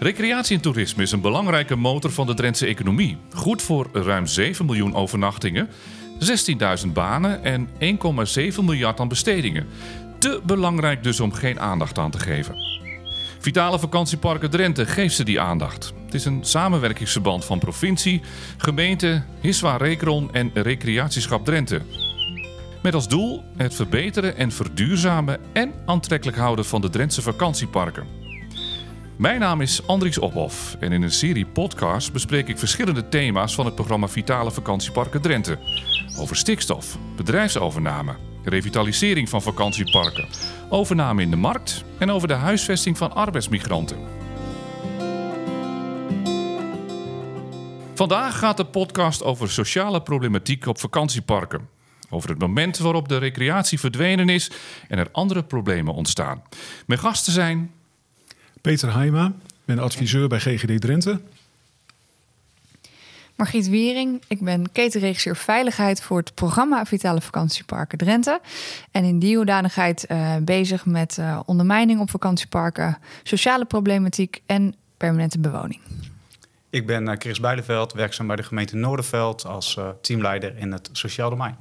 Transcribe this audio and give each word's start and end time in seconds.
Recreatie 0.00 0.56
en 0.56 0.62
toerisme 0.62 1.02
is 1.02 1.12
een 1.12 1.20
belangrijke 1.20 1.76
motor 1.76 2.10
van 2.10 2.26
de 2.26 2.34
Drentse 2.34 2.66
economie. 2.66 3.16
Goed 3.32 3.62
voor 3.62 3.88
ruim 3.92 4.26
7 4.26 4.66
miljoen 4.66 4.94
overnachtingen, 4.94 5.68
16.000 6.86 6.92
banen 6.92 7.44
en 7.44 7.68
1,7 7.68 8.64
miljard 8.64 9.00
aan 9.00 9.08
bestedingen. 9.08 9.66
Te 10.18 10.40
belangrijk 10.46 11.02
dus 11.02 11.20
om 11.20 11.32
geen 11.32 11.60
aandacht 11.60 11.98
aan 11.98 12.10
te 12.10 12.18
geven. 12.18 12.54
Vitale 13.38 13.78
Vakantieparken 13.78 14.50
Drenthe 14.50 14.86
geeft 14.86 15.14
ze 15.14 15.24
die 15.24 15.40
aandacht. 15.40 15.92
Het 16.04 16.14
is 16.14 16.24
een 16.24 16.44
samenwerkingsverband 16.44 17.44
van 17.44 17.58
provincie, 17.58 18.20
gemeente, 18.56 19.22
Hiswa 19.40 19.76
Rekron 19.76 20.32
en 20.32 20.50
Recreatieschap 20.54 21.44
Drenthe. 21.44 21.82
Met 22.82 22.94
als 22.94 23.08
doel 23.08 23.44
het 23.56 23.74
verbeteren 23.74 24.36
en 24.36 24.52
verduurzamen 24.52 25.40
en 25.52 25.72
aantrekkelijk 25.86 26.38
houden 26.38 26.64
van 26.64 26.80
de 26.80 26.90
Drentse 26.90 27.22
vakantieparken. 27.22 28.17
Mijn 29.18 29.40
naam 29.40 29.60
is 29.60 29.86
Andries 29.86 30.18
Ophoff 30.18 30.76
en 30.80 30.92
in 30.92 31.02
een 31.02 31.10
serie 31.10 31.46
podcasts 31.46 32.10
bespreek 32.10 32.48
ik 32.48 32.58
verschillende 32.58 33.08
thema's 33.08 33.54
van 33.54 33.64
het 33.64 33.74
programma 33.74 34.08
Vitale 34.08 34.50
Vakantieparken 34.50 35.20
Drenthe. 35.20 35.58
Over 36.18 36.36
stikstof, 36.36 36.98
bedrijfsovername, 37.16 38.16
revitalisering 38.44 39.28
van 39.28 39.42
vakantieparken, 39.42 40.28
overname 40.68 41.22
in 41.22 41.30
de 41.30 41.36
markt 41.36 41.84
en 41.98 42.10
over 42.10 42.28
de 42.28 42.34
huisvesting 42.34 42.98
van 42.98 43.14
arbeidsmigranten. 43.14 43.98
Vandaag 47.94 48.38
gaat 48.38 48.56
de 48.56 48.66
podcast 48.66 49.22
over 49.22 49.50
sociale 49.50 50.02
problematiek 50.02 50.66
op 50.66 50.78
vakantieparken. 50.78 51.68
Over 52.10 52.30
het 52.30 52.38
moment 52.38 52.78
waarop 52.78 53.08
de 53.08 53.18
recreatie 53.18 53.80
verdwenen 53.80 54.28
is 54.28 54.50
en 54.88 54.98
er 54.98 55.08
andere 55.12 55.42
problemen 55.42 55.94
ontstaan. 55.94 56.42
Mijn 56.86 57.00
gasten 57.00 57.32
zijn 57.32 57.72
Peter 58.68 58.94
Heima, 58.94 59.32
ben 59.64 59.78
adviseur 59.78 60.28
bij 60.28 60.38
GGD 60.38 60.80
Drenthe. 60.80 61.20
Margriet 63.36 63.68
Wiering, 63.68 64.22
ik 64.26 64.40
ben 64.40 64.72
ketenregisseur 64.72 65.36
Veiligheid 65.36 66.02
voor 66.02 66.18
het 66.18 66.34
programma 66.34 66.84
Vitale 66.84 67.20
Vakantieparken 67.20 67.98
Drenthe. 67.98 68.40
En 68.90 69.04
in 69.04 69.18
die 69.18 69.36
hoedanigheid 69.36 70.06
uh, 70.08 70.36
bezig 70.36 70.86
met 70.86 71.16
uh, 71.20 71.40
ondermijning 71.46 72.00
op 72.00 72.10
vakantieparken, 72.10 72.98
sociale 73.22 73.64
problematiek 73.64 74.42
en 74.46 74.74
permanente 74.96 75.38
bewoning. 75.38 75.80
Ik 76.70 76.86
ben 76.86 77.20
Chris 77.20 77.40
Bijleveld, 77.40 77.92
werkzaam 77.92 78.26
bij 78.26 78.36
de 78.36 78.42
gemeente 78.42 78.76
Noorderveld 78.76 79.44
als 79.44 79.76
uh, 79.76 79.88
teamleider 80.00 80.56
in 80.56 80.72
het 80.72 80.88
sociaal 80.92 81.30
domein. 81.30 81.56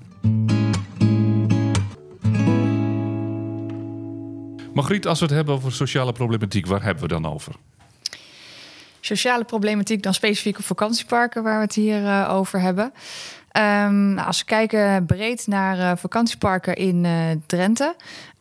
Margriet, 4.77 5.07
als 5.07 5.19
we 5.19 5.25
het 5.25 5.33
hebben 5.33 5.53
over 5.53 5.71
sociale 5.71 6.11
problematiek, 6.11 6.65
waar 6.65 6.83
hebben 6.83 7.03
we 7.03 7.09
dan 7.09 7.25
over? 7.25 7.55
Sociale 8.99 9.43
problematiek 9.43 10.03
dan 10.03 10.13
specifiek 10.13 10.57
op 10.57 10.63
vakantieparken, 10.63 11.43
waar 11.43 11.55
we 11.55 11.63
het 11.63 11.73
hier 11.73 12.01
uh, 12.01 12.29
over 12.31 12.61
hebben. 12.61 12.85
Um, 12.85 14.13
nou, 14.13 14.27
als 14.27 14.39
we 14.39 14.45
kijken 14.45 15.05
breed 15.05 15.47
naar 15.47 15.77
uh, 15.77 15.91
vakantieparken 15.95 16.75
in 16.75 17.03
uh, 17.03 17.11
Drenthe, 17.45 17.95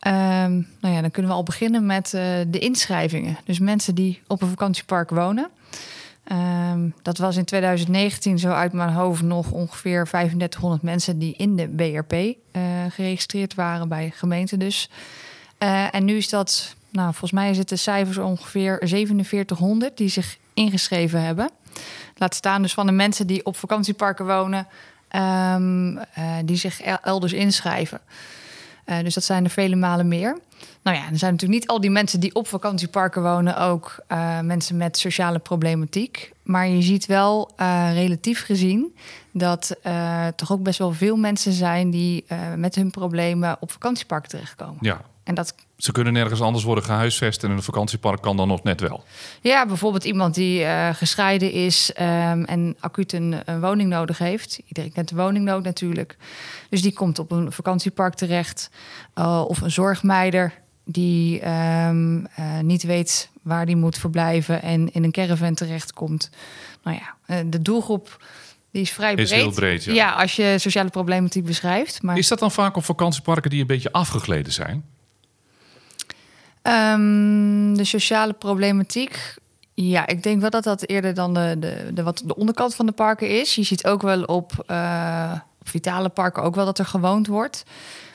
um, 0.07 0.67
nou 0.81 0.93
ja, 0.93 1.01
dan 1.01 1.11
kunnen 1.11 1.31
we 1.31 1.37
al 1.37 1.43
beginnen 1.43 1.85
met 1.85 2.09
de 2.47 2.59
inschrijvingen. 2.59 3.37
Dus 3.43 3.59
mensen 3.59 3.95
die 3.95 4.21
op 4.27 4.41
een 4.41 4.49
vakantiepark 4.49 5.09
wonen. 5.09 5.49
Um, 6.31 6.93
dat 7.01 7.17
was 7.17 7.37
in 7.37 7.45
2019 7.45 8.39
zo 8.39 8.49
uit 8.49 8.73
mijn 8.73 8.93
hoofd 8.93 9.21
nog 9.21 9.51
ongeveer 9.51 10.05
3500 10.05 10.81
mensen 10.81 11.19
die 11.19 11.33
in 11.37 11.55
de 11.55 11.67
BRP 11.67 12.35
geregistreerd 12.89 13.55
waren 13.55 13.89
bij 13.89 14.11
gemeenten 14.15 14.59
dus. 14.59 14.89
Uh, 15.59 15.95
en 15.95 16.05
nu 16.05 16.17
is 16.17 16.29
dat, 16.29 16.75
nou, 16.89 17.09
volgens 17.09 17.31
mij 17.31 17.53
zitten 17.53 17.79
cijfers 17.79 18.17
ongeveer 18.17 18.77
4700 18.79 19.97
die 19.97 20.09
zich 20.09 20.37
ingeschreven 20.53 21.21
hebben. 21.21 21.49
Laat 22.15 22.35
staan 22.35 22.61
dus 22.61 22.73
van 22.73 22.85
de 22.85 22.91
mensen 22.91 23.27
die 23.27 23.45
op 23.45 23.57
vakantieparken 23.57 24.25
wonen, 24.25 24.67
um, 25.55 25.95
uh, 25.97 26.03
die 26.45 26.57
zich 26.57 26.81
elders 26.81 27.33
inschrijven. 27.33 27.99
Uh, 28.85 28.99
dus 28.99 29.13
dat 29.13 29.23
zijn 29.23 29.43
er 29.43 29.49
vele 29.49 29.75
malen 29.75 30.07
meer. 30.07 30.37
Nou 30.81 30.97
ja, 30.97 31.03
er 31.11 31.17
zijn 31.17 31.31
natuurlijk 31.31 31.59
niet 31.59 31.69
al 31.69 31.81
die 31.81 31.89
mensen 31.89 32.19
die 32.19 32.35
op 32.35 32.47
vakantieparken 32.47 33.21
wonen 33.21 33.57
ook 33.57 33.95
mensen 34.41 34.77
met 34.77 34.97
sociale 34.97 35.39
problematiek. 35.39 36.31
Maar 36.43 36.67
je 36.67 36.81
ziet 36.81 37.05
wel 37.05 37.51
relatief 37.93 38.45
gezien 38.45 38.95
dat 39.31 39.75
toch 40.35 40.51
ook 40.51 40.63
best 40.63 40.79
wel 40.79 40.91
veel 40.91 41.15
mensen 41.15 41.51
zijn 41.51 41.89
die 41.89 42.25
met 42.55 42.75
hun 42.75 42.91
problemen 42.91 43.57
op 43.59 43.71
vakantieparken 43.71 44.29
terechtkomen. 44.29 44.77
Ja, 44.81 45.01
en 45.27 45.35
dat... 45.35 45.55
Ze 45.77 45.91
kunnen 45.91 46.13
nergens 46.13 46.41
anders 46.41 46.63
worden 46.63 46.83
gehuisvest 46.83 47.43
en 47.43 47.51
een 47.51 47.63
vakantiepark 47.63 48.21
kan 48.21 48.37
dan 48.37 48.47
nog 48.47 48.63
net 48.63 48.81
wel. 48.81 49.03
Ja, 49.41 49.65
bijvoorbeeld 49.65 50.03
iemand 50.03 50.35
die 50.35 50.61
uh, 50.61 50.89
gescheiden 50.93 51.51
is 51.51 51.91
um, 51.99 52.43
en 52.43 52.75
acuut 52.79 53.13
een, 53.13 53.35
een, 53.45 53.61
woning 53.61 53.89
nodig 53.89 54.17
heeft. 54.17 54.59
Iedereen 54.67 54.91
kent 54.91 55.09
de 55.09 55.15
woningnood 55.15 55.63
natuurlijk. 55.63 56.17
Dus 56.69 56.81
die 56.81 56.93
komt 56.93 57.19
op 57.19 57.31
een 57.31 57.51
vakantiepark 57.51 58.13
terecht. 58.13 58.69
Uh, 59.15 59.43
of 59.47 59.61
een 59.61 59.71
zorgmeider 59.71 60.53
die 60.85 61.47
um, 61.47 62.19
uh, 62.19 62.59
niet 62.61 62.83
weet 62.83 63.29
waar 63.41 63.65
die 63.65 63.75
moet 63.75 63.97
verblijven 63.97 64.61
en 64.61 64.93
in 64.93 65.03
een 65.03 65.11
caravan 65.11 65.53
terechtkomt. 65.53 66.29
Nou 66.83 66.97
ja, 66.97 67.43
de 67.43 67.61
doelgroep 67.61 68.17
die 68.71 68.81
is 68.81 68.91
vrij 68.91 69.13
breed. 69.13 69.25
Is 69.25 69.31
heel 69.31 69.51
breed, 69.51 69.83
ja. 69.83 69.93
ja. 69.93 70.11
als 70.11 70.35
je 70.35 70.55
sociale 70.57 70.89
problematiek 70.89 71.45
beschrijft. 71.45 72.01
Maar... 72.01 72.17
Is 72.17 72.27
dat 72.27 72.39
dan 72.39 72.51
vaak 72.51 72.75
op 72.75 72.85
vakantieparken 72.85 73.49
die 73.49 73.61
een 73.61 73.67
beetje 73.67 73.91
afgegleden 73.91 74.53
zijn? 74.53 74.85
Um, 76.67 77.77
de 77.77 77.83
sociale 77.83 78.33
problematiek. 78.33 79.35
Ja, 79.73 80.07
ik 80.07 80.23
denk 80.23 80.41
wel 80.41 80.49
dat 80.49 80.63
dat 80.63 80.87
eerder 80.87 81.13
dan 81.13 81.33
de, 81.33 81.55
de, 81.59 81.89
de, 81.93 82.03
wat 82.03 82.21
de 82.25 82.35
onderkant 82.35 82.75
van 82.75 82.85
de 82.85 82.91
parken 82.91 83.39
is. 83.39 83.55
Je 83.55 83.63
ziet 83.63 83.85
ook 83.85 84.01
wel 84.01 84.23
op, 84.23 84.51
uh, 84.67 85.31
op 85.59 85.69
vitale 85.69 86.09
parken 86.09 86.43
ook 86.43 86.55
wel 86.55 86.65
dat 86.65 86.79
er 86.79 86.85
gewoond 86.85 87.27
wordt. 87.27 87.63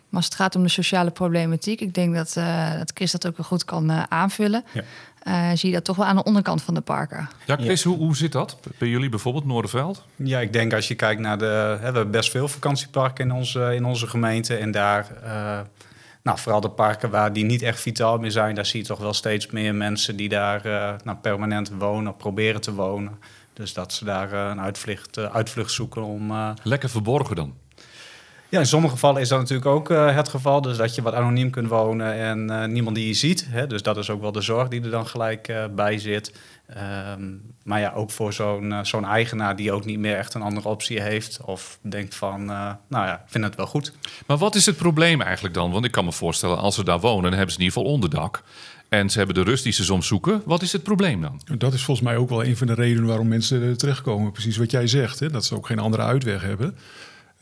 Maar 0.09 0.21
als 0.21 0.25
het 0.25 0.35
gaat 0.35 0.57
om 0.57 0.63
de 0.63 0.69
sociale 0.69 1.11
problematiek, 1.11 1.81
ik 1.81 1.95
denk 1.95 2.15
dat, 2.15 2.35
uh, 2.39 2.79
dat 2.79 2.91
Chris 2.95 3.13
dat 3.13 3.27
ook 3.27 3.37
wel 3.37 3.47
goed 3.47 3.65
kan 3.65 3.91
uh, 3.91 4.03
aanvullen. 4.09 4.65
Ja. 4.73 4.83
Uh, 5.29 5.57
zie 5.57 5.69
je 5.69 5.75
dat 5.75 5.85
toch 5.85 5.97
wel 5.97 6.07
aan 6.07 6.17
de 6.17 6.25
onderkant 6.25 6.63
van 6.63 6.75
de 6.75 6.81
parken. 6.81 7.29
Ja, 7.47 7.57
Chris, 7.57 7.83
ja. 7.83 7.91
Hoe, 7.91 7.99
hoe 7.99 8.17
zit 8.17 8.33
dat 8.33 8.59
bij 8.79 8.89
jullie 8.89 9.09
bijvoorbeeld, 9.09 9.45
Noorderveld? 9.45 10.05
Ja, 10.17 10.41
ik 10.41 10.53
denk 10.53 10.73
als 10.73 10.89
je 10.89 10.95
kijkt 10.95 11.21
naar 11.21 11.39
de... 11.39 11.45
Hè, 11.45 11.77
we 11.77 11.85
hebben 11.85 12.11
best 12.11 12.31
veel 12.31 12.49
vakantieparken 12.49 13.25
in 13.25 13.33
onze, 13.33 13.75
in 13.75 13.85
onze 13.85 14.07
gemeente. 14.07 14.57
En 14.57 14.71
daar 14.71 15.07
nou, 16.23 16.39
vooral 16.39 16.61
de 16.61 16.71
parken 16.71 17.11
waar 17.11 17.33
die 17.33 17.45
niet 17.45 17.63
echt 17.63 17.81
vitaal 17.81 18.19
meer 18.19 18.31
zijn, 18.31 18.55
daar 18.55 18.67
zie 18.67 18.81
je 18.81 18.87
toch 18.87 18.99
wel 18.99 19.13
steeds 19.13 19.47
meer 19.47 19.75
mensen 19.75 20.17
die 20.17 20.29
daar 20.29 20.67
uh, 20.67 20.95
nou, 21.05 21.19
permanent 21.19 21.71
wonen, 21.79 22.17
proberen 22.17 22.61
te 22.61 22.75
wonen. 22.75 23.19
Dus 23.53 23.73
dat 23.73 23.93
ze 23.93 24.05
daar 24.05 24.33
uh, 24.33 24.49
een 24.51 24.61
uitvlucht, 24.61 25.17
uh, 25.17 25.35
uitvlucht 25.35 25.73
zoeken 25.73 26.03
om. 26.03 26.33
Lekker 26.63 26.89
verborgen 26.89 27.37
dan? 27.37 27.55
Ja, 28.53 28.59
in 28.59 28.67
sommige 28.67 28.95
gevallen 28.95 29.21
is 29.21 29.29
dat 29.29 29.39
natuurlijk 29.39 29.69
ook 29.69 29.89
het 29.89 30.29
geval. 30.29 30.61
Dus 30.61 30.77
dat 30.77 30.95
je 30.95 31.03
wat 31.03 31.15
anoniem 31.15 31.51
kunt 31.51 31.69
wonen 31.69 32.15
en 32.15 32.73
niemand 32.73 32.97
die 32.97 33.07
je 33.07 33.15
ziet. 33.15 33.47
Hè? 33.49 33.67
Dus 33.67 33.83
dat 33.83 33.97
is 33.97 34.11
ook 34.11 34.21
wel 34.21 34.33
de 34.33 34.41
zorg 34.41 34.69
die 34.69 34.83
er 34.83 34.91
dan 34.91 35.07
gelijk 35.07 35.69
bij 35.75 35.99
zit. 35.99 36.33
Um, 37.19 37.55
maar 37.63 37.81
ja, 37.81 37.93
ook 37.93 38.11
voor 38.11 38.33
zo'n 38.33 38.75
zo'n 38.83 39.05
eigenaar 39.05 39.57
die 39.57 39.73
ook 39.73 39.85
niet 39.85 39.99
meer 39.99 40.17
echt 40.17 40.35
een 40.35 40.43
andere 40.43 40.69
optie 40.69 41.01
heeft. 41.01 41.41
Of 41.45 41.79
denkt 41.83 42.15
van, 42.15 42.41
uh, 42.41 42.71
nou 42.89 43.07
ja, 43.07 43.15
ik 43.15 43.31
vind 43.31 43.45
het 43.45 43.57
wel 43.57 43.67
goed. 43.67 43.93
Maar 44.27 44.37
wat 44.37 44.55
is 44.55 44.67
het 44.67 44.77
probleem 44.77 45.21
eigenlijk 45.21 45.55
dan? 45.55 45.71
Want 45.71 45.85
ik 45.85 45.91
kan 45.91 46.05
me 46.05 46.13
voorstellen, 46.13 46.59
als 46.59 46.75
ze 46.75 46.85
daar 46.85 47.01
wonen, 47.01 47.23
dan 47.23 47.33
hebben 47.33 47.53
ze 47.53 47.59
in 47.59 47.65
ieder 47.65 47.79
geval 47.79 47.93
onderdak. 47.93 48.43
En 48.89 49.11
ze 49.11 49.19
hebben 49.19 49.35
de 49.35 49.43
rust 49.43 49.65
die 49.65 49.73
ze 49.73 49.85
soms 49.85 50.07
zoeken. 50.07 50.43
Wat 50.45 50.63
is 50.63 50.73
het 50.73 50.83
probleem 50.83 51.21
dan? 51.21 51.41
Dat 51.59 51.73
is 51.73 51.85
volgens 51.85 52.07
mij 52.07 52.17
ook 52.17 52.29
wel 52.29 52.45
een 52.45 52.57
van 52.57 52.67
de 52.67 52.75
redenen 52.75 53.09
waarom 53.09 53.29
mensen 53.29 53.77
terechtkomen. 53.77 54.33
Precies 54.33 54.57
wat 54.57 54.71
jij 54.71 54.87
zegt, 54.87 55.19
hè? 55.19 55.31
dat 55.31 55.45
ze 55.45 55.55
ook 55.55 55.67
geen 55.67 55.79
andere 55.79 56.03
uitweg 56.03 56.43
hebben. 56.43 56.77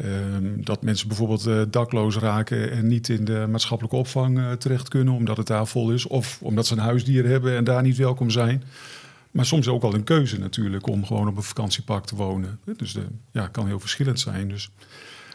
Um, 0.04 0.64
dat 0.64 0.82
mensen 0.82 1.08
bijvoorbeeld 1.08 1.46
uh, 1.46 1.62
dakloos 1.70 2.16
raken 2.16 2.70
en 2.70 2.86
niet 2.86 3.08
in 3.08 3.24
de 3.24 3.46
maatschappelijke 3.50 3.96
opvang 3.96 4.38
uh, 4.38 4.52
terecht 4.52 4.88
kunnen 4.88 5.14
omdat 5.14 5.36
het 5.36 5.46
daar 5.46 5.66
vol 5.66 5.90
is. 5.90 6.06
Of 6.06 6.38
omdat 6.42 6.66
ze 6.66 6.72
een 6.72 6.78
huisdier 6.78 7.26
hebben 7.26 7.56
en 7.56 7.64
daar 7.64 7.82
niet 7.82 7.96
welkom 7.96 8.30
zijn. 8.30 8.62
Maar 9.30 9.44
soms 9.44 9.68
ook 9.68 9.82
wel 9.82 9.94
een 9.94 10.04
keuze 10.04 10.38
natuurlijk 10.38 10.86
om 10.86 11.06
gewoon 11.06 11.28
op 11.28 11.36
een 11.36 11.42
vakantiepark 11.42 12.04
te 12.04 12.16
wonen. 12.16 12.58
Dus 12.76 12.92
de, 12.92 13.02
ja, 13.32 13.46
kan 13.46 13.66
heel 13.66 13.80
verschillend 13.80 14.20
zijn. 14.20 14.48
Dus 14.48 14.70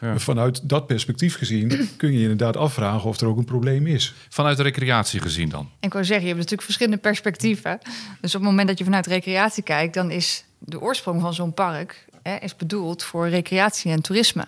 ja. 0.01 0.19
vanuit 0.19 0.69
dat 0.69 0.88
perspectief 0.88 1.38
gezien 1.38 1.89
kun 1.97 2.12
je 2.12 2.17
je 2.17 2.21
inderdaad 2.21 2.57
afvragen 2.57 3.09
of 3.09 3.19
er 3.19 3.27
ook 3.27 3.38
een 3.38 3.45
probleem 3.45 3.88
is. 3.88 4.13
Vanuit 4.29 4.57
de 4.57 4.63
recreatie 4.63 5.21
gezien 5.21 5.50
dan? 5.50 5.69
En 5.79 5.88
ik 5.88 5.94
wil 5.94 6.03
zeggen, 6.03 6.21
je 6.21 6.33
hebt 6.33 6.38
natuurlijk 6.38 6.67
verschillende 6.67 6.97
perspectieven. 6.97 7.79
Dus 8.21 8.35
op 8.35 8.41
het 8.41 8.50
moment 8.50 8.67
dat 8.67 8.77
je 8.77 8.83
vanuit 8.83 9.07
recreatie 9.07 9.63
kijkt, 9.63 9.94
dan 9.94 10.12
is 10.12 10.45
de 10.59 10.81
oorsprong 10.81 11.21
van 11.21 11.33
zo'n 11.33 11.53
park 11.53 12.06
hè, 12.30 12.36
is 12.36 12.56
bedoeld 12.56 13.04
voor 13.04 13.30
recreatie 13.30 13.92
en 13.92 14.01
toerisme. 14.01 14.48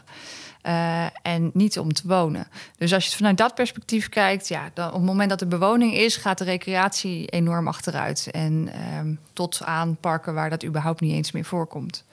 Uh, 0.64 1.06
en 1.22 1.50
niet 1.54 1.80
om 1.80 1.94
te 1.94 2.08
wonen. 2.08 2.48
Dus 2.78 2.94
als 2.94 3.04
je 3.04 3.10
het 3.10 3.18
vanuit 3.18 3.38
dat 3.38 3.56
perspectief 3.56 4.10
kijkt, 4.10 4.48
ja, 4.48 4.70
dan 4.74 4.88
op 4.88 4.94
het 4.94 5.04
moment 5.04 5.30
dat 5.30 5.42
er 5.42 5.48
bewoning 5.48 5.94
is, 5.94 6.16
gaat 6.16 6.38
de 6.38 6.44
recreatie 6.44 7.28
enorm 7.28 7.68
achteruit. 7.68 8.28
En 8.32 8.70
um, 8.98 9.20
tot 9.34 9.62
aan 9.64 9.98
parken 10.00 10.34
waar 10.34 10.50
dat 10.50 10.66
überhaupt 10.66 11.02
niet 11.02 11.14
eens 11.14 11.32
meer 11.32 11.46
voorkomt. 11.46 12.04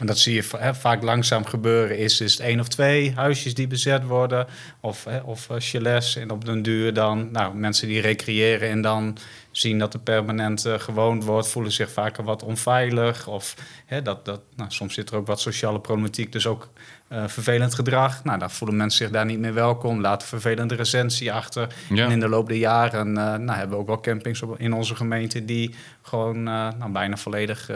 Maar 0.00 0.08
dat 0.08 0.18
zie 0.18 0.34
je 0.34 0.72
vaak 0.74 1.02
langzaam 1.02 1.44
gebeuren. 1.44 1.98
Is, 1.98 2.20
is 2.20 2.32
het 2.32 2.40
één 2.40 2.60
of 2.60 2.68
twee 2.68 3.12
huisjes 3.14 3.54
die 3.54 3.66
bezet 3.66 4.04
worden, 4.04 4.46
of, 4.80 5.04
hè, 5.04 5.18
of 5.18 5.48
uh, 5.50 5.56
chalets. 5.58 6.16
En 6.16 6.30
op 6.30 6.44
den 6.44 6.62
duur 6.62 6.94
dan 6.94 7.28
nou, 7.32 7.54
mensen 7.54 7.88
die 7.88 8.00
recreëren 8.00 8.68
en 8.68 8.80
dan 8.80 9.16
zien 9.50 9.78
dat 9.78 9.94
er 9.94 10.00
permanent 10.00 10.66
uh, 10.66 10.78
gewoond 10.78 11.24
wordt, 11.24 11.48
voelen 11.48 11.72
zich 11.72 11.90
vaker 11.90 12.24
wat 12.24 12.42
onveilig. 12.42 13.26
Of 13.26 13.54
dat, 14.02 14.24
dat, 14.24 14.40
nou, 14.56 14.70
soms 14.70 14.94
zit 14.94 15.10
er 15.10 15.16
ook 15.16 15.26
wat 15.26 15.40
sociale 15.40 15.80
problematiek, 15.80 16.32
dus 16.32 16.46
ook 16.46 16.68
uh, 17.12 17.24
vervelend 17.26 17.74
gedrag. 17.74 18.24
Nou, 18.24 18.38
dan 18.38 18.50
voelen 18.50 18.76
mensen 18.76 19.04
zich 19.04 19.14
daar 19.14 19.26
niet 19.26 19.38
meer 19.38 19.54
welkom, 19.54 20.00
laten 20.00 20.28
vervelende 20.28 20.74
recensie 20.74 21.32
achter. 21.32 21.74
Ja. 21.88 22.04
En 22.04 22.10
in 22.10 22.20
de 22.20 22.28
loop 22.28 22.48
der 22.48 22.56
jaren 22.56 23.08
uh, 23.08 23.14
nou, 23.14 23.58
hebben 23.58 23.76
we 23.76 23.82
ook 23.82 23.86
wel 23.86 24.00
campings 24.00 24.42
op, 24.42 24.58
in 24.58 24.72
onze 24.72 24.96
gemeente 24.96 25.44
die 25.44 25.74
gewoon 26.02 26.42
nou, 26.42 26.90
bijna 26.92 27.16
volledig 27.16 27.70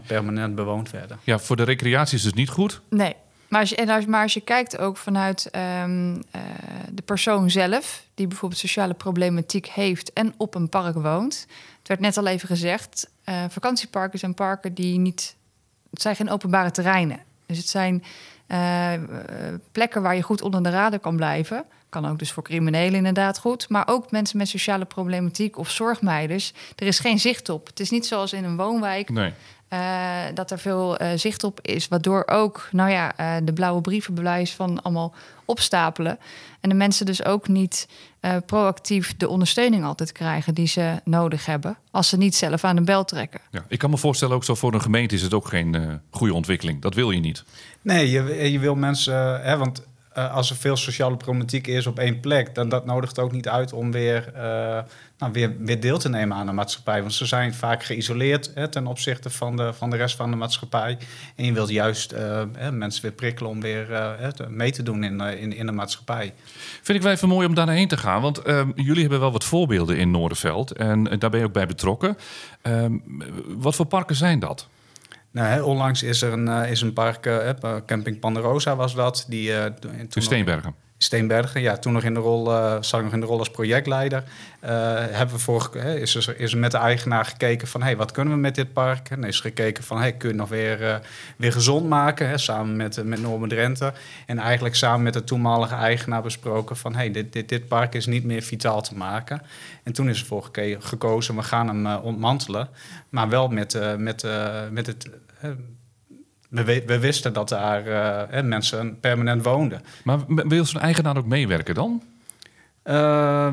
permanent 0.00 0.54
bewoond 0.54 0.90
werden. 0.90 1.18
Ja, 1.24 1.38
voor 1.38 1.56
de 1.56 1.62
recreatie 1.62 2.18
is 2.18 2.24
het 2.24 2.34
niet 2.34 2.48
goed. 2.48 2.80
Nee. 2.90 3.14
Maar 3.48 3.60
als 3.60 3.70
je, 3.70 3.76
en 3.76 3.88
als, 3.88 4.06
maar 4.06 4.22
als 4.22 4.34
je 4.34 4.40
kijkt 4.40 4.78
ook 4.78 4.96
vanuit 4.96 5.50
um, 5.82 6.14
uh, 6.14 6.20
de 6.92 7.02
persoon 7.02 7.50
zelf, 7.50 8.04
die 8.14 8.26
bijvoorbeeld 8.26 8.60
sociale 8.60 8.94
problematiek 8.94 9.66
heeft 9.66 10.12
en 10.12 10.34
op 10.36 10.54
een 10.54 10.68
park 10.68 10.94
woont. 10.94 11.46
Het 11.78 11.88
werd 11.88 12.00
net 12.00 12.16
al 12.16 12.26
even 12.26 12.48
gezegd: 12.48 13.10
uh, 13.24 13.44
vakantieparken 13.48 14.18
zijn 14.18 14.34
parken 14.34 14.74
die 14.74 14.98
niet. 14.98 15.36
Het 15.90 16.02
zijn 16.02 16.16
geen 16.16 16.30
openbare 16.30 16.70
terreinen. 16.70 17.20
Dus 17.46 17.58
het 17.58 17.68
zijn 17.68 18.04
uh, 18.48 18.92
plekken 19.72 20.02
waar 20.02 20.16
je 20.16 20.22
goed 20.22 20.42
onder 20.42 20.62
de 20.62 20.70
radar 20.70 20.98
kan 20.98 21.16
blijven. 21.16 21.64
Kan 21.88 22.06
ook 22.06 22.18
dus 22.18 22.32
voor 22.32 22.42
criminelen 22.42 22.94
inderdaad 22.94 23.38
goed. 23.38 23.68
Maar 23.68 23.88
ook 23.88 24.10
mensen 24.10 24.38
met 24.38 24.48
sociale 24.48 24.84
problematiek 24.84 25.58
of 25.58 25.70
zorgmeiders. 25.70 26.52
Er 26.76 26.86
is 26.86 26.98
geen 26.98 27.18
zicht 27.18 27.48
op. 27.48 27.66
Het 27.66 27.80
is 27.80 27.90
niet 27.90 28.06
zoals 28.06 28.32
in 28.32 28.44
een 28.44 28.56
woonwijk. 28.56 29.10
Nee. 29.10 29.32
Uh, 29.72 29.78
dat 30.34 30.50
er 30.50 30.58
veel 30.58 31.02
uh, 31.02 31.08
zicht 31.14 31.44
op 31.44 31.58
is. 31.60 31.88
Waardoor 31.88 32.26
ook 32.26 32.68
nou 32.72 32.90
ja, 32.90 33.20
uh, 33.20 33.46
de 33.46 33.52
blauwe 33.52 33.80
brievenbewijs 33.80 34.52
van 34.52 34.82
allemaal 34.82 35.14
opstapelen. 35.44 36.18
En 36.60 36.68
de 36.68 36.74
mensen 36.74 37.06
dus 37.06 37.24
ook 37.24 37.48
niet 37.48 37.88
proactief 38.46 39.16
de 39.16 39.28
ondersteuning 39.28 39.84
altijd 39.84 40.12
krijgen 40.12 40.54
die 40.54 40.66
ze 40.66 41.00
nodig 41.04 41.46
hebben. 41.46 41.76
Als 41.90 42.08
ze 42.08 42.16
niet 42.16 42.34
zelf 42.34 42.64
aan 42.64 42.76
de 42.76 42.82
bel 42.82 43.04
trekken. 43.04 43.40
Ja, 43.50 43.64
ik 43.68 43.78
kan 43.78 43.90
me 43.90 43.96
voorstellen, 43.98 44.36
ook 44.36 44.44
zo 44.44 44.54
voor 44.54 44.74
een 44.74 44.80
gemeente 44.80 45.14
is 45.14 45.22
het 45.22 45.34
ook 45.34 45.48
geen 45.48 46.00
goede 46.10 46.34
ontwikkeling. 46.34 46.82
Dat 46.82 46.94
wil 46.94 47.10
je 47.10 47.20
niet. 47.20 47.44
Nee, 47.82 48.10
je, 48.10 48.50
je 48.50 48.58
wil 48.58 48.74
mensen. 48.74 49.42
Hè, 49.42 49.56
want 49.56 49.82
uh, 50.18 50.34
als 50.34 50.50
er 50.50 50.56
veel 50.56 50.76
sociale 50.76 51.16
problematiek 51.16 51.66
is 51.66 51.86
op 51.86 51.98
één 51.98 52.20
plek, 52.20 52.54
dan 52.54 52.68
dat 52.68 52.86
nodigt 52.86 53.18
ook 53.18 53.32
niet 53.32 53.48
uit 53.48 53.72
om 53.72 53.92
weer, 53.92 54.32
uh, 54.36 54.42
nou, 55.18 55.32
weer, 55.32 55.56
weer 55.58 55.80
deel 55.80 55.98
te 55.98 56.08
nemen 56.08 56.36
aan 56.36 56.46
de 56.46 56.52
maatschappij. 56.52 57.00
Want 57.00 57.12
ze 57.12 57.26
zijn 57.26 57.54
vaak 57.54 57.84
geïsoleerd 57.84 58.50
hè, 58.54 58.68
ten 58.68 58.86
opzichte 58.86 59.30
van 59.30 59.56
de, 59.56 59.72
van 59.72 59.90
de 59.90 59.96
rest 59.96 60.16
van 60.16 60.30
de 60.30 60.36
maatschappij. 60.36 60.98
En 61.36 61.44
je 61.44 61.52
wilt 61.52 61.68
juist 61.68 62.10
hè, 62.56 62.72
mensen 62.72 63.02
weer 63.02 63.12
prikkelen 63.12 63.50
om 63.50 63.60
weer 63.60 63.86
mee 64.48 64.72
te 64.72 64.82
doen 64.82 65.04
in, 65.04 65.20
in, 65.20 65.52
in 65.52 65.66
de 65.66 65.72
maatschappij. 65.72 66.32
Vind 66.82 66.98
ik 66.98 67.04
wel 67.04 67.12
even 67.12 67.28
mooi 67.28 67.46
om 67.46 67.54
daar 67.54 67.68
heen 67.68 67.88
te 67.88 67.96
gaan. 67.96 68.22
Want 68.22 68.42
jullie 68.74 69.00
hebben 69.00 69.20
wel 69.20 69.32
wat 69.32 69.44
voorbeelden 69.44 69.96
in 69.96 70.10
Noorderveld. 70.10 70.72
En 70.72 71.04
daar 71.18 71.30
ben 71.30 71.40
je 71.40 71.46
ook 71.46 71.52
bij 71.52 71.66
betrokken. 71.66 72.18
Ehm, 72.62 72.98
wat 73.46 73.74
voor 73.74 73.86
parken 73.86 74.16
zijn 74.16 74.38
dat? 74.38 74.68
Nou, 75.32 75.48
hè, 75.48 75.62
onlangs 75.62 76.02
is 76.02 76.22
er 76.22 76.32
een, 76.32 76.46
uh, 76.46 76.70
is 76.70 76.80
een 76.80 76.92
park, 76.92 77.26
uh, 77.26 77.50
Camping 77.86 78.20
Panderosa 78.20 78.76
was 78.76 78.94
dat. 78.94 79.24
Die, 79.28 79.50
uh, 79.50 79.64
toen 79.64 79.92
in 79.92 80.22
Steenbergen. 80.22 80.74
Steenbergen, 81.02 81.60
ja, 81.60 81.76
toen 81.76 81.92
nog 81.92 82.02
in 82.02 82.14
de 82.14 82.20
rol, 82.20 82.44
zat 82.80 82.94
ik 82.94 83.02
nog 83.02 83.12
in 83.12 83.20
de 83.20 83.26
rol 83.26 83.38
als 83.38 83.50
projectleider. 83.50 84.24
hebben 85.10 85.34
we 85.34 85.42
voor, 85.42 85.76
is, 85.76 86.14
er, 86.14 86.40
is 86.40 86.54
met 86.54 86.70
de 86.70 86.76
eigenaar 86.76 87.24
gekeken 87.24 87.68
van, 87.68 87.82
hey, 87.82 87.96
wat 87.96 88.10
kunnen 88.10 88.34
we 88.34 88.40
met 88.40 88.54
dit 88.54 88.72
park? 88.72 89.10
En 89.10 89.24
is 89.24 89.40
gekeken 89.40 89.84
van, 89.84 89.98
hey, 89.98 90.12
kun 90.12 90.28
je 90.28 90.34
het 90.34 90.36
nog 90.36 90.48
weer, 90.48 91.00
weer 91.36 91.52
gezond 91.52 91.88
maken? 91.88 92.28
Hè, 92.28 92.38
samen 92.38 92.76
met, 92.76 93.04
met 93.04 93.20
Norman 93.20 93.48
Drenthe. 93.48 93.92
En 94.26 94.38
eigenlijk 94.38 94.74
samen 94.74 95.02
met 95.02 95.12
de 95.12 95.24
toenmalige 95.24 95.74
eigenaar 95.74 96.22
besproken 96.22 96.76
van, 96.76 96.94
hey, 96.94 97.10
dit, 97.10 97.32
dit, 97.32 97.48
dit 97.48 97.68
park 97.68 97.94
is 97.94 98.06
niet 98.06 98.24
meer 98.24 98.42
vitaal 98.42 98.82
te 98.82 98.94
maken. 98.94 99.42
En 99.82 99.92
toen 99.92 100.08
is 100.08 100.20
er 100.20 100.26
voor 100.26 100.50
gekozen, 100.78 101.36
we 101.36 101.42
gaan 101.42 101.68
hem 101.68 101.86
ontmantelen. 101.86 102.68
Maar 103.08 103.28
wel 103.28 103.48
met, 103.48 103.78
met, 103.98 104.26
met 104.70 104.86
het 104.86 105.10
we, 106.52 106.82
we, 106.86 106.98
wisten 106.98 107.32
dat 107.32 107.48
daar 107.48 107.86
uh, 108.34 108.42
mensen 108.42 109.00
permanent 109.00 109.44
woonden. 109.44 109.82
Maar 110.04 110.18
wil 110.26 110.64
zo'n 110.64 110.80
eigenaar 110.80 111.16
ook 111.16 111.26
meewerken 111.26 111.74
dan? 111.74 112.02
Uh, 112.84 112.94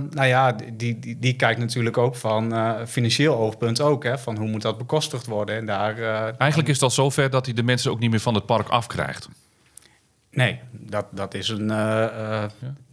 nou 0.10 0.28
ja, 0.28 0.51
die, 0.74 1.00
die, 1.00 1.19
die, 1.19 1.34
kijkt 1.34 1.60
natuurlijk 1.60 1.98
ook 1.98 2.16
van 2.16 2.54
uh, 2.54 2.86
financieel 2.86 3.36
oogpunt 3.36 3.81
ook. 3.81 4.04
Hè, 4.04 4.18
van 4.18 4.38
hoe 4.38 4.48
moet 4.48 4.62
dat 4.62 4.78
bekostigd 4.78 5.25
worden? 5.25 5.56
En 5.56 5.66
daar, 5.66 5.98
Eigenlijk 6.38 6.69
is 6.69 6.81
al 6.81 6.90
zover 6.90 7.30
dat 7.30 7.46
hij 7.46 7.56
de 7.56 7.63
mensen 7.63 7.92
ook 7.92 8.00
niet 8.00 8.10
meer 8.10 8.19
van 8.19 8.34
het 8.34 8.46
park 8.46 8.68
afkrijgt. 8.68 9.30
Nee, 10.31 10.60
dat, 10.72 11.06
dat 11.12 11.34
is 11.34 11.50
een. 11.50 11.68
Ja. 11.68 12.50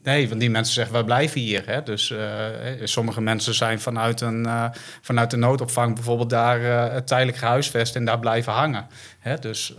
Nee, 0.06 0.28
want 0.28 0.40
die 0.40 0.50
mensen 0.50 0.74
zeggen, 0.74 0.94
wij 0.94 1.04
blijven 1.04 1.40
hier. 1.40 1.66
Hè? 1.66 1.82
Dus 1.82 2.10
uh, 2.10 2.46
sommige 2.84 3.20
mensen 3.20 3.54
zijn 3.54 3.80
vanuit, 3.80 4.20
een, 4.20 4.44
uh, 4.46 4.64
vanuit 5.00 5.30
de 5.30 5.36
noodopvang 5.36 5.94
bijvoorbeeld 5.94 6.30
daar 6.30 6.60
uh, 6.60 6.96
tijdelijk 6.96 7.38
gehuisvest 7.38 7.96
en 7.96 8.04
daar 8.04 8.18
blijven 8.18 8.52
hangen. 8.52 8.86
Hè? 9.18 9.38
Dus, 9.38 9.74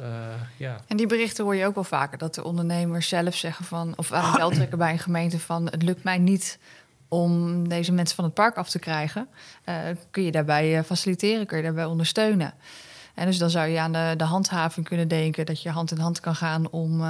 ja. 0.58 0.80
En 0.88 0.98
die 0.98 1.08
berichten 1.08 1.44
hoor 1.44 1.56
je 1.56 1.66
ook 1.66 1.76
wel 1.76 1.84
vaker, 1.84 2.18
dat 2.18 2.36
de 2.36 2.44
ondernemers 2.44 3.08
zelf 3.08 3.36
zeggen 3.36 3.66
van, 3.66 3.94
of 3.96 4.12
aan 4.12 4.54
bij 4.78 4.92
een 4.92 5.00
gemeente 5.00 5.40
van, 5.40 5.66
het 5.66 5.84
lukt 5.84 6.04
mij 6.04 6.18
niet 6.18 6.60
om 7.08 7.68
deze 7.70 7.92
mensen 7.92 8.16
van 8.16 8.26
het 8.26 8.34
park 8.34 8.56
af 8.56 8.70
te 8.70 8.80
krijgen. 8.80 9.28
kun 10.12 10.24
je 10.24 10.32
daarbij 10.32 10.84
faciliteren, 10.84 11.46
kun 11.46 11.58
je 11.58 11.64
daarbij 11.64 11.86
ondersteunen. 11.86 12.54
En 13.14 13.26
dus 13.26 13.38
dan 13.38 13.50
zou 13.50 13.68
je 13.68 13.80
aan 13.80 13.92
de, 13.92 14.14
de 14.18 14.24
handhaving 14.24 14.86
kunnen 14.86 15.08
denken 15.08 15.46
dat 15.46 15.62
je 15.62 15.70
hand 15.70 15.92
in 15.92 15.98
hand 15.98 16.20
kan 16.20 16.36
gaan 16.36 16.70
om, 16.70 17.02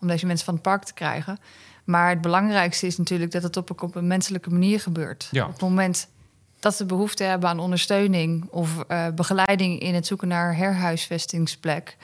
om 0.00 0.08
deze 0.08 0.26
mensen 0.26 0.44
van 0.44 0.54
het 0.54 0.62
park 0.62 0.84
te 0.84 0.94
krijgen. 0.94 1.38
Maar 1.86 2.08
het 2.08 2.20
belangrijkste 2.20 2.86
is 2.86 2.98
natuurlijk 2.98 3.30
dat 3.30 3.42
het 3.42 3.56
op 3.56 3.94
een, 3.94 4.06
menselijke 4.06 4.50
manier 4.50 4.80
gebeurt. 4.80 5.28
Ja. 5.30 5.44
Op 5.44 5.52
het 5.52 5.60
moment 5.60 6.08
dat 6.58 6.74
ze 6.74 6.84
behoefte 6.84 7.24
hebben 7.24 7.48
aan 7.48 7.58
ondersteuning 7.58 8.48
of 8.50 8.84
uh, 8.88 9.06
begeleiding 9.14 9.80
in 9.80 9.94
het 9.94 10.06
zoeken 10.06 10.28
naar 10.28 10.56
herhuisvestingsplek. 10.56 11.96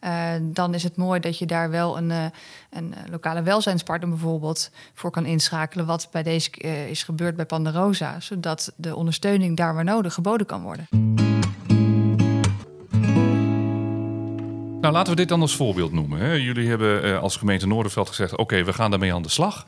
Uh, 0.00 0.30
dan 0.40 0.74
is 0.74 0.82
het 0.82 0.96
mooi 0.96 1.20
dat 1.20 1.38
je 1.38 1.46
daar 1.46 1.70
wel 1.70 1.98
een, 1.98 2.10
uh, 2.10 2.24
een 2.70 2.94
lokale 3.10 3.42
welzijnspartner 3.42 4.10
bijvoorbeeld 4.10 4.70
voor 4.94 5.10
kan 5.10 5.26
inschakelen. 5.26 5.86
Wat 5.86 6.08
bij 6.10 6.22
deze 6.22 6.50
is 6.90 7.02
gebeurd 7.02 7.36
bij 7.36 7.46
Panderosa. 7.46 8.20
Zodat 8.20 8.72
de 8.76 8.96
ondersteuning 8.96 9.56
daar 9.56 9.74
waar 9.74 9.84
nodig 9.84 10.14
geboden 10.14 10.46
kan 10.46 10.62
worden. 10.62 10.88
Nou, 14.80 14.92
laten 14.92 15.12
we 15.12 15.18
dit 15.18 15.28
dan 15.28 15.40
als 15.40 15.56
voorbeeld 15.56 15.92
noemen. 15.92 16.18
Hè. 16.18 16.32
Jullie 16.32 16.68
hebben 16.68 17.04
uh, 17.04 17.18
als 17.18 17.36
gemeente 17.36 17.66
Noorderveld 17.66 18.08
gezegd: 18.08 18.32
oké, 18.32 18.42
okay, 18.42 18.64
we 18.64 18.72
gaan 18.72 18.90
daarmee 18.90 19.14
aan 19.14 19.22
de 19.22 19.28
slag. 19.28 19.66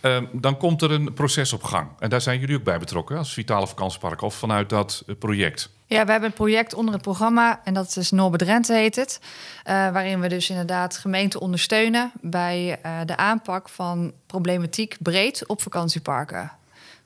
Uh, 0.00 0.18
dan 0.32 0.56
komt 0.56 0.82
er 0.82 0.90
een 0.90 1.12
proces 1.12 1.52
op 1.52 1.62
gang. 1.62 1.88
En 1.98 2.10
daar 2.10 2.20
zijn 2.20 2.40
jullie 2.40 2.56
ook 2.56 2.62
bij 2.62 2.78
betrokken 2.78 3.18
als 3.18 3.32
Vitale 3.32 3.66
Vakantiepark 3.66 4.22
of 4.22 4.34
vanuit 4.34 4.68
dat 4.68 5.02
uh, 5.06 5.16
project. 5.18 5.70
Ja, 5.86 6.04
we 6.04 6.10
hebben 6.10 6.28
een 6.28 6.36
project 6.36 6.74
onder 6.74 6.94
het 6.94 7.02
programma 7.02 7.60
en 7.64 7.74
dat 7.74 7.96
is 7.96 8.10
Norbert 8.10 8.42
Drenthe 8.42 8.74
heet 8.74 8.96
het. 8.96 9.20
waarin 9.64 10.20
we 10.20 10.28
dus 10.28 10.50
inderdaad 10.50 10.96
gemeenten 10.96 11.40
ondersteunen 11.40 12.12
bij 12.20 12.80
de 13.04 13.16
aanpak 13.16 13.68
van 13.68 14.12
problematiek 14.26 14.96
breed 15.00 15.46
op 15.46 15.62
vakantieparken. 15.62 16.52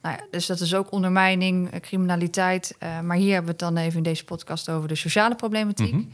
Nou 0.02 0.16
ja, 0.18 0.24
dus 0.30 0.46
dat 0.46 0.60
is 0.60 0.74
ook 0.74 0.92
ondermijning, 0.92 1.80
criminaliteit. 1.80 2.76
maar 3.02 3.16
hier 3.16 3.32
hebben 3.32 3.56
we 3.56 3.64
het 3.64 3.74
dan 3.74 3.84
even 3.84 3.96
in 3.96 4.02
deze 4.02 4.24
podcast 4.24 4.68
over 4.68 4.88
de 4.88 4.94
sociale 4.94 5.34
problematiek. 5.34 5.92
Mm 5.92 5.98
-hmm. 5.98 6.12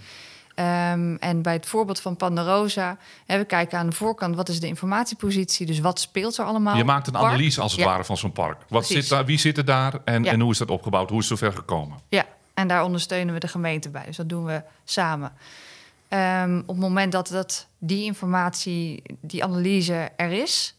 Um, 0.57 1.17
en 1.17 1.43
bij 1.43 1.53
het 1.53 1.67
voorbeeld 1.67 2.01
van 2.01 2.17
Panderosa, 2.17 2.97
hè, 3.27 3.39
we 3.39 3.45
kijken 3.45 3.79
aan 3.79 3.87
de 3.87 3.97
voorkant, 3.97 4.37
wat 4.37 4.49
is 4.49 4.61
de 4.61 4.67
informatiepositie? 4.67 5.67
Dus 5.67 5.81
wat 5.81 6.01
speelt 6.01 6.39
er 6.39 6.45
allemaal? 6.45 6.77
Je 6.77 6.85
maakt 6.85 7.07
een 7.07 7.17
analyse 7.17 7.61
als 7.61 7.73
het 7.73 7.81
ja. 7.81 7.87
ware 7.87 8.05
van 8.05 8.17
zo'n 8.17 8.33
park. 8.33 8.59
Wat 8.69 8.87
zit 8.87 9.09
daar, 9.09 9.25
wie 9.25 9.39
zit 9.39 9.59
er 9.59 9.65
daar 9.65 10.01
en, 10.05 10.25
ja. 10.25 10.31
en 10.31 10.41
hoe 10.41 10.51
is 10.51 10.59
dat 10.59 10.71
opgebouwd? 10.71 11.11
Hoe 11.11 11.21
is 11.21 11.29
het 11.29 11.39
zover 11.39 11.57
gekomen? 11.57 11.99
Ja, 12.09 12.27
en 12.55 12.69
daar 12.69 12.85
ondersteunen 12.85 13.35
we 13.35 13.41
de 13.41 13.49
gemeente 13.49 13.91
bij. 13.91 14.05
Dus 14.05 14.17
dat 14.17 14.29
doen 14.29 14.45
we 14.45 14.63
samen. 14.85 15.33
Um, 16.09 16.59
op 16.59 16.69
het 16.69 16.77
moment 16.77 17.13
dat, 17.13 17.29
dat 17.29 17.67
die 17.79 18.05
informatie, 18.05 19.03
die 19.21 19.45
analyse 19.45 20.11
er 20.17 20.33
is, 20.33 20.75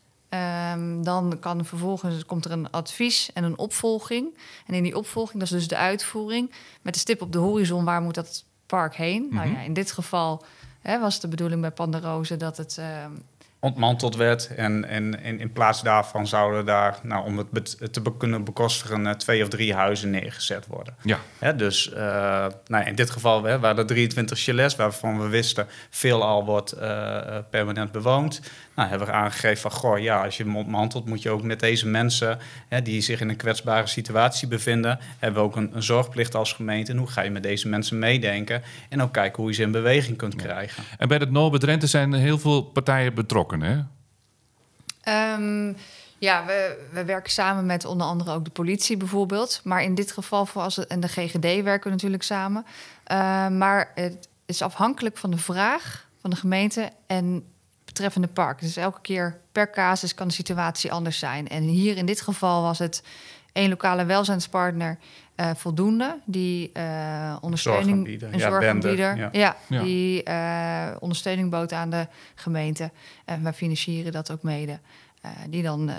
um, 0.74 1.04
dan 1.04 1.38
kan 1.40 1.66
vervolgens 1.66 2.26
komt 2.26 2.46
er 2.46 2.52
een 2.52 2.72
advies 2.72 3.30
en 3.34 3.44
een 3.44 3.58
opvolging. 3.58 4.38
En 4.68 4.74
in 4.74 4.84
die 4.84 4.98
opvolging, 4.98 5.40
dat 5.40 5.52
is 5.52 5.58
dus 5.58 5.68
de 5.68 5.78
uitvoering, 5.78 6.52
met 6.82 6.94
de 6.94 7.00
stip 7.00 7.22
op 7.22 7.32
de 7.32 7.38
horizon, 7.38 7.86
waar 7.86 8.02
moet 8.02 8.16
dat 8.16 8.44
park 8.76 8.96
heen. 8.96 9.22
Mm 9.22 9.28
-hmm. 9.28 9.38
Nou 9.38 9.50
ja, 9.50 9.60
in 9.60 9.74
dit 9.74 9.92
geval 9.92 10.44
hè, 10.82 11.00
was 11.00 11.20
de 11.20 11.28
bedoeling 11.28 11.62
bij 11.62 11.72
Panderoze 11.72 12.38
dat 12.38 12.58
het 12.58 12.78
uh, 12.80 12.86
ontmanteld 13.64 14.16
werd. 14.16 14.56
En, 14.56 14.86
en, 14.86 15.24
en 15.24 15.40
in 15.40 15.52
plaats 15.52 15.82
daarvan 15.82 16.28
zouden 16.28 16.66
daar, 16.66 17.00
nou, 17.04 17.26
om 17.26 17.38
het 17.38 17.94
te 17.94 18.02
be- 18.02 18.18
kunnen 18.18 18.44
bekostigen, 18.44 19.08
eh, 19.08 19.14
twee 19.14 19.44
of 19.44 19.50
drie 19.50 19.74
huizen 19.74 20.10
neergezet 20.10 20.68
worden. 20.68 20.96
Ja, 21.02 21.20
Hè, 21.40 21.56
dus 21.56 21.92
uh, 21.94 21.98
nou, 22.68 22.86
in 22.86 22.96
dit 22.96 23.10
geval 23.10 23.44
hè, 23.44 23.60
waren 23.60 23.78
er 23.78 23.86
23 23.86 24.40
chalets 24.40 24.76
waarvan 24.76 25.22
we 25.22 25.28
wisten 25.28 25.68
veel 25.90 26.24
al 26.24 26.46
wordt 26.46 26.76
uh, 26.78 27.38
permanent 27.50 27.92
bewoond. 27.92 28.42
Nou, 28.76 28.90
hebben 28.90 29.08
we 29.08 29.14
aangegeven 29.14 29.62
van, 29.62 29.72
goh, 29.72 30.00
ja, 30.00 30.24
als 30.24 30.38
je 30.38 30.44
hem 30.44 30.58
ontmantelt, 30.58 31.06
moet 31.06 31.22
je 31.22 31.30
ook 31.30 31.44
met 31.44 31.60
deze 31.60 31.88
mensen 31.88 32.40
hè, 32.68 32.82
die 32.82 33.02
zich 33.02 33.22
in 33.22 33.30
een 33.30 33.36
kwetsbare 33.36 33.88
situatie 33.88 34.48
bevinden, 34.48 35.00
hebben 35.20 35.42
we 35.42 35.48
ook 35.48 35.56
een, 35.56 35.76
een, 35.76 35.84
zorgplicht 35.84 36.36
als 36.36 36.54
gemeente. 36.54 36.92
En 36.92 36.98
hoe 36.98 37.08
ga 37.08 37.22
je 37.22 37.30
met 37.30 37.44
deze 37.44 37.68
mensen 37.68 38.00
meedenken 38.00 38.62
en 38.90 39.02
ook 39.02 39.14
kijken 39.14 39.42
hoe 39.42 39.52
je 39.52 39.56
ze 39.56 39.62
in 39.62 39.72
beweging 39.72 40.18
kunt 40.18 40.36
krijgen. 40.36 40.84
En 40.98 41.08
bij 41.08 41.18
het 41.18 41.32
Nobe 41.32 41.58
Drenthe 41.58 41.88
zijn 41.88 42.14
heel 42.14 42.40
veel 42.40 42.62
partijen 42.62 43.14
betrokken, 43.14 43.53
Um, 45.08 45.76
ja, 46.18 46.46
we, 46.46 46.88
we 46.92 47.06
werken 47.06 47.32
samen 47.32 47.66
met 47.66 47.86
onder 47.86 48.08
andere 48.08 48.32
ook 48.32 48.46
de 48.46 48.52
politie 48.52 48.98
bijvoorbeeld. 48.98 49.62
Maar 49.64 49.84
in 49.84 49.96
dit 49.96 50.12
geval, 50.12 50.46
zoals 50.46 50.88
en 50.88 51.00
de 51.00 51.08
GGD 51.08 51.64
werken 51.64 51.84
we 51.84 51.90
natuurlijk 51.90 52.24
samen. 52.24 52.66
Uh, 53.12 53.48
maar 53.48 53.92
het 53.96 54.28
is 54.46 54.62
afhankelijk 54.62 55.18
van 55.18 55.32
de 55.32 55.38
vraag 55.38 56.08
van 56.22 56.30
de 56.30 56.36
gemeente 56.36 56.90
en 57.08 57.46
betreffende 57.86 58.28
park. 58.28 58.60
Dus 58.60 58.78
elke 58.78 59.02
keer 59.02 59.40
per 59.52 59.70
casus 59.70 60.14
kan 60.14 60.28
de 60.28 60.34
situatie 60.34 60.92
anders 60.92 61.20
zijn. 61.20 61.48
En 61.48 61.64
hier 61.64 61.98
in 61.98 62.06
dit 62.06 62.22
geval 62.22 62.62
was 62.62 62.80
het 62.80 63.04
één 63.52 63.70
lokale 63.70 64.06
welzijnspartner 64.06 64.98
uh, 65.36 65.50
voldoende. 65.56 66.20
Die 66.26 66.72
uh, 66.78 67.36
ondersteuning... 67.42 68.08
Een 68.08 68.40
ja, 68.40 68.50
zorgaanbieder. 68.50 69.18
Ja. 69.18 69.30
Ja, 69.32 69.56
ja, 69.68 69.82
die 69.84 70.30
uh, 70.30 70.96
ondersteuning 71.00 71.50
bood 71.50 71.74
aan 71.74 71.90
de 71.90 72.08
gemeente. 72.36 72.92
En 73.26 73.44
wij 73.44 73.54
financieren 73.54 74.12
dat 74.12 74.32
ook 74.32 74.44
mede. 74.44 74.80
die 75.50 75.64
dan 75.64 75.92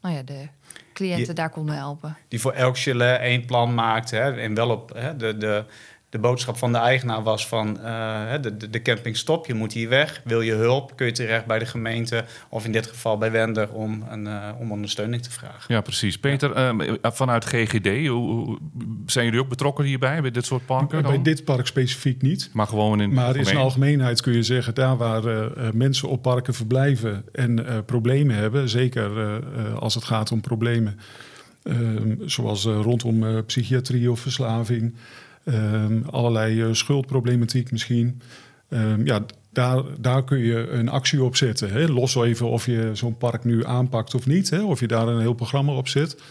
nou 0.00 0.14
ja, 0.14 0.22
de 0.22 0.48
cliënten 0.92 1.24
die, 1.24 1.34
daar 1.34 1.50
konden 1.50 1.74
helpen. 1.74 2.16
Die 2.28 2.40
voor 2.40 2.52
elk 2.52 2.78
chalet 2.78 3.20
één 3.20 3.44
plan 3.44 3.74
maakt. 3.74 4.10
Hè, 4.10 4.40
en 4.40 4.54
wel 4.54 4.70
op 4.70 4.92
hè, 4.94 5.16
de... 5.16 5.36
de 5.36 5.64
de 6.12 6.18
boodschap 6.18 6.56
van 6.56 6.72
de 6.72 6.78
eigenaar 6.78 7.22
was 7.22 7.48
van 7.48 7.78
uh, 7.80 8.32
de, 8.40 8.56
de, 8.56 8.70
de 8.70 8.82
camping 8.82 9.16
stop, 9.16 9.46
je 9.46 9.54
moet 9.54 9.72
hier 9.72 9.88
weg. 9.88 10.20
Wil 10.24 10.40
je 10.40 10.52
hulp, 10.52 10.96
kun 10.96 11.06
je 11.06 11.12
terecht 11.12 11.46
bij 11.46 11.58
de 11.58 11.66
gemeente 11.66 12.24
of 12.48 12.64
in 12.64 12.72
dit 12.72 12.86
geval 12.86 13.18
bij 13.18 13.30
Wender 13.30 13.70
om, 13.70 14.04
een, 14.10 14.26
uh, 14.26 14.48
om 14.58 14.72
ondersteuning 14.72 15.22
te 15.22 15.30
vragen. 15.30 15.74
Ja, 15.74 15.80
precies. 15.80 16.18
Peter, 16.18 16.58
ja. 16.58 16.72
Uh, 16.72 16.92
vanuit 17.02 17.44
GGD, 17.44 18.06
hoe, 18.06 18.58
zijn 19.06 19.24
jullie 19.24 19.40
ook 19.40 19.48
betrokken 19.48 19.84
hierbij, 19.84 20.20
bij 20.20 20.30
dit 20.30 20.46
soort 20.46 20.66
parken? 20.66 21.02
Bij 21.02 21.22
dit 21.22 21.44
park 21.44 21.66
specifiek 21.66 22.22
niet. 22.22 22.50
Maar 22.52 22.66
gewoon 22.66 23.00
in 23.00 23.12
Maar 23.12 23.36
in 23.36 23.44
zijn 23.44 23.56
algemeenheid 23.56 24.20
kun 24.20 24.32
je 24.32 24.42
zeggen, 24.42 24.74
daar 24.74 24.96
waar 24.96 25.22
mensen 25.74 26.08
op 26.08 26.22
parken 26.22 26.54
verblijven 26.54 27.24
en 27.32 27.84
problemen 27.86 28.36
hebben, 28.36 28.68
zeker 28.68 29.10
als 29.74 29.94
het 29.94 30.04
gaat 30.04 30.32
om 30.32 30.40
problemen 30.40 30.98
zoals 32.24 32.64
rondom 32.64 33.44
psychiatrie 33.44 34.10
of 34.10 34.20
verslaving. 34.20 34.94
Um, 35.44 36.04
allerlei 36.10 36.66
uh, 36.66 36.72
schuldproblematiek 36.72 37.70
misschien. 37.70 38.20
Um, 38.68 39.06
ja, 39.06 39.24
daar, 39.50 39.82
daar 39.98 40.24
kun 40.24 40.38
je 40.38 40.70
een 40.70 40.88
actie 40.88 41.22
op 41.22 41.36
zetten. 41.36 41.70
Hè? 41.70 41.86
Los 41.88 42.14
even 42.14 42.48
of 42.48 42.66
je 42.66 42.90
zo'n 42.92 43.16
park 43.16 43.44
nu 43.44 43.64
aanpakt 43.64 44.14
of 44.14 44.26
niet. 44.26 44.50
Hè? 44.50 44.62
Of 44.62 44.80
je 44.80 44.86
daar 44.86 45.08
een 45.08 45.20
heel 45.20 45.32
programma 45.32 45.72
op 45.72 45.88
zet. 45.88 46.22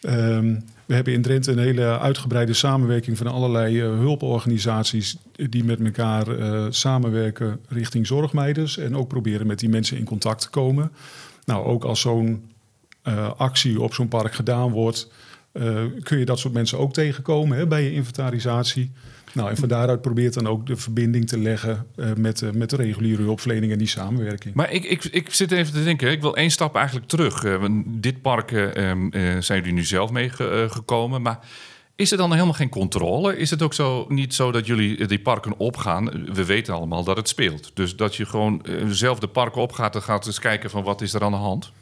Um, 0.00 0.64
we 0.86 0.94
hebben 0.94 1.12
in 1.12 1.22
Drenthe 1.22 1.52
een 1.52 1.58
hele 1.58 1.98
uitgebreide 1.98 2.52
samenwerking 2.52 3.16
van 3.16 3.26
allerlei 3.26 3.82
uh, 3.82 3.98
hulporganisaties 3.98 5.16
die 5.32 5.64
met 5.64 5.80
elkaar 5.80 6.38
uh, 6.38 6.66
samenwerken 6.70 7.60
richting 7.68 8.06
zorgmeiders 8.06 8.78
en 8.78 8.96
ook 8.96 9.08
proberen 9.08 9.46
met 9.46 9.58
die 9.58 9.68
mensen 9.68 9.96
in 9.96 10.04
contact 10.04 10.40
te 10.40 10.50
komen. 10.50 10.92
Nou, 11.44 11.66
ook 11.66 11.84
als 11.84 12.00
zo'n 12.00 12.44
actie 13.36 13.80
op 13.80 13.94
zo'n 13.94 14.08
park 14.08 14.34
gedaan 14.34 14.70
wordt, 14.70 15.10
uh, 15.52 15.84
kun 16.02 16.18
je 16.18 16.24
dat 16.24 16.38
soort 16.38 16.54
mensen 16.54 16.78
ook 16.78 16.92
tegenkomen 16.92 17.58
hè, 17.58 17.66
bij 17.66 17.82
je 17.82 17.92
inventarisatie. 17.92 18.92
Nou, 19.32 19.50
en 19.50 19.56
van 19.56 19.68
daaruit 19.68 20.00
probeert 20.00 20.34
dan 20.34 20.46
ook 20.46 20.66
de 20.66 20.76
verbinding 20.76 21.28
te 21.28 21.38
leggen 21.38 21.86
uh, 21.96 22.12
met, 22.16 22.40
uh, 22.40 22.50
met 22.50 22.70
de 22.70 22.76
reguliere 22.76 23.22
hulpverlening 23.22 23.72
en 23.72 23.78
die 23.78 23.88
samenwerking. 23.88 24.54
Maar 24.54 24.72
ik, 24.72 24.84
ik, 24.84 25.04
ik 25.04 25.34
zit 25.34 25.52
even 25.52 25.72
te 25.72 25.84
denken, 25.84 26.10
ik 26.10 26.20
wil 26.20 26.36
één 26.36 26.50
stap 26.50 26.76
eigenlijk 26.76 27.06
terug. 27.06 27.58
dit 27.86 28.22
park 28.22 28.50
um, 28.50 29.10
zijn 29.42 29.58
jullie 29.58 29.72
nu 29.72 29.84
zelf 29.84 30.10
meegekomen, 30.10 31.22
maar 31.22 31.38
is 31.96 32.10
er 32.10 32.18
dan 32.18 32.32
helemaal 32.32 32.54
geen 32.54 32.68
controle? 32.68 33.36
Is 33.36 33.50
het 33.50 33.62
ook 33.62 33.74
zo, 33.74 34.06
niet 34.08 34.34
zo 34.34 34.52
dat 34.52 34.66
jullie 34.66 35.06
die 35.06 35.20
parken 35.20 35.58
opgaan? 35.58 36.32
We 36.32 36.44
weten 36.44 36.74
allemaal 36.74 37.04
dat 37.04 37.16
het 37.16 37.28
speelt. 37.28 37.70
Dus 37.74 37.96
dat 37.96 38.16
je 38.16 38.26
gewoon 38.26 38.62
zelf 38.88 39.18
de 39.18 39.28
parken 39.28 39.62
opgaat 39.62 39.94
en 39.94 40.02
gaat 40.02 40.26
eens 40.26 40.38
kijken 40.38 40.70
van 40.70 40.82
wat 40.82 41.00
is 41.00 41.14
er 41.14 41.22
aan 41.22 41.30
de 41.30 41.36
hand? 41.36 41.72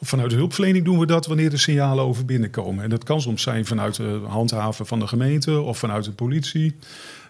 Vanuit 0.00 0.30
de 0.30 0.36
hulpverlening 0.36 0.84
doen 0.84 0.98
we 0.98 1.06
dat 1.06 1.26
wanneer 1.26 1.52
er 1.52 1.58
signalen 1.58 2.04
over 2.04 2.24
binnenkomen. 2.24 2.84
En 2.84 2.90
dat 2.90 3.04
kan 3.04 3.20
soms 3.20 3.42
zijn 3.42 3.66
vanuit 3.66 3.96
de 3.96 4.20
handhaven 4.26 4.86
van 4.86 4.98
de 4.98 5.06
gemeente 5.06 5.60
of 5.60 5.78
vanuit 5.78 6.04
de 6.04 6.12
politie, 6.12 6.76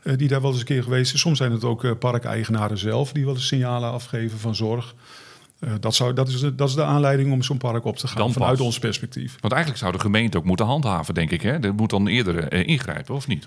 uh, 0.03 0.17
die 0.17 0.29
daar 0.29 0.41
wel 0.41 0.51
eens 0.51 0.59
een 0.59 0.67
keer 0.67 0.83
geweest 0.83 1.15
is. 1.15 1.21
Soms 1.21 1.39
zijn 1.39 1.53
het 1.53 1.65
ook 1.65 1.85
uh, 1.85 1.93
parkeigenaren 1.99 2.79
zelf 2.79 3.13
die 3.13 3.25
wel 3.25 3.35
eens 3.35 3.47
signalen 3.47 3.91
afgeven 3.91 4.39
van 4.39 4.55
zorg. 4.55 4.95
Uh, 5.61 5.71
dat, 5.81 5.95
zou, 5.95 6.13
dat, 6.13 6.29
is 6.29 6.41
de, 6.41 6.55
dat 6.55 6.69
is 6.69 6.75
de 6.75 6.85
aanleiding 6.85 7.33
om 7.33 7.43
zo'n 7.43 7.59
park 7.59 7.85
op 7.85 7.97
te 7.97 8.09
gaan 8.09 8.19
Dan 8.19 8.33
vanuit 8.33 8.61
ons 8.61 8.79
perspectief. 8.79 9.37
Want 9.41 9.53
eigenlijk 9.53 9.83
zou 9.83 9.93
de 9.93 10.01
gemeente 10.01 10.39
ook 10.39 10.45
moeten 10.45 10.67
handhaven, 10.67 11.15
denk 11.15 11.31
ik. 11.31 11.43
Hè? 11.43 11.59
Dat 11.59 11.77
moet 11.77 11.91
dan 11.91 12.07
eerder 12.07 12.53
ingrijpen, 12.53 13.15
of 13.15 13.27
niet? 13.27 13.47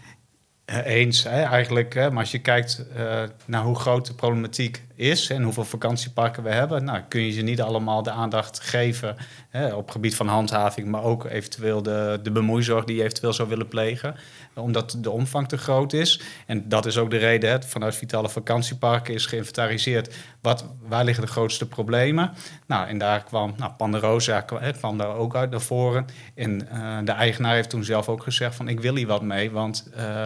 Eens, 0.66 1.24
hè, 1.24 1.42
eigenlijk. 1.42 1.94
Hè, 1.94 2.12
maar 2.12 2.20
als 2.20 2.32
je 2.32 2.40
kijkt 2.40 2.86
uh, 2.98 3.24
naar 3.46 3.64
hoe 3.64 3.76
groot 3.76 4.06
de 4.06 4.14
problematiek 4.14 4.84
is 5.00 5.30
en 5.30 5.44
hoeveel 5.44 5.66
vakantieparken 5.66 6.44
we 6.44 6.50
hebben, 6.50 6.84
nou, 6.84 7.02
kun 7.08 7.22
je 7.22 7.32
ze 7.32 7.42
niet 7.42 7.62
allemaal 7.62 8.04
de 8.04 8.12
aandacht 8.12 8.60
geven 8.60 9.16
hè, 9.50 9.74
op 9.74 9.92
gebied 9.92 10.16
van 10.16 10.28
handhaving, 10.28 10.88
maar 10.88 11.04
ook 11.04 11.26
eventueel 11.26 11.84
de, 11.84 12.20
de 12.24 12.32
bemoeizorg 12.32 12.86
die 12.86 12.96
je 12.96 13.04
eventueel 13.04 13.34
zou 13.34 13.50
willen 13.50 13.68
plegen, 13.68 14.16
omdat 14.54 14.98
de 14.98 15.10
omvang 15.10 15.48
te 15.48 15.58
groot 15.58 15.94
is. 15.94 16.22
En 16.46 16.70
dat 16.70 16.86
is 16.86 16.98
ook 16.98 17.10
de 17.10 17.18
reden, 17.18 17.50
hè, 17.50 17.62
vanuit 17.62 17.96
Vitale 17.96 18.30
Vakantieparken 18.30 19.14
is 19.14 19.26
geïnventariseerd 19.26 20.16
wat, 20.42 20.66
waar 20.88 21.04
liggen 21.04 21.26
de 21.26 21.32
grootste 21.32 21.68
problemen. 21.68 22.32
Nou, 22.68 22.88
en 22.88 22.98
daar 22.98 23.24
kwam 23.24 23.54
nou, 23.58 23.72
Panderosa 23.72 24.42
kwam, 24.42 24.62
kwam 24.72 24.98
daar 24.98 25.16
ook 25.16 25.36
uit 25.36 25.50
naar 25.50 25.62
voren. 25.62 26.06
En 26.36 26.68
uh, 26.74 26.98
de 27.04 27.12
eigenaar 27.12 27.54
heeft 27.54 27.70
toen 27.70 27.84
zelf 27.84 28.10
ook 28.10 28.24
gezegd 28.24 28.56
van 28.56 28.68
ik 28.68 28.80
wil 28.80 28.96
hier 28.96 29.08
wat 29.08 29.22
mee, 29.22 29.52
want 29.52 29.90
uh, 29.98 30.26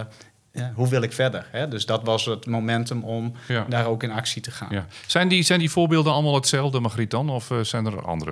ja, 0.54 0.72
hoe 0.76 0.90
wil 0.90 1.02
ik 1.02 1.14
verder? 1.14 1.48
Hè? 1.52 1.68
Dus 1.68 1.86
dat 1.86 2.04
was 2.04 2.26
het 2.26 2.46
momentum 2.46 3.04
om 3.04 3.34
ja. 3.48 3.66
daar 3.70 3.86
ook 3.86 4.04
in 4.04 4.12
actie 4.12 4.42
te 4.42 4.52
gaan. 4.52 4.68
Ja. 4.72 4.86
Zijn, 5.08 5.28
die, 5.28 5.44
zijn 5.44 5.60
die 5.60 5.72
voorbeelden 5.72 6.14
allemaal 6.14 6.36
hetzelfde, 6.36 6.80
Margriet 6.80 7.12
dan? 7.12 7.30
Of 7.30 7.50
uh, 7.50 7.60
zijn 7.60 7.86
er 7.86 8.06
andere? 8.06 8.32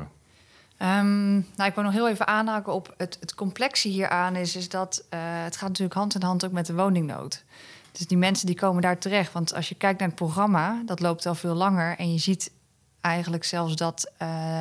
Um, 0.79 1.33
nou, 1.55 1.69
ik 1.69 1.75
wil 1.75 1.83
nog 1.83 1.93
heel 1.93 2.09
even 2.09 2.27
aanhaken 2.27 2.73
op 2.73 2.93
het, 2.97 3.17
het 3.19 3.35
complexe 3.35 3.87
hieraan 3.87 4.35
is, 4.35 4.55
is 4.55 4.69
dat 4.69 5.03
uh, 5.13 5.19
het 5.21 5.57
gaat 5.57 5.67
natuurlijk 5.67 5.97
hand 5.97 6.15
in 6.15 6.21
hand 6.21 6.45
ook 6.45 6.51
met 6.51 6.65
de 6.65 6.73
woningnood. 6.73 7.43
Dus 7.91 8.07
die 8.07 8.17
mensen 8.17 8.45
die 8.45 8.55
komen 8.55 8.81
daar 8.81 8.97
terecht. 8.97 9.33
Want 9.33 9.53
als 9.53 9.69
je 9.69 9.75
kijkt 9.75 9.99
naar 9.99 10.07
het 10.07 10.17
programma, 10.17 10.81
dat 10.85 10.99
loopt 10.99 11.25
al 11.25 11.35
veel 11.35 11.55
langer. 11.55 11.97
En 11.97 12.11
je 12.11 12.19
ziet 12.19 12.51
eigenlijk 13.01 13.43
zelfs 13.43 13.75
dat 13.75 14.11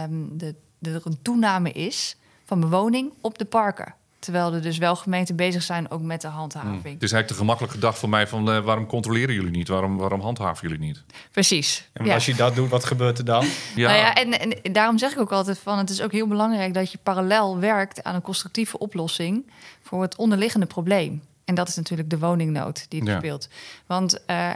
um, 0.02 0.38
de, 0.38 0.54
de, 0.78 0.90
er 0.90 1.02
een 1.04 1.22
toename 1.22 1.72
is 1.72 2.16
van 2.44 2.60
bewoning 2.60 3.12
op 3.20 3.38
de 3.38 3.44
parken. 3.44 3.94
Terwijl 4.20 4.54
er 4.54 4.62
dus 4.62 4.78
wel 4.78 4.96
gemeenten 4.96 5.36
bezig 5.36 5.62
zijn 5.62 5.90
ook 5.90 6.02
met 6.02 6.20
de 6.20 6.28
handhaving. 6.28 6.82
Hmm. 6.82 6.92
Het 6.92 7.02
is 7.02 7.12
eigenlijk 7.12 7.26
te 7.26 7.34
gemakkelijk 7.34 7.72
gedacht 7.72 7.98
voor 7.98 8.08
mij 8.08 8.26
van 8.26 8.48
uh, 8.48 8.58
waarom 8.58 8.86
controleren 8.86 9.34
jullie 9.34 9.50
niet? 9.50 9.68
Waarom, 9.68 9.96
waarom 9.96 10.20
handhaven 10.20 10.68
jullie 10.68 10.86
niet? 10.86 11.02
Precies. 11.30 11.88
En 11.92 12.04
ja. 12.04 12.14
als 12.14 12.26
je 12.26 12.34
dat 12.34 12.54
doet, 12.54 12.68
wat 12.68 12.84
gebeurt 12.84 13.18
er 13.18 13.24
dan? 13.24 13.46
ja. 13.76 13.88
Nou 13.88 14.00
ja, 14.00 14.14
en, 14.14 14.40
en, 14.40 14.72
daarom 14.72 14.98
zeg 14.98 15.12
ik 15.12 15.18
ook 15.18 15.32
altijd 15.32 15.58
van 15.58 15.78
het 15.78 15.90
is 15.90 16.02
ook 16.02 16.12
heel 16.12 16.26
belangrijk 16.26 16.74
dat 16.74 16.92
je 16.92 16.98
parallel 17.02 17.58
werkt 17.58 18.04
aan 18.04 18.14
een 18.14 18.22
constructieve 18.22 18.78
oplossing 18.78 19.50
voor 19.82 20.02
het 20.02 20.16
onderliggende 20.16 20.66
probleem. 20.66 21.22
En 21.44 21.54
dat 21.54 21.68
is 21.68 21.76
natuurlijk 21.76 22.10
de 22.10 22.18
woningnood 22.18 22.86
die 22.88 23.00
het 23.00 23.08
Ja. 23.08 23.18
speelt. 23.18 23.48
Want 23.86 24.18
uh, 24.26 24.50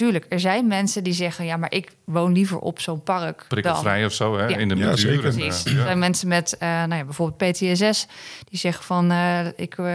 tuurlijk, 0.00 0.26
er 0.28 0.40
zijn 0.40 0.66
mensen 0.66 1.04
die 1.04 1.12
zeggen: 1.12 1.44
ja, 1.44 1.56
maar 1.56 1.72
ik 1.72 1.92
woon 2.04 2.32
liever 2.32 2.58
op 2.58 2.80
zo'n 2.80 3.02
park. 3.02 3.38
Dan. 3.38 3.46
Prikkelvrij 3.48 4.04
of 4.04 4.12
zo, 4.12 4.36
hè? 4.38 4.46
Ja. 4.46 4.56
In 4.56 4.68
de 4.68 4.76
Ja, 4.76 4.84
natuur. 4.84 4.98
zeker. 4.98 5.24
En, 5.24 5.34
Precies. 5.36 5.64
eh, 5.64 5.72
Er 5.72 5.78
ja. 5.78 5.84
zijn 5.84 5.98
mensen 5.98 6.28
met 6.28 6.56
uh, 6.62 6.68
nou 6.68 6.94
ja, 6.94 7.04
bijvoorbeeld 7.04 7.52
PTSS 7.52 8.06
die 8.48 8.58
zeggen 8.58 8.84
van 8.84 9.10
uh, 9.12 9.46
ik 9.56 9.76
uh, 9.78 9.86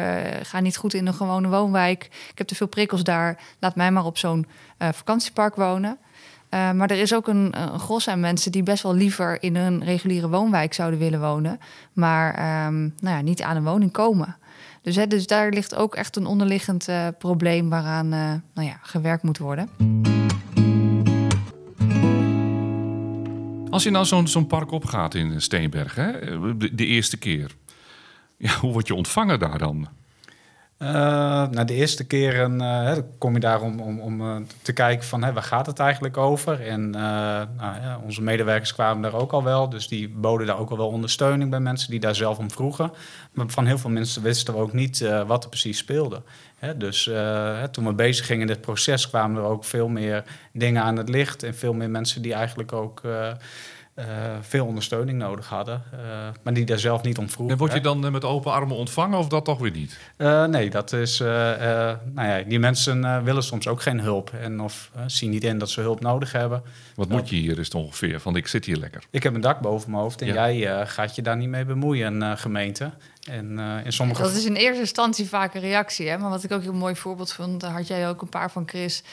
ga 0.44 0.60
niet 0.60 0.78
goed 0.78 0.94
in 0.94 1.08
een 1.08 1.14
gewone 1.14 1.48
woonwijk. 1.48 2.04
Ik 2.32 2.38
heb 2.38 2.48
te 2.48 2.56
veel 2.56 2.68
prikkels 2.68 3.04
daar. 3.04 3.40
Laat 3.60 3.76
mij 3.76 3.92
maar 3.92 4.06
op 4.06 4.18
zo'n 4.18 4.46
uh, 4.80 4.88
vakantiepark 4.92 5.56
wonen. 5.56 5.98
Uh, 6.50 6.72
maar 6.72 6.90
er 6.90 7.00
is 7.00 7.14
ook 7.14 7.28
een, 7.28 7.54
een 7.62 7.80
gros 7.80 8.08
aan 8.08 8.20
mensen 8.20 8.52
die 8.52 8.64
best 8.64 8.84
wel 8.84 8.94
liever 8.96 9.44
in 9.44 9.56
een 9.56 9.84
reguliere 9.84 10.30
woonwijk 10.30 10.74
zouden 10.74 11.00
willen 11.00 11.20
wonen, 11.20 11.60
maar 11.94 12.28
um, 12.68 12.94
nou 13.00 13.16
ja, 13.16 13.22
niet 13.22 13.42
aan 13.42 13.56
een 13.56 13.64
woning 13.64 13.92
komen. 13.92 14.38
Dus, 14.86 14.96
dus 15.08 15.28
daar 15.28 15.50
ligt 15.50 15.76
ook 15.76 15.96
echt 15.96 16.16
een 16.16 16.26
onderliggend 16.26 16.90
uh, 16.90 17.08
probleem 17.18 17.70
waaraan 17.70 18.06
uh, 18.06 18.34
nou 18.54 18.68
ja, 18.68 18.80
gewerkt 18.82 19.24
moet 19.24 19.38
worden. 19.38 19.70
Als 23.70 23.84
je 23.84 23.90
nou 23.90 24.06
zo'n 24.06 24.28
zo'n 24.28 24.48
park 24.48 24.72
opgaat 24.72 25.14
in 25.14 25.42
Steenberg, 25.42 25.96
hè? 25.96 26.12
De, 26.58 26.76
de 26.76 26.86
eerste 26.86 27.18
keer. 27.18 27.56
Ja, 28.38 28.56
hoe 28.60 28.72
word 28.72 28.88
je 28.88 28.96
ontvangen 28.96 29.40
daar 29.40 29.58
dan? 29.58 29.88
Uh, 30.80 31.48
de 31.66 31.74
eerste 31.74 32.04
keren 32.04 32.62
uh, 32.62 32.98
kom 33.18 33.34
je 33.34 33.40
daar 33.40 33.62
om, 33.62 33.80
om, 33.80 34.00
om 34.00 34.22
uh, 34.22 34.36
te 34.62 34.74
kijken 34.74 35.08
van 35.08 35.24
hè, 35.24 35.34
waar 35.34 35.44
gaat 35.44 35.66
het 35.66 35.80
eigenlijk 35.80 36.18
over. 36.18 36.68
En 36.68 36.90
nou, 36.90 37.48
ja, 37.58 38.00
onze 38.04 38.22
medewerkers 38.22 38.74
kwamen 38.74 39.02
daar 39.02 39.14
ook 39.22 39.32
al 39.32 39.44
wel. 39.44 39.70
Dus 39.70 39.88
die 39.88 40.10
boden 40.10 40.48
daar 40.48 40.60
ook 40.60 40.70
al 40.70 40.78
wel 40.78 40.88
ondersteuning 40.88 41.50
bij 41.50 41.60
mensen 41.60 41.90
die 41.90 42.00
daar 42.00 42.16
zelf 42.16 42.38
om 42.38 42.52
vroegen. 42.52 42.92
Maar 43.32 43.46
van 43.50 43.66
heel 43.66 43.78
veel 43.78 43.90
mensen 43.90 44.22
wisten 44.22 44.54
we 44.54 44.60
ook 44.60 44.74
niet 44.74 45.10
wat 45.28 45.44
er 45.44 45.50
precies 45.50 45.78
speelde. 45.78 46.22
Hè, 46.56 46.78
dus 46.78 47.12
toen 47.72 47.86
we 47.86 47.94
bezig 47.94 48.26
gingen 48.26 48.42
in 48.42 48.48
dit 48.48 48.62
proces 48.62 49.10
kwamen 49.10 49.44
er 49.44 49.50
ook 49.50 49.64
veel 49.64 49.88
meer 49.88 50.24
dingen 50.54 50.82
aan 50.82 50.98
het 50.98 51.10
licht. 51.10 51.44
En 51.44 51.56
veel 51.56 51.74
meer 51.74 51.90
mensen 51.90 52.22
die 52.22 52.34
eigenlijk 52.34 52.74
ook 52.74 53.02
uh, 53.96 54.06
veel 54.42 54.66
ondersteuning 54.66 55.18
nodig 55.18 55.48
hadden, 55.48 55.84
uh, 55.94 56.00
maar 56.44 56.54
die 56.54 56.66
daar 56.66 56.80
zelf 56.80 57.04
niet 57.04 57.18
om 57.18 57.30
vroegen. 57.30 57.56
En 57.56 57.60
word 57.60 57.74
je 57.74 57.82
dan 57.82 58.12
met 58.12 58.24
open 58.24 58.52
armen 58.52 58.76
ontvangen 58.76 59.20
of 59.20 59.28
dat 59.28 59.46
toch 59.46 59.60
weer 59.60 59.72
niet? 59.72 59.98
Uh, 60.18 60.46
nee, 60.46 60.70
dat 60.70 60.94
is. 60.94 61.18
nou 61.20 61.98
ja, 62.14 62.42
die 62.48 62.60
mensen 62.60 63.24
willen 63.24 63.44
soms 63.44 63.68
ook 63.68 63.82
geen 63.82 64.00
hulp 64.00 64.32
en 64.34 64.60
of 64.60 64.92
zien 65.08 65.30
niet 65.30 65.44
in 65.44 65.58
dat 65.58 65.70
ze 65.70 65.82
hulp 65.82 66.02
nodig 66.02 66.32
hebben. 66.32 66.64
Wat 66.96 67.10
moet 67.10 67.30
je 67.30 67.36
hier 67.36 67.60
is 67.60 67.66
het 67.66 67.76
ongeveer? 67.76 68.20
Van 68.20 68.36
ik 68.36 68.48
zit 68.48 68.66
hier 68.66 68.78
lekker. 68.78 69.04
Ik 69.10 69.24
heb 69.24 69.34
een 69.34 69.42
dak 69.42 69.60
boven 69.60 69.92
mijn 69.92 70.02
hoofd 70.02 70.22
en 70.22 70.34
jij 70.34 70.88
gaat 70.88 71.16
je 71.16 71.22
daar 71.22 71.38
niet 71.38 71.50
mee 71.50 71.66
bemoeien, 71.66 72.38
gemeente. 72.38 72.92
En, 73.30 73.60
in 73.84 73.94
sommige... 73.94 74.22
Dat 74.22 74.36
is 74.36 74.46
in 74.46 74.56
eerste 74.56 74.82
instantie 74.82 75.28
vaak 75.28 75.54
een 75.54 75.62
reactie, 75.62 76.10
hè? 76.10 76.18
maar 76.18 76.30
wat 76.30 76.44
ik 76.44 76.52
ook 76.52 76.58
een 76.58 76.64
heel 76.64 76.74
mooi 76.74 76.96
voorbeeld 76.96 77.32
vond, 77.32 77.62
daar 77.62 77.72
had 77.72 77.88
jij 77.88 78.10
ook 78.10 78.22
een 78.22 78.30
paar 78.30 78.52
van 78.52 78.64
Chris 78.68 79.04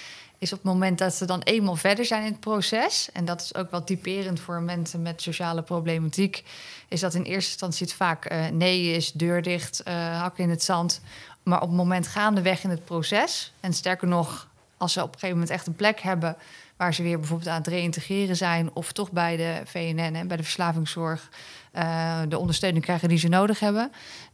is 0.42 0.52
op 0.52 0.58
het 0.62 0.72
moment 0.72 0.98
dat 0.98 1.14
ze 1.14 1.24
dan 1.24 1.40
eenmaal 1.40 1.76
verder 1.76 2.04
zijn 2.04 2.24
in 2.24 2.30
het 2.30 2.40
proces, 2.40 3.08
en 3.12 3.24
dat 3.24 3.40
is 3.40 3.54
ook 3.54 3.70
wel 3.70 3.84
typerend 3.84 4.40
voor 4.40 4.62
mensen 4.62 5.02
met 5.02 5.22
sociale 5.22 5.62
problematiek, 5.62 6.44
is 6.88 7.00
dat 7.00 7.14
in 7.14 7.22
eerste 7.22 7.50
instantie 7.50 7.86
het 7.86 7.94
vaak 7.94 8.32
uh, 8.32 8.46
nee 8.46 8.90
is, 8.94 9.12
deur 9.12 9.42
dicht, 9.42 9.82
uh, 9.88 9.94
hak 10.20 10.38
in 10.38 10.50
het 10.50 10.62
zand. 10.62 11.00
Maar 11.42 11.60
op 11.60 11.68
het 11.68 11.76
moment 11.76 12.06
gaandeweg 12.06 12.64
in 12.64 12.70
het 12.70 12.84
proces, 12.84 13.52
en 13.60 13.72
sterker 13.72 14.08
nog, 14.08 14.48
als 14.76 14.92
ze 14.92 15.00
op 15.00 15.06
een 15.06 15.12
gegeven 15.12 15.36
moment 15.36 15.50
echt 15.50 15.66
een 15.66 15.76
plek 15.76 16.00
hebben 16.00 16.36
waar 16.76 16.94
ze 16.94 17.02
weer 17.02 17.18
bijvoorbeeld 17.18 17.48
aan 17.48 17.58
het 17.58 17.66
reïntegreren 17.66 18.36
zijn, 18.36 18.70
of 18.72 18.92
toch 18.92 19.10
bij 19.10 19.36
de 19.36 19.60
VNN 19.64 20.14
en 20.14 20.28
bij 20.28 20.36
de 20.36 20.42
verslavingszorg 20.42 21.28
uh, 21.74 22.20
de 22.28 22.38
ondersteuning 22.38 22.84
krijgen 22.84 23.08
die 23.08 23.18
ze 23.18 23.28
nodig 23.28 23.60
hebben, 23.60 23.92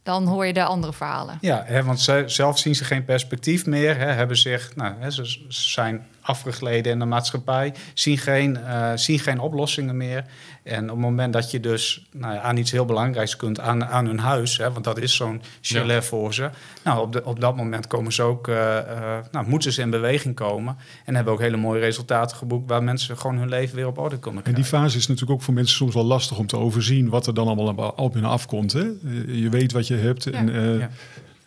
dan 0.09 0.25
hoor 0.25 0.45
je 0.45 0.53
de 0.53 0.63
andere 0.63 0.93
verhalen. 0.93 1.37
Ja, 1.41 1.63
hè, 1.65 1.83
want 1.83 1.99
ze, 1.99 2.23
zelf 2.25 2.57
zien 2.57 2.75
ze 2.75 2.83
geen 2.83 3.05
perspectief 3.05 3.65
meer, 3.65 3.97
hè, 3.97 4.05
hebben 4.05 4.37
zich, 4.37 4.75
nou, 4.75 4.93
hè, 4.99 5.11
ze 5.11 5.45
zijn 5.47 6.05
afgegleden 6.21 6.91
in 6.91 6.99
de 6.99 7.05
maatschappij, 7.05 7.73
zien 7.93 8.17
geen, 8.17 8.57
uh, 8.67 8.91
zien 8.95 9.19
geen 9.19 9.39
oplossingen 9.39 9.97
meer. 9.97 10.25
En 10.63 10.83
op 10.83 10.89
het 10.89 11.05
moment 11.05 11.33
dat 11.33 11.51
je 11.51 11.59
dus 11.59 12.07
nou 12.11 12.37
aan 12.37 12.57
iets 12.57 12.71
heel 12.71 12.85
belangrijks 12.85 13.35
kunt, 13.35 13.59
aan, 13.59 13.85
aan 13.85 14.05
hun 14.05 14.19
huis, 14.19 14.57
hè, 14.57 14.71
want 14.71 14.83
dat 14.83 14.99
is 14.99 15.15
zo'n 15.15 15.41
chalet 15.61 16.05
voor 16.05 16.33
ze. 16.33 16.49
Nou, 16.83 17.01
op, 17.01 17.13
de, 17.13 17.25
op 17.25 17.39
dat 17.39 17.55
moment 17.55 17.87
komen 17.87 18.13
ze 18.13 18.23
ook, 18.23 18.47
uh, 18.47 18.55
uh, 18.55 19.17
nou, 19.31 19.47
moeten 19.47 19.73
ze 19.73 19.81
in 19.81 19.89
beweging 19.89 20.35
komen. 20.35 20.77
En 21.05 21.15
hebben 21.15 21.33
ook 21.33 21.39
hele 21.39 21.57
mooie 21.57 21.79
resultaten 21.79 22.37
geboekt 22.37 22.69
waar 22.69 22.83
mensen 22.83 23.17
gewoon 23.17 23.37
hun 23.37 23.49
leven 23.49 23.75
weer 23.75 23.87
op 23.87 23.97
orde 23.97 24.19
kunnen 24.19 24.41
krijgen. 24.41 24.63
En 24.63 24.69
die 24.69 24.79
fase 24.79 24.97
is 24.97 25.07
natuurlijk 25.07 25.39
ook 25.39 25.45
voor 25.45 25.53
mensen 25.53 25.75
soms 25.75 25.93
wel 25.93 26.05
lastig 26.05 26.37
om 26.37 26.47
te 26.47 26.57
overzien 26.57 27.09
wat 27.09 27.27
er 27.27 27.33
dan 27.33 27.47
allemaal 27.47 27.93
op 27.95 28.13
hun 28.13 28.25
afkomt. 28.25 28.73
Hè? 28.73 28.85
Je 29.27 29.47
weet 29.49 29.71
wat 29.71 29.87
je 29.87 29.95
hebt. 29.99 30.25
En, 30.25 30.51
ja. 30.79 30.89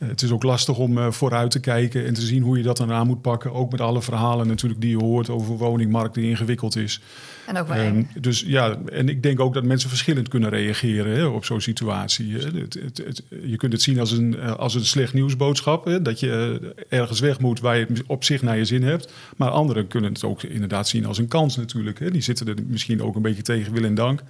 Het 0.04 0.22
is 0.22 0.30
ook 0.30 0.42
lastig 0.42 0.78
om 0.78 0.98
uh, 0.98 1.10
vooruit 1.10 1.50
te 1.50 1.60
kijken 1.60 2.06
en 2.06 2.14
te 2.14 2.20
zien 2.20 2.42
hoe 2.42 2.56
je 2.56 2.62
dat 2.62 2.76
dan 2.76 2.92
aan 2.92 3.06
moet 3.06 3.20
pakken. 3.20 3.52
Ook 3.52 3.70
met 3.70 3.80
alle 3.80 4.02
verhalen 4.02 4.46
natuurlijk 4.46 4.80
die 4.80 4.90
je 4.90 5.04
hoort 5.04 5.28
over 5.28 5.56
woningmarkt 5.56 6.14
die 6.14 6.28
ingewikkeld 6.28 6.76
is. 6.76 7.00
En 7.46 7.56
ook 7.56 7.68
wel 7.68 7.86
um, 7.86 8.08
Dus 8.20 8.44
ja, 8.46 8.76
en 8.92 9.08
ik 9.08 9.22
denk 9.22 9.40
ook 9.40 9.54
dat 9.54 9.64
mensen 9.64 9.88
verschillend 9.88 10.28
kunnen 10.28 10.50
reageren 10.50 11.16
hè, 11.16 11.24
op 11.24 11.44
zo'n 11.44 11.60
situatie. 11.60 12.34
Het, 12.34 12.74
het, 12.74 13.02
het, 13.04 13.22
je 13.44 13.56
kunt 13.56 13.72
het 13.72 13.82
zien 13.82 14.00
als 14.00 14.10
een, 14.10 14.38
eh, 14.38 14.54
als 14.54 14.74
een 14.74 14.84
slecht 14.84 15.14
nieuwsboodschap. 15.14 15.84
Hè, 15.84 16.02
dat 16.02 16.20
je 16.20 16.60
eh, 16.88 16.98
ergens 16.98 17.20
weg 17.20 17.40
moet 17.40 17.60
waar 17.60 17.78
je 17.78 17.86
het 17.88 18.02
op 18.06 18.24
zich 18.24 18.42
naar 18.42 18.56
je 18.56 18.64
zin 18.64 18.82
hebt. 18.82 19.12
Maar 19.36 19.50
anderen 19.50 19.86
kunnen 19.86 20.12
het 20.12 20.24
ook 20.24 20.42
inderdaad 20.42 20.88
zien 20.88 21.06
als 21.06 21.18
een 21.18 21.28
kans 21.28 21.56
natuurlijk. 21.56 21.98
Hè. 21.98 22.10
Die 22.10 22.22
zitten 22.22 22.48
er 22.48 22.56
misschien 22.66 23.02
ook 23.02 23.16
een 23.16 23.22
beetje 23.22 23.42
tegen 23.42 23.72
wil 23.72 23.84
en 23.84 23.94
dank. 23.94 24.22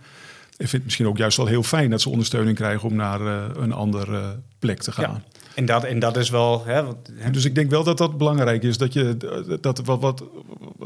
Ik 0.57 0.69
vind 0.69 0.73
het 0.73 0.85
misschien 0.85 1.07
ook 1.07 1.17
juist 1.17 1.37
wel 1.37 1.47
heel 1.47 1.63
fijn 1.63 1.91
dat 1.91 2.01
ze 2.01 2.11
ondersteuning 2.11 2.57
krijgen 2.57 2.89
om 2.89 2.95
naar 2.95 3.21
uh, 3.21 3.45
een 3.57 3.73
andere 3.73 4.37
plek 4.59 4.83
te 4.83 4.93
gaan. 4.93 5.23
Ja. 5.25 5.41
En 5.55 5.67
dat, 5.67 5.85
en 5.85 5.99
dat 5.99 6.17
is 6.17 6.31
wel. 6.31 6.65
Hè, 6.65 6.85
wat, 6.85 6.97
hè? 7.13 7.31
Dus 7.31 7.45
ik 7.45 7.55
denk 7.55 7.71
wel 7.71 7.85
dat 7.85 7.99
dat 7.99 8.19
belangrijk 8.19 8.63
is. 8.63 8.79
Dat, 8.79 8.93
je, 8.93 9.17
dat 9.61 9.81
wat, 9.85 10.01
wat, 10.01 10.25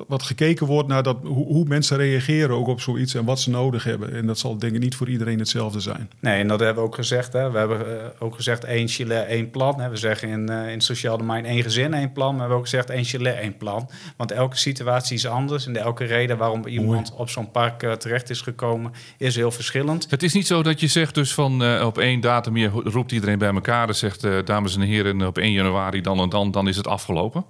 wat 0.08 0.22
gekeken 0.22 0.66
wordt 0.66 0.88
naar 0.88 1.02
dat, 1.02 1.16
hoe, 1.22 1.46
hoe 1.46 1.64
mensen 1.64 1.96
reageren 1.96 2.56
ook 2.56 2.66
op 2.66 2.80
zoiets 2.80 3.14
en 3.14 3.24
wat 3.24 3.40
ze 3.40 3.50
nodig 3.50 3.84
hebben. 3.84 4.14
En 4.14 4.26
dat 4.26 4.38
zal 4.38 4.58
denk 4.58 4.74
ik 4.74 4.80
niet 4.80 4.94
voor 4.94 5.08
iedereen 5.08 5.38
hetzelfde 5.38 5.80
zijn. 5.80 6.10
Nee, 6.20 6.40
en 6.40 6.48
dat 6.48 6.60
hebben 6.60 6.82
we 6.82 6.88
ook 6.88 6.94
gezegd. 6.94 7.32
Hè. 7.32 7.50
We 7.50 7.58
hebben 7.58 7.80
uh, 7.80 7.94
ook 8.18 8.34
gezegd 8.34 8.64
één 8.64 8.88
Chile, 8.88 9.14
één 9.14 9.50
plan. 9.50 9.80
Hè. 9.80 9.88
We 9.88 9.96
zeggen 9.96 10.28
in, 10.28 10.50
uh, 10.50 10.72
in 10.72 10.80
sociaal 10.80 11.18
domein 11.18 11.44
één 11.44 11.62
gezin, 11.62 11.94
één 11.94 12.12
plan. 12.12 12.26
Maar 12.26 12.34
we 12.34 12.40
hebben 12.40 12.58
ook 12.58 12.68
gezegd 12.68 12.90
één 12.90 13.04
Chile, 13.04 13.30
één 13.30 13.56
plan. 13.56 13.88
Want 14.16 14.30
elke 14.30 14.56
situatie 14.56 15.16
is 15.16 15.26
anders. 15.26 15.66
En 15.66 15.76
elke 15.76 16.04
reden 16.04 16.36
waarom 16.36 16.66
iemand 16.66 17.12
op 17.16 17.28
zo'n 17.28 17.50
park 17.50 17.82
uh, 17.82 17.92
terecht 17.92 18.30
is 18.30 18.40
gekomen, 18.40 18.92
is 19.18 19.36
heel 19.36 19.50
verschillend. 19.50 20.06
Het 20.10 20.22
is 20.22 20.32
niet 20.32 20.46
zo 20.46 20.62
dat 20.62 20.80
je 20.80 20.86
zegt 20.86 21.14
dus 21.14 21.34
van 21.34 21.82
op 21.82 21.98
één 21.98 22.20
datum, 22.20 22.56
je 22.56 22.68
roept 22.68 23.12
iedereen 23.12 23.38
bij 23.38 23.52
elkaar 23.54 23.88
en 23.88 23.94
zegt 23.94 24.46
dames 24.46 24.74
en 24.74 24.80
heren, 24.80 25.26
op 25.26 25.38
1 25.38 25.52
januari 25.52 26.00
dan 26.00 26.18
en 26.18 26.28
dan, 26.28 26.50
dan 26.50 26.68
is 26.68 26.76
het 26.76 26.86
afgelopen? 26.86 27.44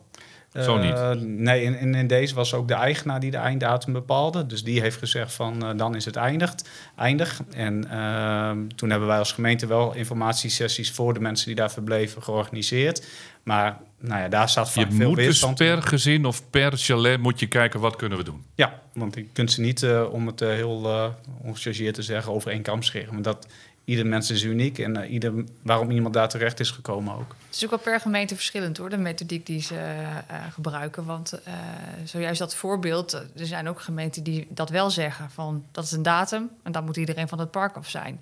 Zo 0.62 0.79
niet? 0.79 0.92
Uh, 0.92 1.11
nee, 1.21 1.62
in, 1.62 1.95
in, 1.95 2.07
deze 2.07 2.35
was 2.35 2.55
ook 2.55 2.69
de 2.69 2.75
eigenaar 2.75 3.21
die 3.21 3.31
de 3.31 3.37
einddatum 3.37 3.92
bepaalde. 3.92 4.47
Dus 4.47 4.64
die 4.64 4.81
heeft 4.81 4.97
gezegd 4.97 5.33
van 5.33 5.64
uh, 5.64 5.71
dan 5.77 5.95
is 5.95 6.05
het 6.05 6.16
eindigd, 6.16 6.69
eindig. 6.97 7.40
En 7.51 7.85
uh, 7.92 8.51
toen 8.77 8.90
hebben 8.90 9.09
wij 9.09 9.19
als 9.19 9.33
gemeente 9.33 9.66
wel 9.66 9.95
informatiesessies 9.95 10.90
voor 10.90 11.14
de 11.14 11.21
mensen 11.21 11.47
die 11.47 11.55
daar 11.55 11.71
verbleven 11.71 12.23
georganiseerd. 12.23 13.07
Maar 13.42 13.79
nou 14.01 14.21
ja, 14.21 14.29
daar 14.29 14.49
staat 14.49 14.71
vaak 14.71 14.90
je 14.90 14.97
veel 14.97 15.09
moet 15.09 15.16
weerstand. 15.16 15.59
Dus 15.59 15.69
per 15.69 15.83
gezin 15.83 16.25
of 16.25 16.51
per 16.51 16.73
chalet 16.77 17.21
moet 17.21 17.40
je 17.40 17.47
kijken 17.47 17.81
wat 17.81 17.97
kunnen 17.97 18.19
we 18.19 18.25
doen. 18.25 18.45
Ja, 18.55 18.81
want 18.92 19.14
je 19.14 19.27
kunt 19.33 19.53
ze 19.53 19.61
niet, 19.61 19.87
om 20.11 20.27
het 20.27 20.40
heel 20.40 21.14
ongechargeerd 21.42 21.95
te 21.95 22.03
zeggen, 22.03 22.33
over 22.33 22.51
één 22.51 22.62
kam 22.62 22.83
scheren. 22.83 23.12
Want 23.12 23.25
dat 23.25 23.47
ieder 23.87 24.07
mens 24.07 24.31
is 24.31 24.42
uniek 24.42 24.79
en 24.79 24.99
uh, 24.99 25.12
ieder, 25.12 25.44
waarom 25.62 25.90
iemand 25.90 26.14
daar 26.14 26.29
terecht 26.29 26.61
is 26.61 26.70
gekomen 26.70 27.14
ook. 27.14 27.35
Het 27.46 27.57
is 27.57 27.64
ook 27.64 27.70
wel 27.70 27.79
per 27.79 28.01
gemeente 28.01 28.35
verschillend 28.35 28.77
hoor, 28.77 28.90
de 28.90 28.96
methodiek 28.96 29.46
die 29.46 29.61
ze 29.61 29.75
uh, 29.75 30.37
gebruiken. 30.53 31.05
Want 31.05 31.33
uh, 31.49 31.55
zojuist 32.05 32.38
dat 32.38 32.55
voorbeeld, 32.55 33.12
er 33.12 33.46
zijn 33.46 33.68
ook 33.68 33.81
gemeenten 33.81 34.22
die 34.22 34.46
dat 34.51 34.70
wel 34.70 34.90
zeggen 34.90 35.31
van 35.31 35.64
dat 35.72 35.85
is 35.85 35.92
een 35.92 36.03
datum 36.03 36.51
en 36.62 36.72
dan 36.72 36.85
moet 36.85 36.96
iedereen 36.96 37.29
van 37.29 37.38
het 37.38 37.51
park 37.51 37.77
af 37.77 37.88
zijn. 37.88 38.20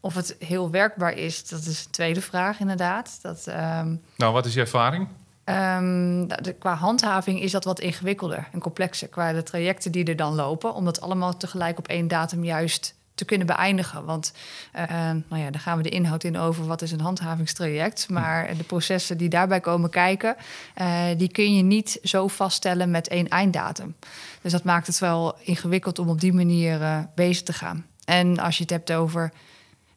Of 0.00 0.14
het 0.14 0.36
heel 0.38 0.70
werkbaar 0.70 1.12
is, 1.12 1.48
dat 1.48 1.60
is 1.60 1.84
een 1.84 1.90
tweede 1.90 2.20
vraag 2.20 2.60
inderdaad. 2.60 3.18
Dat, 3.22 3.46
um, 3.48 4.00
nou, 4.16 4.32
wat 4.32 4.46
is 4.46 4.54
je 4.54 4.60
ervaring? 4.60 5.08
Um, 5.44 6.28
de, 6.28 6.54
qua 6.58 6.74
handhaving 6.74 7.40
is 7.40 7.50
dat 7.50 7.64
wat 7.64 7.80
ingewikkelder 7.80 8.48
en 8.52 8.60
complexer. 8.60 9.08
Qua 9.08 9.32
de 9.32 9.42
trajecten 9.42 9.92
die 9.92 10.04
er 10.04 10.16
dan 10.16 10.34
lopen, 10.34 10.74
om 10.74 10.84
dat 10.84 11.00
allemaal 11.00 11.36
tegelijk 11.36 11.78
op 11.78 11.88
één 11.88 12.08
datum 12.08 12.44
juist 12.44 12.94
te 13.14 13.24
kunnen 13.24 13.46
beëindigen. 13.46 14.04
Want 14.04 14.32
uh, 14.76 15.10
nou 15.28 15.42
ja, 15.42 15.50
daar 15.50 15.60
gaan 15.60 15.76
we 15.76 15.82
de 15.82 15.88
inhoud 15.88 16.24
in 16.24 16.38
over 16.38 16.66
wat 16.66 16.82
is 16.82 16.92
een 16.92 17.00
handhavingstraject. 17.00 18.08
Maar 18.08 18.56
de 18.56 18.64
processen 18.64 19.18
die 19.18 19.28
daarbij 19.28 19.60
komen 19.60 19.90
kijken, 19.90 20.36
uh, 20.80 21.04
die 21.16 21.30
kun 21.30 21.56
je 21.56 21.62
niet 21.62 21.98
zo 22.02 22.28
vaststellen 22.28 22.90
met 22.90 23.08
één 23.08 23.28
einddatum. 23.28 23.94
Dus 24.40 24.52
dat 24.52 24.64
maakt 24.64 24.86
het 24.86 24.98
wel 24.98 25.38
ingewikkeld 25.40 25.98
om 25.98 26.08
op 26.08 26.20
die 26.20 26.32
manier 26.32 26.80
uh, 26.80 26.98
bezig 27.14 27.42
te 27.42 27.52
gaan. 27.52 27.86
En 28.04 28.38
als 28.38 28.56
je 28.56 28.62
het 28.62 28.72
hebt 28.72 28.92
over 28.92 29.32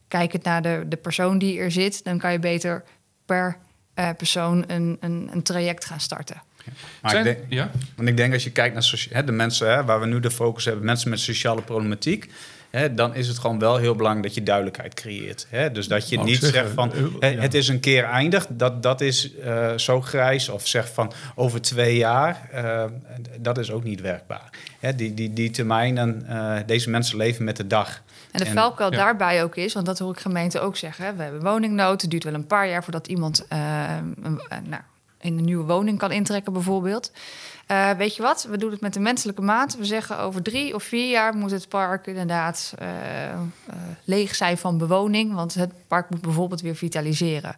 kijkend 0.07 0.43
naar 0.43 0.61
de, 0.61 0.85
de 0.87 0.97
persoon 0.97 1.37
die 1.37 1.59
er 1.59 1.71
zit, 1.71 2.03
dan 2.03 2.17
kan 2.17 2.31
je 2.31 2.39
beter 2.39 2.83
per 3.25 3.57
persoon 4.17 4.63
een, 4.67 4.97
een, 4.99 5.29
een 5.31 5.43
traject 5.43 5.85
gaan 5.85 5.99
starten. 5.99 6.41
Maar 7.01 7.11
Zijn, 7.11 7.25
ik 7.25 7.35
denk, 7.37 7.51
ja? 7.51 7.71
Want 7.95 8.09
ik 8.09 8.17
denk 8.17 8.33
als 8.33 8.43
je 8.43 8.51
kijkt 8.51 8.73
naar 8.73 9.07
hè, 9.09 9.23
de 9.23 9.31
mensen 9.31 9.69
hè, 9.69 9.83
waar 9.83 9.99
we 9.99 10.05
nu 10.05 10.19
de 10.19 10.31
focus 10.31 10.65
hebben, 10.65 10.85
mensen 10.85 11.09
met 11.09 11.19
sociale 11.19 11.61
problematiek 11.61 12.31
hè, 12.75 12.93
dan 12.93 13.15
is 13.15 13.27
het 13.27 13.37
gewoon 13.37 13.59
wel 13.59 13.77
heel 13.77 13.95
belangrijk 13.95 14.27
dat 14.27 14.35
je 14.35 14.43
duidelijkheid 14.43 14.93
creëert. 14.93 15.47
Hè? 15.49 15.71
Dus 15.71 15.87
dat 15.87 16.09
je 16.09 16.19
niet 16.19 16.43
zegt 16.43 16.71
van 16.71 16.91
het 17.19 17.53
is 17.53 17.67
een 17.67 17.79
keer 17.79 18.03
eindig, 18.03 18.47
dat, 18.49 18.83
dat 18.83 19.01
is 19.01 19.31
uh, 19.33 19.77
zo 19.77 20.01
grijs. 20.01 20.49
Of 20.49 20.67
zeg 20.67 20.93
van 20.93 21.11
over 21.35 21.61
twee 21.61 21.97
jaar, 21.97 22.49
uh, 22.55 22.83
dat 23.39 23.57
is 23.57 23.71
ook 23.71 23.83
niet 23.83 24.01
werkbaar. 24.01 24.49
Hè? 24.79 24.95
Die, 24.95 25.13
die, 25.13 25.33
die 25.33 25.49
termijnen, 25.49 26.25
uh, 26.29 26.57
deze 26.65 26.89
mensen 26.89 27.17
leven 27.17 27.43
met 27.43 27.57
de 27.57 27.67
dag. 27.67 28.01
En 28.31 28.39
de 28.39 28.51
valkuil 28.51 28.91
ja. 28.91 28.97
daarbij 28.97 29.43
ook 29.43 29.55
is, 29.55 29.73
want 29.73 29.85
dat 29.85 29.99
hoor 29.99 30.11
ik 30.11 30.19
gemeenten 30.19 30.61
ook 30.61 30.77
zeggen. 30.77 31.17
We 31.17 31.23
hebben 31.23 31.41
woningnood, 31.41 32.01
het 32.01 32.11
duurt 32.11 32.23
wel 32.23 32.33
een 32.33 32.47
paar 32.47 32.67
jaar 32.67 32.83
voordat 32.83 33.07
iemand 33.07 33.45
nou, 33.49 34.81
in 35.21 35.37
een 35.37 35.45
nieuwe 35.45 35.65
woning 35.65 35.97
kan 35.97 36.11
intrekken 36.11 36.53
bijvoorbeeld. 36.53 37.11
Uh, 37.71 37.91
weet 37.91 38.15
je 38.15 38.21
wat, 38.21 38.47
we 38.49 38.57
doen 38.57 38.71
het 38.71 38.81
met 38.81 38.93
de 38.93 38.99
menselijke 38.99 39.41
maat. 39.41 39.77
We 39.77 39.85
zeggen 39.85 40.19
over 40.19 40.41
drie 40.41 40.75
of 40.75 40.83
vier 40.83 41.09
jaar 41.09 41.35
moet 41.35 41.51
het 41.51 41.69
park 41.69 42.07
inderdaad 42.07 42.73
uh, 42.81 42.87
uh, 42.87 43.75
leeg 44.03 44.35
zijn 44.35 44.57
van 44.57 44.77
bewoning. 44.77 45.33
Want 45.33 45.53
het 45.53 45.71
park 45.87 46.09
moet 46.09 46.21
bijvoorbeeld 46.21 46.61
weer 46.61 46.75
vitaliseren. 46.75 47.55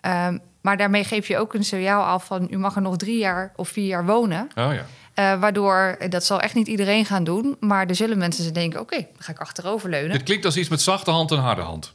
Ehm, 0.00 0.38
maar 0.60 0.76
daarmee 0.76 1.04
geef 1.04 1.26
je 1.28 1.38
ook 1.38 1.54
een 1.54 1.64
signaal 1.64 2.02
af 2.04 2.24
van... 2.24 2.46
u 2.50 2.58
mag 2.58 2.76
er 2.76 2.82
nog 2.82 2.96
drie 2.96 3.18
jaar 3.18 3.52
of 3.56 3.68
vier 3.68 3.86
jaar 3.86 4.06
wonen. 4.06 4.48
Oh 4.54 4.70
ja. 5.14 5.38
waardoor, 5.38 5.96
dat 6.08 6.24
zal 6.24 6.40
echt 6.40 6.54
niet 6.54 6.66
iedereen 6.66 7.04
gaan 7.04 7.24
doen... 7.24 7.56
maar 7.60 7.86
er 7.86 7.94
zullen 7.94 8.18
mensen 8.18 8.52
denken, 8.52 8.80
oké, 8.80 8.94
okay, 8.94 9.08
dan 9.12 9.22
ga 9.22 9.32
ik 9.32 9.38
achterover 9.38 9.90
leunen. 9.90 10.10
Het 10.10 10.22
klinkt 10.22 10.44
als 10.44 10.56
iets 10.56 10.68
met 10.68 10.80
zachte 10.80 11.10
hand 11.10 11.30
en 11.30 11.38
harde 11.38 11.62
hand. 11.62 11.92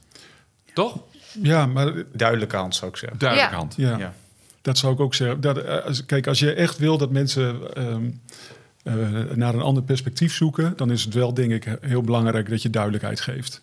Toch? 0.74 0.98
Ja, 1.42 1.66
maar 1.66 1.92
Duidelijke 2.12 2.56
hand 2.56 2.74
zou 2.74 2.90
ik 2.90 2.96
zeggen. 2.96 3.18
Duidelijke 3.18 3.54
Ja. 3.54 3.58
hand. 3.58 3.74
ja, 3.76 3.96
Ja. 3.98 4.12
Dat 4.62 4.78
zou 4.78 4.92
ik 4.92 5.00
ook 5.00 5.14
zeggen. 5.14 5.40
Dat, 5.40 5.58
eh, 5.58 5.84
als- 5.84 6.06
kijk, 6.06 6.26
als 6.26 6.38
je 6.38 6.52
echt 6.52 6.78
wil 6.78 6.98
dat 6.98 7.10
mensen 7.10 7.74
ehm, 7.74 8.10
eh, 8.82 8.94
naar 9.34 9.54
een 9.54 9.60
ander 9.60 9.82
perspectief 9.82 10.34
zoeken, 10.34 10.72
dan 10.76 10.90
is 10.90 11.04
het 11.04 11.14
wel, 11.14 11.34
denk 11.34 11.52
ik, 11.52 11.78
heel 11.80 12.02
belangrijk 12.02 12.48
dat 12.50 12.62
je 12.62 12.70
duidelijkheid 12.70 13.20
geeft. 13.20 13.60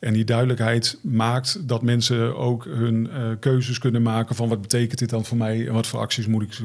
En 0.00 0.12
die 0.12 0.24
duidelijkheid 0.24 0.98
maakt 1.02 1.68
dat 1.68 1.82
mensen 1.82 2.36
ook 2.36 2.64
hun 2.64 3.10
eh, 3.10 3.22
keuzes 3.40 3.78
kunnen 3.78 4.02
maken 4.02 4.34
van 4.36 4.48
wat 4.48 4.60
betekent 4.60 4.98
dit 4.98 5.10
dan 5.10 5.24
voor 5.24 5.36
mij 5.36 5.66
en 5.66 5.72
wat 5.72 5.86
voor 5.86 6.00
acties 6.00 6.26
moet 6.26 6.42
ik 6.42 6.58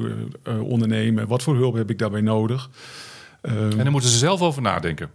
ondernemen, 0.61 1.27
wat 1.27 1.43
voor 1.43 1.55
hulp 1.55 1.73
heb 1.75 1.89
ik 1.89 1.99
daarbij 1.99 2.21
nodig. 2.21 2.69
Ehm, 3.41 3.57
En 3.71 3.77
daar 3.77 3.91
moeten 3.91 4.09
ze 4.09 4.17
zelf 4.17 4.41
over 4.41 4.61
nadenken. 4.61 5.09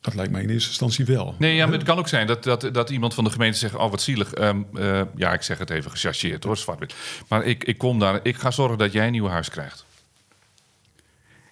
Dat 0.00 0.14
lijkt 0.14 0.32
mij 0.32 0.42
in 0.42 0.50
eerste 0.50 0.68
instantie 0.68 1.04
wel. 1.04 1.34
Nee, 1.38 1.54
ja, 1.54 1.64
maar 1.64 1.74
het 1.74 1.82
kan 1.82 1.98
ook 1.98 2.08
zijn 2.08 2.26
dat, 2.26 2.44
dat, 2.44 2.68
dat 2.72 2.90
iemand 2.90 3.14
van 3.14 3.24
de 3.24 3.30
gemeente 3.30 3.58
zegt... 3.58 3.74
oh, 3.74 3.90
wat 3.90 4.02
zielig. 4.02 4.32
Ehm, 4.32 4.62
eh, 4.74 5.00
ja, 5.16 5.32
ik 5.32 5.42
zeg 5.42 5.58
het 5.58 5.70
even 5.70 5.90
gechargeerd 5.90 6.44
hoor, 6.44 6.56
zwart-wit. 6.56 6.94
Maar 7.28 7.44
ik, 7.44 7.64
ik 7.64 7.78
kom 7.78 7.98
daar, 7.98 8.20
ik 8.22 8.36
ga 8.36 8.50
zorgen 8.50 8.78
dat 8.78 8.92
jij 8.92 9.06
een 9.06 9.12
nieuw 9.12 9.28
huis 9.28 9.50
krijgt. 9.50 9.85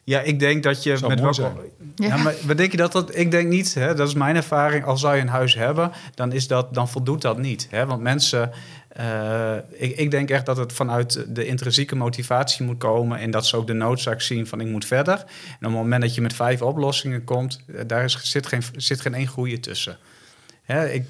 Ja, 0.05 0.21
ik 0.21 0.41
denk 0.41 0.63
dat 0.63 0.83
je 0.83 0.97
Zou 0.97 1.11
met 1.11 1.23
mooi 1.23 1.37
welke... 1.37 1.61
Ja. 1.95 2.07
Ja. 2.07 2.17
maar 2.17 2.35
wat 2.47 2.57
denk 2.57 2.71
je 2.71 2.77
dat 2.77 2.93
dat... 2.93 3.17
Ik 3.17 3.31
denk 3.31 3.49
niet, 3.49 3.75
hè, 3.75 3.95
dat 3.95 4.09
is 4.09 4.15
mijn 4.15 4.37
ervaring. 4.37 4.85
Als 4.85 5.01
zou 5.01 5.15
je 5.15 5.21
een 5.21 5.29
huis 5.29 5.55
hebben, 5.55 5.93
dan, 6.15 6.33
is 6.33 6.47
dat, 6.47 6.75
dan 6.75 6.89
voldoet 6.89 7.23
dat 7.23 7.39
niet. 7.39 7.67
Hè? 7.71 7.87
Want 7.87 8.03
mensen... 8.03 8.51
eh, 8.89 9.57
ik, 9.71 9.97
ik 9.97 10.11
denk 10.11 10.31
echt 10.31 10.47
dat 10.47 10.57
het 10.57 10.73
vanuit 10.73 11.27
de 11.29 11.47
intrinsieke 11.47 11.97
motivatie 11.97 12.65
moet 12.65 12.79
komen... 12.79 13.19
en 13.19 13.31
dat 13.31 13.47
ze 13.47 13.57
ook 13.57 13.67
de 13.67 13.73
noodzaak 13.73 14.21
zien 14.21 14.47
van 14.47 14.61
ik 14.61 14.67
moet 14.67 14.85
verder. 14.85 15.15
En 15.15 15.25
op 15.59 15.61
het 15.61 15.71
moment 15.71 16.03
dat 16.03 16.15
je 16.15 16.21
met 16.21 16.35
vijf 16.35 16.63
oplossingen 16.63 17.25
komt... 17.25 17.61
eh, 17.67 17.81
daar 17.87 18.05
is, 18.05 18.19
zit, 18.23 18.47
geen, 18.47 18.63
zit 18.77 19.01
geen 19.01 19.15
één 19.15 19.27
goede 19.27 19.61
tussen. 19.61 19.99
Hè, 20.63 20.89
ik, 20.91 21.05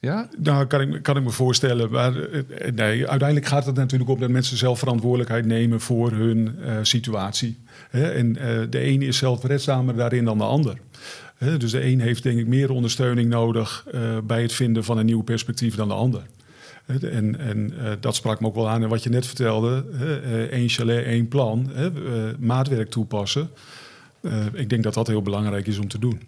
Ja? 0.00 0.28
Nou, 0.38 0.66
kan 0.66 0.80
ik, 0.80 1.02
kan 1.02 1.16
ik 1.16 1.22
me 1.22 1.30
voorstellen. 1.30 1.90
Maar 1.90 2.22
eh, 2.22 2.42
nee, 2.74 3.08
uiteindelijk 3.08 3.46
gaat 3.46 3.66
het 3.66 3.74
natuurlijk 3.76 4.10
om 4.10 4.20
dat 4.20 4.30
mensen 4.30 4.56
zelf 4.56 4.78
verantwoordelijkheid 4.78 5.46
nemen 5.46 5.80
voor 5.80 6.10
hun 6.12 6.56
eh, 6.64 6.76
situatie. 6.82 7.58
Hè? 7.90 8.10
En 8.10 8.36
eh, 8.36 8.60
de 8.70 8.84
een 8.86 9.02
is 9.02 9.16
zelfredzamer 9.16 9.96
daarin 9.96 10.24
dan 10.24 10.38
de 10.38 10.44
ander. 10.44 10.78
Hè? 11.36 11.56
Dus 11.56 11.70
de 11.70 11.84
een 11.84 12.00
heeft 12.00 12.22
denk 12.22 12.38
ik 12.38 12.46
meer 12.46 12.70
ondersteuning 12.70 13.28
nodig 13.28 13.84
eh, 13.92 14.00
bij 14.24 14.42
het 14.42 14.52
vinden 14.52 14.84
van 14.84 14.98
een 14.98 15.06
nieuw 15.06 15.22
perspectief 15.22 15.74
dan 15.74 15.88
de 15.88 15.94
ander. 15.94 16.22
Hè, 16.86 17.08
En, 17.10 17.38
en 17.38 17.72
eh, 17.78 17.92
dat 18.00 18.14
sprak 18.14 18.40
me 18.40 18.46
ook 18.46 18.54
wel 18.54 18.68
aan 18.68 18.82
in 18.82 18.88
wat 18.88 19.02
je 19.02 19.10
net 19.10 19.26
vertelde. 19.26 19.84
hè, 19.92 20.20
eh, 20.20 20.42
één 20.42 20.68
chalet, 20.68 21.04
één 21.04 21.28
plan. 21.28 21.70
Hè, 21.72 21.90
maatwerk 22.38 22.90
toepassen. 22.90 23.50
Eh, 24.20 24.46
ik 24.52 24.68
denk 24.68 24.82
dat 24.82 24.94
dat 24.94 25.06
heel 25.06 25.22
belangrijk 25.22 25.66
is 25.66 25.78
om 25.78 25.88
te 25.88 25.98
doen. 25.98 26.20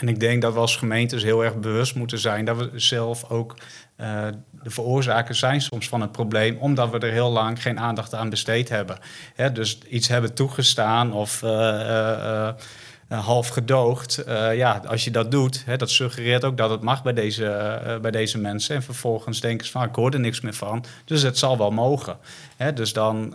En 0.00 0.08
ik 0.08 0.20
denk 0.20 0.42
dat 0.42 0.52
we 0.52 0.58
als 0.58 0.76
gemeentes 0.76 1.22
heel 1.22 1.44
erg 1.44 1.56
bewust 1.56 1.94
moeten 1.94 2.18
zijn 2.18 2.44
dat 2.44 2.56
we 2.56 2.70
zelf 2.74 3.30
ook 3.30 3.56
eh, 3.96 4.26
de 4.62 4.70
veroorzakers 4.70 5.38
zijn 5.38 5.60
soms 5.60 5.88
van 5.88 6.00
het 6.00 6.12
probleem, 6.12 6.56
omdat 6.56 6.90
we 6.90 6.98
er 6.98 7.12
heel 7.12 7.30
lang 7.30 7.62
geen 7.62 7.80
aandacht 7.80 8.14
aan 8.14 8.30
besteed 8.30 8.68
hebben. 8.68 8.98
Hè, 9.34 9.52
dus 9.52 9.78
iets 9.88 10.08
hebben 10.08 10.34
toegestaan 10.34 11.12
of 11.12 11.42
eh, 11.42 12.48
eh, 12.48 12.54
half 13.08 13.48
gedoogd. 13.48 14.22
Ja, 14.54 14.82
als 14.86 15.04
je 15.04 15.10
dat 15.10 15.30
doet, 15.30 15.62
hè, 15.66 15.76
dat 15.76 15.90
suggereert 15.90 16.44
ook 16.44 16.56
dat 16.56 16.70
het 16.70 16.80
mag 16.80 17.02
bij 17.02 17.12
deze, 17.12 17.98
bij 18.02 18.10
deze 18.10 18.38
mensen. 18.38 18.74
En 18.74 18.82
vervolgens 18.82 19.40
denken 19.40 19.66
ze 19.66 19.72
van, 19.72 19.82
ik 19.82 19.94
hoor 19.94 20.10
er 20.10 20.20
niks 20.20 20.40
meer 20.40 20.54
van, 20.54 20.84
dus 21.04 21.22
het 21.22 21.38
zal 21.38 21.58
wel 21.58 21.70
mogen. 21.70 22.18
Hè, 22.56 22.72
dus 22.72 22.92
dan 22.92 23.34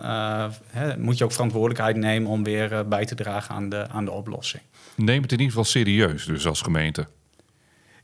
hè, 0.69 0.97
moet 0.97 1.17
je 1.17 1.23
ook 1.23 1.31
verantwoordelijkheid 1.31 1.95
nemen 1.95 2.31
om 2.31 2.43
weer 2.43 2.87
bij 2.87 3.05
te 3.05 3.15
dragen 3.15 3.55
aan 3.55 3.69
de, 3.69 3.87
aan 3.89 4.05
de 4.05 4.11
oplossing. 4.11 4.63
Neem 4.95 5.21
het 5.21 5.31
in 5.31 5.39
ieder 5.39 5.53
geval 5.53 5.63
serieus, 5.63 6.25
dus 6.25 6.47
als 6.47 6.61
gemeente. 6.61 7.07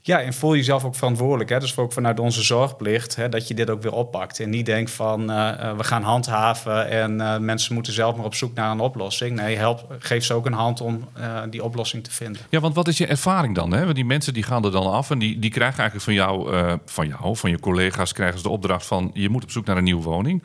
Ja, 0.04 0.20
en 0.20 0.34
voel 0.34 0.56
jezelf 0.56 0.84
ook 0.84 0.94
verantwoordelijk. 0.94 1.50
Hè? 1.50 1.58
Dus 1.58 1.76
ook 1.76 1.92
vanuit 1.92 2.20
onze 2.20 2.42
zorgplicht, 2.42 3.16
hè, 3.16 3.28
dat 3.28 3.48
je 3.48 3.54
dit 3.54 3.70
ook 3.70 3.82
weer 3.82 3.92
oppakt. 3.92 4.40
En 4.40 4.50
niet 4.50 4.66
denkt 4.66 4.90
van 4.90 5.30
eh, 5.30 5.48
eh, 5.48 5.76
we 5.76 5.84
gaan 5.84 6.02
handhaven 6.02 6.88
en 6.88 7.20
eh, 7.20 7.38
mensen 7.38 7.74
moeten 7.74 7.92
zelf 7.92 8.16
maar 8.16 8.24
op 8.24 8.34
zoek 8.34 8.54
naar 8.54 8.70
een 8.70 8.80
oplossing. 8.80 9.36
Nee, 9.36 9.56
help, 9.56 9.96
geef 9.98 10.24
ze 10.24 10.34
ook 10.34 10.46
een 10.46 10.52
hand 10.52 10.80
om 10.80 11.08
die 11.50 11.64
oplossing 11.64 12.04
te 12.04 12.10
vinden. 12.10 12.42
Ja, 12.48 12.60
want 12.60 12.74
wat 12.74 12.88
is 12.88 12.98
je 12.98 13.06
ervaring 13.06 13.54
dan? 13.54 13.72
Hè? 13.72 13.82
Want 13.82 13.94
die 13.94 14.04
mensen 14.04 14.34
die 14.34 14.42
gaan 14.42 14.64
er 14.64 14.70
dan 14.70 14.86
af 14.86 15.10
en 15.10 15.18
die, 15.18 15.38
die 15.38 15.50
krijgen 15.50 15.78
eigenlijk 15.78 16.04
van 16.04 16.14
jou, 16.14 16.78
van 16.84 17.08
jou, 17.08 17.36
van 17.36 17.50
je 17.50 17.60
collega's, 17.60 18.12
krijgen 18.12 18.36
ze 18.36 18.42
de 18.42 18.50
opdracht 18.50 18.86
van 18.86 19.10
je 19.14 19.28
moet 19.28 19.42
op 19.42 19.50
zoek 19.50 19.66
naar 19.66 19.76
een 19.76 19.84
nieuwe 19.84 20.02
woning. 20.02 20.42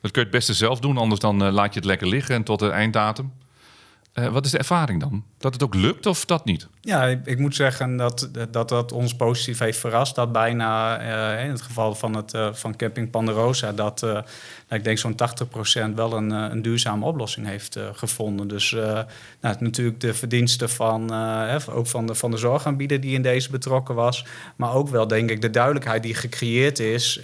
Dat 0.00 0.10
kun 0.10 0.20
je 0.22 0.28
het 0.28 0.36
beste 0.36 0.54
zelf 0.54 0.80
doen, 0.80 0.96
anders 0.96 1.20
dan 1.20 1.50
laat 1.50 1.72
je 1.72 1.78
het 1.78 1.88
lekker 1.88 2.08
liggen 2.08 2.34
en 2.34 2.42
tot 2.42 2.58
de 2.58 2.70
einddatum. 2.70 3.32
Wat 4.12 4.44
is 4.44 4.50
de 4.50 4.58
ervaring 4.58 5.00
dan? 5.00 5.24
Dat 5.38 5.52
het 5.52 5.62
ook 5.62 5.74
lukt 5.74 6.06
of 6.06 6.24
dat 6.24 6.44
niet? 6.44 6.68
Ja, 6.88 7.06
ik, 7.06 7.38
moet 7.38 7.54
zeggen 7.54 7.96
dat, 7.96 8.28
dat 8.50 8.68
dat 8.68 8.92
ons 8.92 9.16
positief 9.16 9.58
heeft 9.58 9.78
verrast. 9.78 10.14
Dat 10.14 10.32
bijna, 10.32 10.98
eh, 10.98 11.44
in 11.44 11.50
het 11.50 11.62
geval 11.62 11.94
van, 11.94 12.16
het, 12.16 12.34
eh, 12.34 12.48
van 12.52 12.76
Camping 12.76 13.10
Panderosa... 13.10 13.72
dat 13.72 14.02
eh, 14.02 14.18
ik 14.68 14.84
denk 14.84 14.98
zo'n 14.98 15.16
80% 15.90 15.94
wel 15.94 16.12
een, 16.12 16.30
een 16.30 16.62
duurzame 16.62 17.04
oplossing 17.04 17.46
heeft 17.46 17.78
gevonden. 17.92 18.48
Dus 18.48 18.70
nou, 19.40 19.56
natuurlijk 19.58 20.00
de 20.00 20.14
verdiensten 20.14 20.70
van, 20.70 21.12
ook 21.70 21.86
van 21.86 22.06
de, 22.06 22.14
van 22.14 22.30
de 22.30 22.36
zorgaanbieder 22.36 23.00
die 23.00 23.14
in 23.14 23.22
deze 23.22 23.50
betrokken 23.50 23.94
was. 23.94 24.24
Maar 24.56 24.74
ook 24.74 24.88
wel, 24.88 25.06
denk 25.06 25.30
ik, 25.30 25.40
de 25.42 25.50
duidelijkheid 25.50 26.02
die 26.02 26.14
gecreëerd 26.14 26.78
is 26.78 27.20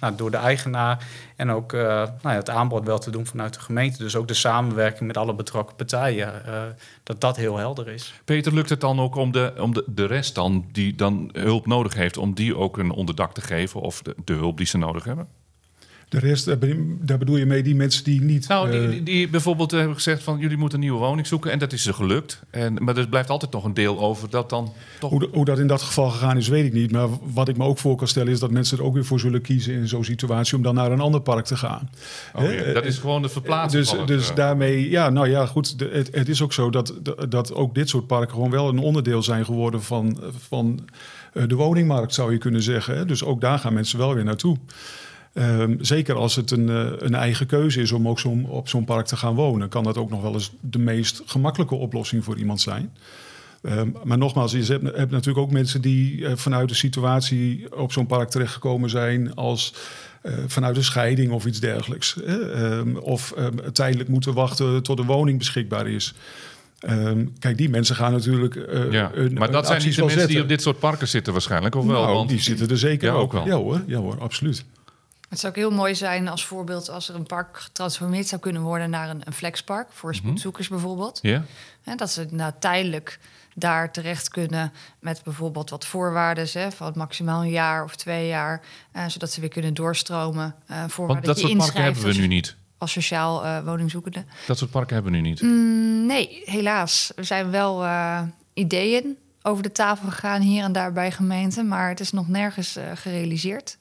nou, 0.00 0.16
door 0.16 0.30
de 0.30 0.36
eigenaar... 0.36 1.06
En 1.36 1.50
ook 1.50 1.72
nou 1.72 2.08
ja, 2.22 2.30
het 2.30 2.50
aanbod 2.50 2.86
wel 2.86 2.98
te 2.98 3.10
doen 3.10 3.26
vanuit 3.26 3.54
de 3.54 3.60
gemeente. 3.60 3.98
Dus 3.98 4.16
ook 4.16 4.28
de 4.28 4.34
samenwerking 4.34 5.06
met 5.06 5.16
alle 5.16 5.34
betrokken 5.34 5.76
partijen. 5.76 6.32
Dat 7.02 7.20
dat 7.20 7.36
heel 7.36 7.56
helder 7.56 7.88
is. 7.88 8.14
Peter, 8.24 8.54
lukt 8.54 8.70
het 8.70 8.80
dan 8.80 9.00
ook 9.00 9.14
om 9.14 9.32
de, 9.32 9.52
om 9.58 9.74
de, 9.74 9.84
de 9.86 10.04
rest 10.04 10.34
dan, 10.34 10.64
die 10.72 10.94
dan 10.94 11.30
hulp 11.32 11.66
nodig 11.66 11.94
heeft, 11.94 12.16
om 12.16 12.34
die 12.34 12.56
ook 12.56 12.78
een 12.78 12.90
onderdak 12.90 13.34
te 13.34 13.40
geven 13.40 13.80
of 13.80 14.02
de, 14.02 14.14
de 14.24 14.32
hulp 14.32 14.56
die 14.56 14.66
ze 14.66 14.78
nodig 14.78 15.04
hebben? 15.04 15.28
De 16.12 16.18
rest, 16.18 16.46
daar 17.00 17.18
bedoel 17.18 17.36
je 17.36 17.46
mee 17.46 17.62
die 17.62 17.74
mensen 17.74 18.04
die 18.04 18.20
niet... 18.20 18.48
Nou, 18.48 18.70
die, 18.70 18.80
eh, 18.80 18.88
die, 18.88 19.02
die 19.02 19.28
bijvoorbeeld 19.28 19.70
hebben 19.70 19.94
gezegd 19.94 20.22
van 20.22 20.38
jullie 20.38 20.56
moeten 20.56 20.78
een 20.78 20.84
nieuwe 20.84 20.98
woning 20.98 21.26
zoeken 21.26 21.50
en 21.50 21.58
dat 21.58 21.72
is 21.72 21.82
ze 21.82 21.92
gelukt. 21.92 22.40
En, 22.50 22.84
maar 22.84 22.96
er 22.96 23.08
blijft 23.08 23.30
altijd 23.30 23.52
nog 23.52 23.64
een 23.64 23.74
deel 23.74 24.00
over 24.00 24.30
dat 24.30 24.50
dan 24.50 24.72
toch... 24.98 25.10
Hoe, 25.10 25.28
hoe 25.32 25.44
dat 25.44 25.58
in 25.58 25.66
dat 25.66 25.82
geval 25.82 26.10
gegaan 26.10 26.36
is, 26.36 26.48
weet 26.48 26.64
ik 26.64 26.72
niet. 26.72 26.92
Maar 26.92 27.08
wat 27.32 27.48
ik 27.48 27.56
me 27.56 27.64
ook 27.64 27.78
voor 27.78 27.96
kan 27.96 28.08
stellen, 28.08 28.32
is 28.32 28.38
dat 28.38 28.50
mensen 28.50 28.78
er 28.78 28.84
ook 28.84 28.94
weer 28.94 29.04
voor 29.04 29.20
zullen 29.20 29.40
kiezen 29.40 29.74
in 29.74 29.88
zo'n 29.88 30.04
situatie 30.04 30.56
om 30.56 30.62
dan 30.62 30.74
naar 30.74 30.92
een 30.92 31.00
ander 31.00 31.20
park 31.20 31.44
te 31.44 31.56
gaan. 31.56 31.90
Oh, 32.34 32.52
ja, 32.52 32.72
dat 32.72 32.84
is 32.84 32.98
gewoon 32.98 33.22
de 33.22 33.28
verplaatsing 33.28 33.84
Dus, 33.88 34.06
dus 34.06 34.30
eh, 34.30 34.36
daarmee, 34.36 34.90
ja, 34.90 35.10
nou 35.10 35.28
ja, 35.28 35.46
goed. 35.46 35.74
het, 35.78 36.08
het 36.12 36.28
is 36.28 36.42
ook 36.42 36.52
zo 36.52 36.70
dat, 36.70 36.94
dat 37.28 37.54
ook 37.54 37.74
dit 37.74 37.88
soort 37.88 38.06
parken 38.06 38.34
gewoon 38.34 38.50
wel 38.50 38.68
een 38.68 38.78
onderdeel 38.78 39.22
zijn 39.22 39.44
geworden 39.44 39.82
van, 39.82 40.20
van 40.48 40.88
eh, 41.32 41.42
de 41.48 41.54
woningmarkt, 41.54 42.14
zou 42.14 42.32
je 42.32 42.38
kunnen 42.38 42.62
zeggen. 42.62 43.06
Dus 43.06 43.24
ook 43.24 43.40
daar 43.40 43.58
gaan 43.58 43.74
mensen 43.74 43.98
wel 43.98 44.14
weer 44.14 44.24
naartoe. 44.24 44.56
Ehm, 45.32 45.74
zeker 45.80 46.14
als 46.14 46.36
het 46.36 46.50
een, 46.50 46.68
eh, 46.68 46.86
een 46.98 47.14
eigen 47.14 47.46
keuze 47.46 47.80
is 47.80 47.92
om 47.92 48.08
ook 48.08 48.18
zo'n 48.18 48.46
op 48.48 48.68
zo'n 48.68 48.84
park 48.84 49.06
te 49.06 49.16
gaan 49.16 49.34
wonen, 49.34 49.68
kan 49.68 49.84
dat 49.84 49.96
ook 49.98 50.10
nog 50.10 50.22
wel 50.22 50.32
eens 50.32 50.52
de 50.60 50.78
meest 50.78 51.22
gemakkelijke 51.26 51.74
oplossing 51.74 52.24
voor 52.24 52.38
iemand 52.38 52.60
zijn. 52.60 52.92
Ehm, 53.62 53.88
maar 54.04 54.18
nogmaals, 54.18 54.52
je 54.52 54.58
hebt, 54.64 54.96
hebt 54.96 55.10
natuurlijk 55.10 55.38
ook 55.46 55.50
mensen 55.50 55.80
die 55.80 56.26
eh, 56.26 56.32
vanuit 56.36 56.68
de 56.68 56.74
situatie 56.74 57.76
op 57.76 57.92
zo'n 57.92 58.06
park 58.06 58.28
terechtgekomen 58.30 58.90
zijn 58.90 59.34
als 59.34 59.74
eh, 60.22 60.32
vanuit 60.46 60.76
een 60.76 60.84
scheiding 60.84 61.32
of 61.32 61.46
iets 61.46 61.60
dergelijks. 61.60 62.16
hè. 62.24 62.50
Ehm, 62.52 62.96
of 62.96 63.34
tijdelijk 63.72 64.08
moeten 64.08 64.34
wachten 64.34 64.82
tot 64.82 64.98
een 64.98 65.06
woning 65.06 65.38
beschikbaar 65.38 65.88
is. 65.88 66.14
Kijk, 67.38 67.56
die 67.56 67.68
mensen 67.68 67.96
gaan 67.96 68.12
natuurlijk. 68.12 68.54
ja. 68.90 69.10
maar 69.34 69.50
dat 69.52 69.66
zijn 69.66 69.82
niet 69.84 69.94
de 69.96 70.04
mensen 70.04 70.28
die 70.28 70.42
op 70.42 70.48
dit 70.48 70.62
soort 70.62 70.78
parken 70.78 71.08
zitten 71.08 71.32
waarschijnlijk, 71.32 71.74
of 71.74 71.86
wel? 71.86 72.02
Nou, 72.02 72.14
Want- 72.14 72.28
die 72.28 72.40
zitten 72.40 72.68
er 72.68 72.78
zeker 72.78 73.08
Ja, 73.08 73.14
ook 73.14 73.32
wel. 73.32 73.46
Ja 73.46 73.56
hoor, 73.56 73.82
ja 73.86 73.98
hoor, 73.98 74.20
absoluut. 74.20 74.64
Het 75.32 75.40
zou 75.40 75.52
ook 75.52 75.58
heel 75.58 75.70
mooi 75.70 75.94
zijn 75.94 76.28
als 76.28 76.44
voorbeeld 76.44 76.90
als 76.90 77.08
er 77.08 77.14
een 77.14 77.26
park 77.26 77.60
getransformeerd 77.60 78.26
zou 78.26 78.40
kunnen 78.40 78.62
worden 78.62 78.90
naar 78.90 79.10
een, 79.10 79.20
een 79.24 79.32
flexpark 79.32 79.88
voor 79.90 80.14
spoedzoekers 80.14 80.68
bijvoorbeeld. 80.68 81.18
Ja? 81.22 81.44
Hè, 81.82 81.94
dat 81.94 82.10
ze 82.10 82.26
nou, 82.30 82.52
tijdelijk 82.58 83.18
daar 83.54 83.92
terecht 83.92 84.28
kunnen 84.28 84.72
met 84.98 85.22
bijvoorbeeld 85.24 85.70
wat 85.70 85.86
voorwaarden 85.86 86.48
hè, 86.52 86.70
van 86.70 86.92
maximaal 86.96 87.42
een 87.42 87.50
jaar 87.50 87.84
of 87.84 87.96
twee 87.96 88.26
jaar, 88.26 88.62
eh, 88.90 89.04
zodat 89.08 89.30
ze 89.32 89.40
weer 89.40 89.48
kunnen 89.48 89.74
doorstromen. 89.74 90.54
eh 90.66 90.84
Want 90.96 91.24
dat 91.24 91.38
soort 91.38 91.56
parken 91.56 91.82
hebben 91.82 92.02
we 92.02 92.14
nu 92.14 92.26
niet. 92.26 92.56
als 92.78 92.92
sociaal 92.92 93.44
eh, 93.44 93.64
woningzoekende. 93.64 94.24
Dat 94.46 94.58
soort 94.58 94.70
parken 94.70 94.94
hebben 94.94 95.12
we 95.12 95.18
nu 95.18 95.28
niet. 95.28 95.42
Mm, 95.42 96.06
nee, 96.06 96.42
helaas. 96.44 97.12
Er 97.16 97.24
zijn 97.24 97.50
wel 97.50 97.84
eh, 97.84 98.22
ideeën 98.54 99.16
over 99.42 99.62
de 99.62 99.72
tafel 99.72 100.08
gegaan 100.08 100.40
hier 100.40 100.64
en 100.64 100.72
daar 100.72 100.92
bij 100.92 101.10
gemeenten, 101.10 101.68
maar 101.68 101.88
het 101.88 102.00
is 102.00 102.12
nog 102.12 102.28
nergens 102.28 102.78
gerealiseerd. 102.94 103.80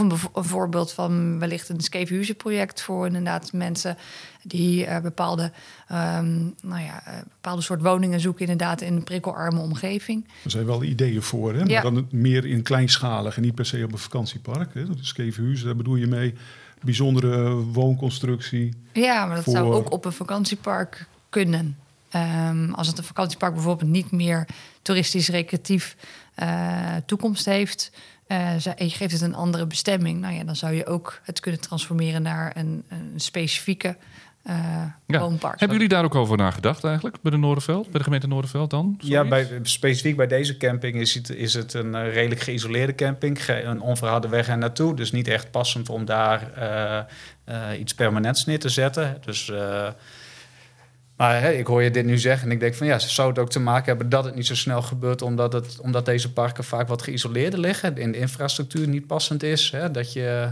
Of 0.00 0.32
een, 0.34 0.44
voorbeeld 0.44 0.92
van 0.92 1.38
wellicht 1.38 1.68
een 1.68 1.80
skeefhuizenproject 1.80 2.82
voor 2.82 3.06
inderdaad 3.06 3.52
mensen 3.52 3.96
die 4.42 4.86
eh, 4.86 5.00
bepaalde, 5.00 5.52
ehm, 5.88 6.38
nou 6.62 6.82
ja, 6.82 7.06
eh, 7.06 7.14
bepaalde 7.22 7.62
soort 7.62 7.82
woningen 7.82 8.20
zoeken, 8.20 8.40
inderdaad 8.40 8.80
in 8.80 8.96
een 8.96 9.04
prikkelarme 9.04 9.60
omgeving. 9.60 10.28
Er 10.44 10.50
zijn 10.50 10.66
wel 10.66 10.82
ideeën 10.82 11.22
voor, 11.22 11.54
hè? 11.54 11.62
Ja. 11.62 11.82
maar 11.82 11.92
dan 11.92 12.08
meer 12.10 12.46
in 12.46 12.62
kleinschalig 12.62 13.36
en 13.36 13.42
niet 13.42 13.54
per 13.54 13.66
se 13.66 13.84
op 13.84 13.92
een 13.92 13.98
vakantiepark. 13.98 14.74
Hè? 14.74 14.86
Dat 14.86 15.14
daar 15.64 15.76
bedoel 15.76 15.96
je 15.96 16.06
mee 16.06 16.34
bijzondere 16.82 17.50
woonconstructie. 17.50 18.74
Ja, 18.92 19.26
maar 19.26 19.36
dat 19.36 19.54
zou 19.54 19.74
ook 19.74 19.92
op 19.92 20.04
een 20.04 20.12
vakantiepark 20.12 21.06
kunnen. 21.28 21.76
Ehm, 22.10 22.70
als 22.72 22.86
het 22.86 22.98
een 22.98 23.04
vakantiepark 23.04 23.54
bijvoorbeeld 23.54 23.90
niet 23.90 24.10
meer 24.10 24.46
toeristisch 24.82 25.28
recreatief 25.28 25.96
uh, 26.42 26.96
toekomst 27.06 27.44
heeft, 27.44 27.92
uh, 28.28 28.66
en 28.66 28.84
je 28.84 28.90
geeft 28.90 29.12
het 29.12 29.20
een 29.20 29.34
andere 29.34 29.66
bestemming, 29.66 30.20
nou 30.20 30.34
ja, 30.34 30.44
dan 30.44 30.56
zou 30.56 30.74
je 30.74 30.86
ook 30.86 31.20
het 31.22 31.40
kunnen 31.40 31.60
transformeren 31.60 32.22
naar 32.22 32.52
een, 32.56 32.84
een 32.88 33.12
specifieke 33.16 33.96
uh, 34.46 34.84
ja. 35.06 35.18
woonpark. 35.18 35.58
Hebben 35.58 35.76
jullie 35.76 35.92
daar 35.92 36.04
ook 36.04 36.14
over 36.14 36.36
nagedacht 36.36 36.84
eigenlijk 36.84 37.16
bij 37.22 37.30
de 37.30 37.36
Noorderveld, 37.36 37.84
bij 37.84 37.98
de 37.98 38.04
gemeente 38.04 38.26
Noorderveld 38.26 38.70
dan? 38.70 38.94
Ja, 38.98 39.24
bij, 39.24 39.60
specifiek 39.62 40.16
bij 40.16 40.26
deze 40.26 40.56
camping 40.56 40.96
is 40.96 41.14
het, 41.14 41.30
is 41.30 41.54
het 41.54 41.74
een 41.74 41.94
uh, 41.94 42.12
redelijk 42.12 42.40
geïsoleerde 42.40 42.94
camping, 42.94 43.48
een 43.48 43.80
onverharde 43.80 44.28
weg 44.28 44.48
en 44.48 44.58
naartoe, 44.58 44.94
dus 44.94 45.12
niet 45.12 45.28
echt 45.28 45.50
passend 45.50 45.88
om 45.88 46.04
daar 46.04 46.50
uh, 47.48 47.78
iets 47.80 47.94
permanents 47.94 48.44
neer 48.44 48.58
te 48.60 48.68
zetten. 48.68 49.18
Dus 49.24 49.52
maar 51.16 51.52
ik 51.52 51.66
hoor 51.66 51.82
je 51.82 51.90
dit 51.90 52.04
nu 52.04 52.18
zeggen 52.18 52.48
en 52.48 52.54
ik 52.54 52.60
denk 52.60 52.74
van 52.74 52.86
ja, 52.86 52.98
zou 52.98 53.28
het 53.28 53.38
ook 53.38 53.50
te 53.50 53.60
maken 53.60 53.86
hebben 53.86 54.08
dat 54.08 54.24
het 54.24 54.34
niet 54.34 54.46
zo 54.46 54.54
snel 54.54 54.82
gebeurt, 54.82 55.22
omdat, 55.22 55.52
het, 55.52 55.80
omdat 55.80 56.04
deze 56.04 56.32
parken 56.32 56.64
vaak 56.64 56.88
wat 56.88 57.02
geïsoleerder 57.02 57.58
liggen, 57.58 57.96
in 57.96 58.12
de 58.12 58.18
infrastructuur 58.18 58.88
niet 58.88 59.06
passend 59.06 59.42
is. 59.42 59.70
Hè, 59.70 59.90
dat 59.90 60.12
je... 60.12 60.50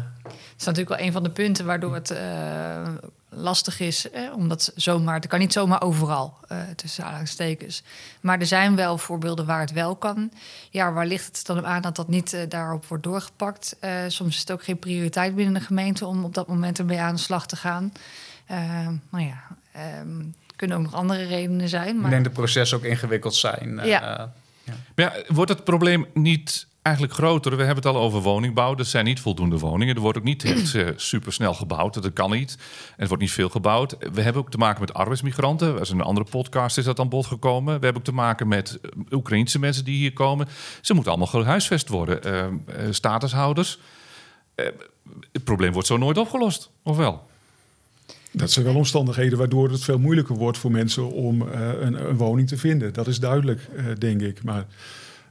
Is 0.58 0.64
natuurlijk 0.64 0.96
wel 0.96 1.06
een 1.06 1.12
van 1.12 1.22
de 1.22 1.30
punten 1.30 1.66
waardoor 1.66 1.94
het 1.94 2.10
uh, 2.10 2.88
lastig 3.28 3.80
is, 3.80 4.06
hè, 4.12 4.32
omdat 4.32 4.72
zomaar, 4.74 5.14
het 5.14 5.26
kan 5.26 5.38
niet 5.38 5.52
zomaar 5.52 5.82
overal 5.82 6.36
uh, 6.52 6.58
tussen 6.76 7.04
aanhalingstekens. 7.04 7.82
Maar 8.20 8.40
er 8.40 8.46
zijn 8.46 8.76
wel 8.76 8.98
voorbeelden 8.98 9.46
waar 9.46 9.60
het 9.60 9.72
wel 9.72 9.96
kan. 9.96 10.30
Ja, 10.70 10.92
waar 10.92 11.06
ligt 11.06 11.36
het 11.36 11.46
dan 11.46 11.66
aan 11.66 11.82
dat 11.82 11.96
dat 11.96 12.08
niet 12.08 12.32
uh, 12.32 12.40
daarop 12.48 12.86
wordt 12.86 13.04
doorgepakt? 13.04 13.76
soms 14.08 14.34
is 14.34 14.40
het 14.40 14.52
ook 14.52 14.64
geen 14.64 14.78
prioriteit 14.78 15.34
binnen 15.34 15.54
de 15.54 15.60
gemeente 15.60 16.06
om 16.06 16.24
op 16.24 16.34
dat 16.34 16.48
moment 16.48 16.78
ermee 16.78 17.00
aan 17.00 17.14
de 17.14 17.20
slag 17.20 17.46
te 17.46 17.56
gaan. 17.56 17.92
nou 19.10 19.24
ja. 19.24 19.42
Um, 20.00 20.34
kunnen 20.56 20.76
ook 20.76 20.82
nog 20.82 20.94
andere 20.94 21.24
redenen 21.24 21.68
zijn. 21.68 21.96
Maar... 21.96 22.04
Ik 22.04 22.10
denk 22.10 22.24
de 22.24 22.30
processen 22.30 22.78
ook 22.78 22.84
ingewikkeld 22.84 23.34
zijn. 23.34 23.80
Ja. 23.84 24.20
Uh, 24.20 24.26
ja. 24.64 24.74
Maar 24.94 25.16
ja, 25.16 25.34
wordt 25.34 25.50
het 25.50 25.64
probleem 25.64 26.06
niet 26.14 26.66
eigenlijk 26.82 27.14
groter? 27.14 27.56
We 27.56 27.64
hebben 27.64 27.84
het 27.84 27.94
al 27.94 28.00
over 28.00 28.20
woningbouw. 28.20 28.76
Er 28.76 28.84
zijn 28.84 29.04
niet 29.04 29.20
voldoende 29.20 29.58
woningen. 29.58 29.94
Er 29.94 30.00
wordt 30.00 30.18
ook 30.18 30.24
niet 30.24 30.44
echt 30.52 30.74
uh, 30.74 30.88
super 30.96 31.32
snel 31.32 31.54
gebouwd. 31.54 32.02
Dat 32.02 32.12
kan 32.12 32.30
niet. 32.30 32.58
Er 32.96 33.06
wordt 33.06 33.22
niet 33.22 33.32
veel 33.32 33.48
gebouwd. 33.48 33.96
We 34.12 34.22
hebben 34.22 34.42
ook 34.42 34.50
te 34.50 34.58
maken 34.58 34.80
met 34.80 34.94
arbeidsmigranten. 34.94 35.78
Als 35.78 35.90
een 35.90 36.00
andere 36.00 36.26
podcast 36.30 36.78
is 36.78 36.84
dat 36.84 37.00
aan 37.00 37.08
bod 37.08 37.26
gekomen. 37.26 37.78
We 37.78 37.84
hebben 37.84 37.96
ook 37.96 38.08
te 38.08 38.12
maken 38.12 38.48
met 38.48 38.78
uh, 38.82 38.90
Oekraïnse 39.10 39.58
mensen 39.58 39.84
die 39.84 39.96
hier 39.96 40.12
komen. 40.12 40.48
Ze 40.80 40.94
moeten 40.94 41.12
allemaal 41.12 41.42
gehuisvest 41.42 41.88
worden. 41.88 42.20
statushouders. 42.90 43.78
het 45.32 45.44
probleem 45.44 45.72
wordt 45.72 45.88
zo 45.88 45.96
nooit 45.96 46.18
opgelost, 46.18 46.70
of 46.82 46.96
wel? 46.96 47.32
Dat 48.36 48.50
zijn 48.50 48.64
wel 48.64 48.74
omstandigheden 48.74 49.38
waardoor 49.38 49.70
het 49.70 49.84
veel 49.84 49.98
moeilijker 49.98 50.36
wordt 50.36 50.58
voor 50.58 50.70
mensen 50.70 51.12
om 51.12 51.42
uh, 51.42 51.48
een, 51.80 52.08
een, 52.08 52.16
woning 52.16 52.48
te 52.48 52.56
vinden. 52.56 52.92
Dat 52.92 53.06
is 53.06 53.20
duidelijk, 53.20 53.68
uh, 53.76 53.84
denk 53.98 54.20
ik. 54.20 54.42
Maar 54.42 54.66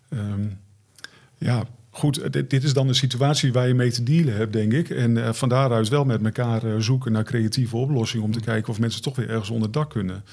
um, 0.10 0.60
ja, 1.38 1.64
goed, 1.90 2.34
dit, 2.34 2.50
dit, 2.50 2.64
is 2.64 2.74
dan 2.74 2.88
een 2.88 2.96
situatie 2.96 3.54
waar 3.54 3.68
je 3.68 3.74
mee 3.74 3.92
te 3.92 4.04
dealen 4.04 4.36
hebt, 4.36 4.54
denk 4.54 4.74
ik. 4.74 4.90
En 4.90 5.16
uh, 5.16 5.34
van 5.34 5.50
daaruit 5.50 5.88
wel 5.88 6.06
met 6.06 6.24
elkaar 6.24 6.82
zoeken 6.82 7.12
naar 7.12 7.24
creatieve 7.24 7.78
oplossingen 7.78 8.26
om 8.26 8.32
te 8.32 8.40
kijken 8.40 8.70
of 8.70 8.80
mensen 8.80 9.02
toch 9.02 9.16
weer 9.16 9.30
ergens 9.30 9.50
onder 9.50 9.72
dak 9.72 9.90
kunnen. 9.90 10.24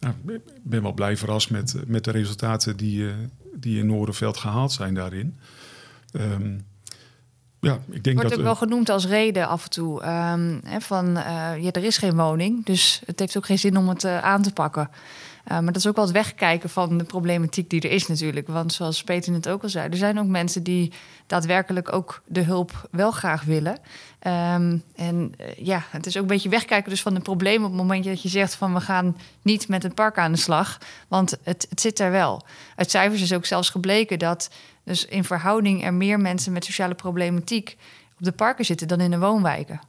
Nou, 0.00 0.14
ik 0.26 0.40
ben 0.62 0.82
wel 0.82 0.92
blij 0.92 1.16
verrast 1.16 1.50
met, 1.50 1.74
met 1.86 2.04
de 2.04 2.10
resultaten 2.10 2.76
die, 2.76 3.06
die 3.54 3.78
in 3.78 3.86
Noorderveld 3.86 4.36
gehaald 4.36 4.72
zijn 4.72 4.94
daarin. 4.94 5.36
Um, 6.12 6.64
ja, 7.66 7.78
ik 7.90 8.04
denk 8.04 8.16
Wordt 8.16 8.30
dat, 8.30 8.38
ook 8.38 8.44
wel 8.44 8.54
genoemd 8.54 8.88
als 8.88 9.06
reden 9.06 9.48
af 9.48 9.64
en 9.64 9.70
toe. 9.70 9.94
Um, 9.94 10.60
hè, 10.64 10.80
van 10.80 11.08
uh, 11.08 11.62
ja, 11.62 11.70
er 11.72 11.84
is 11.84 11.96
geen 11.96 12.16
woning, 12.16 12.64
dus 12.64 13.02
het 13.06 13.18
heeft 13.18 13.36
ook 13.36 13.46
geen 13.46 13.58
zin 13.58 13.76
om 13.76 13.88
het 13.88 14.04
uh, 14.04 14.18
aan 14.18 14.42
te 14.42 14.52
pakken. 14.52 14.90
Uh, 15.44 15.48
maar 15.48 15.72
dat 15.72 15.76
is 15.76 15.86
ook 15.86 15.96
wel 15.96 16.04
het 16.04 16.14
wegkijken 16.14 16.70
van 16.70 16.98
de 16.98 17.04
problematiek 17.04 17.70
die 17.70 17.80
er 17.80 17.90
is 17.90 18.06
natuurlijk. 18.06 18.48
Want 18.48 18.72
zoals 18.72 19.04
Peter 19.04 19.32
het 19.32 19.48
ook 19.48 19.62
al 19.62 19.68
zei, 19.68 19.88
er 19.88 19.96
zijn 19.96 20.18
ook 20.18 20.26
mensen 20.26 20.62
die 20.62 20.92
daadwerkelijk 21.26 21.92
ook 21.92 22.22
de 22.26 22.42
hulp 22.42 22.88
wel 22.90 23.10
graag 23.10 23.44
willen. 23.44 23.78
Um, 24.26 24.82
en 24.94 25.34
ja, 25.56 25.84
het 25.90 26.06
is 26.06 26.16
ook 26.16 26.22
een 26.22 26.28
beetje 26.28 26.48
wegkijken 26.48 26.90
dus 26.90 27.02
van 27.02 27.14
de 27.14 27.20
problemen 27.20 27.64
op 27.64 27.72
het 27.72 27.80
moment 27.80 28.04
dat 28.04 28.22
je 28.22 28.28
zegt 28.28 28.54
van 28.54 28.74
we 28.74 28.80
gaan 28.80 29.16
niet 29.42 29.68
met 29.68 29.82
het 29.82 29.94
park 29.94 30.18
aan 30.18 30.32
de 30.32 30.38
slag. 30.38 30.78
Want 31.08 31.30
het, 31.42 31.66
het 31.70 31.80
zit 31.80 32.00
er 32.00 32.10
wel. 32.10 32.42
Uit 32.76 32.90
cijfers 32.90 33.22
is 33.22 33.32
ook 33.32 33.46
zelfs 33.46 33.70
gebleken 33.70 34.18
dat 34.18 34.50
dus 34.84 35.04
in 35.04 35.24
verhouding 35.24 35.84
er 35.84 35.94
meer 35.94 36.20
mensen 36.20 36.52
met 36.52 36.64
sociale 36.64 36.94
problematiek 36.94 37.76
op 38.18 38.24
de 38.24 38.32
parken 38.32 38.64
zitten 38.64 38.88
dan 38.88 39.00
in 39.00 39.10
de 39.10 39.18
woonwijken. 39.18 39.80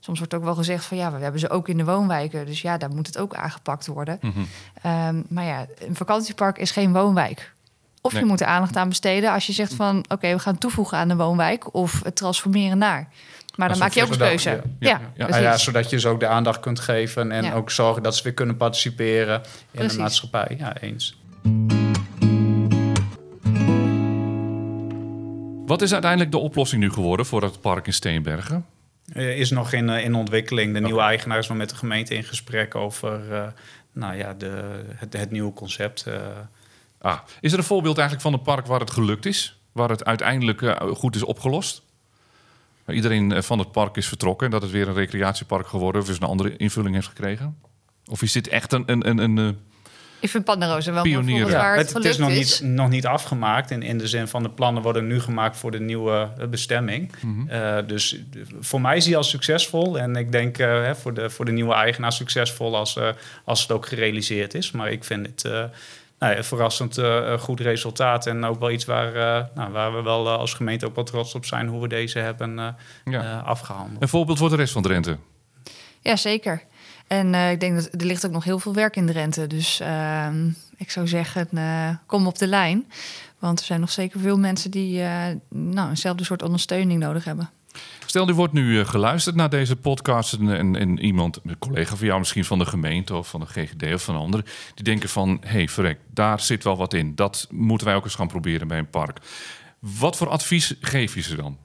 Soms 0.00 0.18
wordt 0.18 0.34
ook 0.34 0.44
wel 0.44 0.54
gezegd 0.54 0.84
van 0.84 0.96
ja, 0.96 1.12
we 1.12 1.18
hebben 1.18 1.40
ze 1.40 1.50
ook 1.50 1.68
in 1.68 1.76
de 1.76 1.84
woonwijken. 1.84 2.46
Dus 2.46 2.62
ja, 2.62 2.78
daar 2.78 2.90
moet 2.94 3.06
het 3.06 3.18
ook 3.18 3.34
aangepakt 3.34 3.86
worden. 3.86 4.18
Mm 4.20 4.32
-hmm. 4.32 4.46
um, 5.08 5.24
maar 5.28 5.44
ja, 5.44 5.66
een 5.78 5.96
vakantiepark 5.96 6.58
is 6.58 6.70
geen 6.70 6.92
woonwijk. 6.92 7.52
Of 8.00 8.12
nee. 8.12 8.22
je 8.22 8.28
moet 8.28 8.40
er 8.40 8.46
aandacht 8.46 8.76
aan 8.76 8.88
besteden 8.88 9.32
als 9.32 9.46
je 9.46 9.52
zegt 9.52 9.74
van 9.74 9.98
oké, 9.98 10.14
okay, 10.14 10.32
we 10.32 10.38
gaan 10.38 10.58
toevoegen 10.58 10.98
aan 10.98 11.08
de 11.08 11.16
woonwijk 11.16 11.74
of 11.74 12.00
het 12.04 12.16
transformeren 12.16 12.78
naar. 12.78 13.08
Maar 13.56 13.68
dan 13.68 13.78
maak 13.78 13.92
je 13.92 14.02
ook 14.02 14.10
een 14.10 14.18
keuze. 14.18 14.50
Ja, 14.50 14.60
ja, 14.78 15.00
ja, 15.14 15.28
ja. 15.28 15.36
ja, 15.36 15.56
zodat 15.56 15.90
je 15.90 16.00
ze 16.00 16.08
ook 16.08 16.20
de 16.20 16.26
aandacht 16.26 16.60
kunt 16.60 16.80
geven 16.80 17.32
en 17.32 17.52
ook 17.52 17.70
zorgen 17.70 18.02
dat 18.02 18.16
ze 18.16 18.22
weer 18.22 18.34
kunnen 18.34 18.56
participeren 18.56 19.34
in 19.34 19.42
precies. 19.70 19.92
de 19.92 19.98
maatschappij. 19.98 20.56
Ja, 20.58 20.76
eens. 20.76 21.18
Wat 25.66 25.82
is 25.82 25.92
uiteindelijk 25.92 26.30
de 26.30 26.38
oplossing 26.38 26.82
nu 26.82 26.92
geworden 26.92 27.26
voor 27.26 27.42
het 27.42 27.60
park 27.60 27.86
in 27.86 27.92
Steenbergen? 27.92 28.66
Uh, 29.14 29.38
is 29.38 29.50
nog 29.50 29.72
in, 29.72 29.88
uh, 29.88 30.04
in 30.04 30.14
ontwikkeling. 30.14 30.74
De 30.74 30.80
nieuwe 30.80 31.00
eigenaar 31.00 31.38
is 31.38 31.48
nog 31.48 31.58
met 31.58 31.68
de 31.68 31.76
gemeente 31.76 32.14
in 32.14 32.24
gesprek 32.24 32.74
over 32.74 33.30
uh, 33.30 33.46
nou 33.92 34.16
ja, 34.16 34.34
de, 34.34 34.84
het, 34.94 35.12
het 35.12 35.30
nieuwe 35.30 35.52
concept. 35.52 36.06
Ah, 36.98 37.18
is 37.40 37.52
er 37.52 37.58
een 37.58 37.64
voorbeeld 37.64 37.98
eigenlijk 37.98 38.28
van 38.28 38.38
een 38.38 38.54
park 38.54 38.66
waar 38.66 38.80
het 38.80 38.90
gelukt 38.90 39.26
is? 39.26 39.58
Waar 39.72 39.88
het 39.88 40.04
uiteindelijk 40.04 40.76
goed 40.96 41.14
is 41.14 41.22
opgelost? 41.22 41.82
Waar 42.84 42.96
iedereen 42.96 43.42
van 43.42 43.58
het 43.58 43.72
park 43.72 43.96
is 43.96 44.08
vertrokken 44.08 44.46
en 44.46 44.52
dat 44.52 44.62
het 44.62 44.70
weer 44.70 44.88
een 44.88 44.94
recreatiepark 44.94 45.66
geworden 45.66 46.02
of 46.02 46.08
is 46.08 46.16
een 46.16 46.22
andere 46.22 46.56
invulling 46.56 46.94
heeft 46.94 47.08
gekregen? 47.08 47.58
Of 48.04 48.22
is 48.22 48.32
dit 48.32 48.48
echt 48.48 48.72
een, 48.72 48.82
een, 48.86 49.08
een, 49.08 49.36
een 49.36 49.58
ik 50.20 50.30
vind 50.30 50.44
Panderosa 50.44 50.92
wel 50.92 51.02
Pionier, 51.02 51.46
ja. 51.46 51.52
waar 51.52 51.76
het, 51.76 51.92
het, 51.92 52.04
is 52.04 52.18
nog 52.18 52.28
niet, 52.28 52.60
nog 52.64 52.88
niet 52.88 53.06
afgemaakt. 53.06 53.70
In, 53.70 53.82
in 53.82 53.98
de 53.98 54.08
zin 54.08 54.28
van 54.28 54.42
de 54.42 54.50
plannen 54.50 54.82
worden 54.82 55.06
nu 55.06 55.20
gemaakt 55.20 55.56
voor 55.56 55.70
de 55.70 55.80
nieuwe 55.80 56.28
bestemming. 56.50 57.12
Mm 57.20 57.34
-hmm. 57.34 57.48
uh, 57.50 57.78
dus 57.86 58.20
voor 58.60 58.80
mij 58.80 59.00
zie 59.00 59.10
je 59.10 59.16
als 59.16 59.28
succesvol. 59.28 59.98
En 59.98 60.16
ik 60.16 60.32
denk 60.32 60.58
uh, 60.58 60.90
voor, 60.94 61.14
de, 61.14 61.30
voor 61.30 61.44
de 61.44 61.52
nieuwe 61.52 61.74
eigenaar 61.74 62.12
succesvol 62.12 62.76
als, 62.76 62.96
uh, 62.96 63.08
als 63.44 63.62
het 63.62 63.72
ook 63.72 63.86
gerealiseerd 63.86 64.54
is. 64.54 64.70
Maar 64.70 64.90
ik 64.90 65.04
vind 65.04 65.26
het 65.26 65.70
nou, 66.18 66.36
een 66.36 66.44
verrassend 66.44 67.00
goed 67.38 67.60
resultaat. 67.60 68.26
En 68.26 68.44
ook 68.44 68.60
wel 68.60 68.70
iets 68.70 68.84
waar, 68.84 69.12
nou, 69.54 69.72
waar 69.72 69.94
we 69.94 70.02
wel 70.02 70.28
als 70.28 70.54
gemeente 70.54 70.86
ook 70.86 70.94
wel 70.94 71.04
trots 71.04 71.34
op 71.34 71.44
zijn 71.44 71.68
hoe 71.68 71.80
we 71.80 71.88
deze 71.88 72.18
hebben 72.18 72.76
ja. 73.04 73.38
afgehandeld. 73.38 74.02
Een 74.02 74.08
voorbeeld 74.08 74.38
voor 74.38 74.50
de 74.50 74.56
rest 74.56 74.72
van 74.72 74.82
Drenthe. 74.82 75.16
Ja, 76.00 76.16
zeker. 76.16 76.62
En 77.10 77.32
uh, 77.32 77.50
ik 77.50 77.60
denk 77.60 77.74
dat 77.74 77.88
er 78.00 78.06
ligt 78.06 78.26
ook 78.26 78.32
nog 78.32 78.44
heel 78.44 78.58
veel 78.58 78.74
werk 78.74 78.96
in 78.96 79.06
Drenthe. 79.06 79.46
Dus 79.46 79.80
uh, 79.80 80.26
ik 80.76 80.90
zou 80.90 81.08
zeggen, 81.08 81.48
uh, 81.54 81.88
kom 82.06 82.26
op 82.26 82.38
de 82.38 82.46
lijn. 82.46 82.86
Want 83.38 83.58
er 83.58 83.64
zijn 83.64 83.80
nog 83.80 83.90
zeker 83.90 84.20
veel 84.20 84.38
mensen 84.38 84.70
die 84.70 85.02
nou, 85.48 85.88
eenzelfde 85.88 86.24
soort 86.24 86.42
ondersteuning 86.42 87.00
nodig 87.00 87.24
hebben. 87.24 87.50
Stel, 88.06 88.28
u 88.28 88.34
wordt 88.34 88.52
nu 88.52 88.84
geluisterd 88.84 89.36
naar 89.36 89.50
deze 89.50 89.76
podcast 89.76 90.32
en, 90.32 90.56
en, 90.56 90.76
en, 90.76 90.98
iemand, 90.98 91.40
een 91.44 91.58
collega 91.58 91.96
van 91.96 92.06
jou 92.06 92.18
misschien 92.18 92.44
van 92.44 92.58
de 92.58 92.66
gemeente 92.66 93.14
of 93.14 93.28
van 93.28 93.40
de 93.40 93.46
GGD 93.46 93.94
of 93.94 94.02
van 94.02 94.16
anderen, 94.16 94.46
die 94.74 94.84
denken 94.84 95.08
van, 95.08 95.38
hé 95.40 95.48
hey, 95.50 95.68
verrek, 95.68 95.98
daar 96.10 96.40
zit 96.40 96.64
wel 96.64 96.76
wat 96.76 96.94
in. 96.94 97.14
Dat 97.14 97.46
moeten 97.50 97.86
wij 97.86 97.96
ook 97.96 98.04
eens 98.04 98.14
gaan 98.14 98.28
proberen 98.28 98.68
bij 98.68 98.78
een 98.78 98.90
park. 98.90 99.18
Wat 99.78 100.16
voor 100.16 100.28
advies 100.28 100.74
geef 100.80 101.14
je 101.14 101.22
ze 101.22 101.36
dan? 101.36 101.58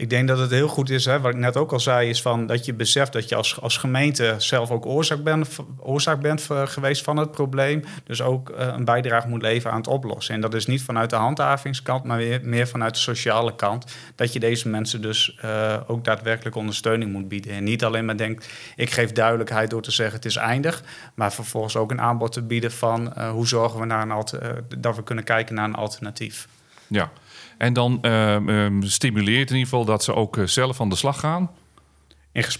Ik 0.00 0.10
denk 0.10 0.28
dat 0.28 0.38
het 0.38 0.50
heel 0.50 0.68
goed 0.68 0.90
is, 0.90 1.04
hè, 1.04 1.20
wat 1.20 1.32
ik 1.32 1.38
net 1.38 1.56
ook 1.56 1.72
al 1.72 1.80
zei, 1.80 2.08
is 2.08 2.22
van 2.22 2.46
dat 2.46 2.64
je 2.64 2.74
beseft 2.74 3.12
dat 3.12 3.28
je 3.28 3.34
als, 3.34 3.60
als 3.60 3.76
gemeente 3.76 4.34
zelf 4.38 4.70
ook 4.70 4.86
oorzaak 4.86 5.22
bent, 5.22 5.48
oorzaak 5.78 6.20
bent 6.20 6.48
geweest 6.64 7.02
van 7.02 7.16
het 7.16 7.30
probleem. 7.30 7.84
Dus 8.04 8.22
ook 8.22 8.50
uh, 8.50 8.56
een 8.56 8.84
bijdrage 8.84 9.28
moet 9.28 9.42
leveren 9.42 9.72
aan 9.72 9.78
het 9.78 9.88
oplossen. 9.88 10.34
En 10.34 10.40
dat 10.40 10.54
is 10.54 10.66
niet 10.66 10.82
vanuit 10.82 11.10
de 11.10 11.16
handhavingskant, 11.16 12.04
maar 12.04 12.18
weer 12.18 12.40
meer 12.42 12.68
vanuit 12.68 12.94
de 12.94 13.00
sociale 13.00 13.54
kant. 13.54 13.84
Dat 14.14 14.32
je 14.32 14.40
deze 14.40 14.68
mensen 14.68 15.02
dus 15.02 15.38
uh, 15.44 15.76
ook 15.86 16.04
daadwerkelijk 16.04 16.56
ondersteuning 16.56 17.12
moet 17.12 17.28
bieden. 17.28 17.52
En 17.52 17.64
niet 17.64 17.84
alleen 17.84 18.04
maar 18.04 18.16
denkt, 18.16 18.48
ik 18.76 18.90
geef 18.90 19.12
duidelijkheid 19.12 19.70
door 19.70 19.82
te 19.82 19.90
zeggen 19.90 20.16
het 20.16 20.24
is 20.24 20.36
eindig. 20.36 20.82
Maar 21.14 21.32
vervolgens 21.32 21.76
ook 21.76 21.90
een 21.90 22.00
aanbod 22.00 22.32
te 22.32 22.42
bieden 22.42 22.72
van 22.72 23.20
hoe 23.20 23.46
zorgen 23.46 23.80
we 23.80 23.86
naar 23.86 24.08
een 24.10 24.24
dat 24.78 24.96
we 24.96 25.02
kunnen 25.02 25.24
kijken 25.24 25.54
naar 25.54 25.64
een 25.64 25.74
alternatief. 25.74 26.46
Ja. 26.90 27.10
En 27.58 27.72
dan 27.72 27.98
uh, 28.02 28.66
stimuleert 28.80 29.50
in 29.50 29.56
ieder 29.56 29.70
geval 29.70 29.84
dat 29.84 30.04
ze 30.04 30.14
ook 30.14 30.36
uh, 30.36 30.46
zelf 30.46 30.80
aan 30.80 30.88
de 30.88 30.96
slag 30.96 31.20
gaan. 31.20 31.50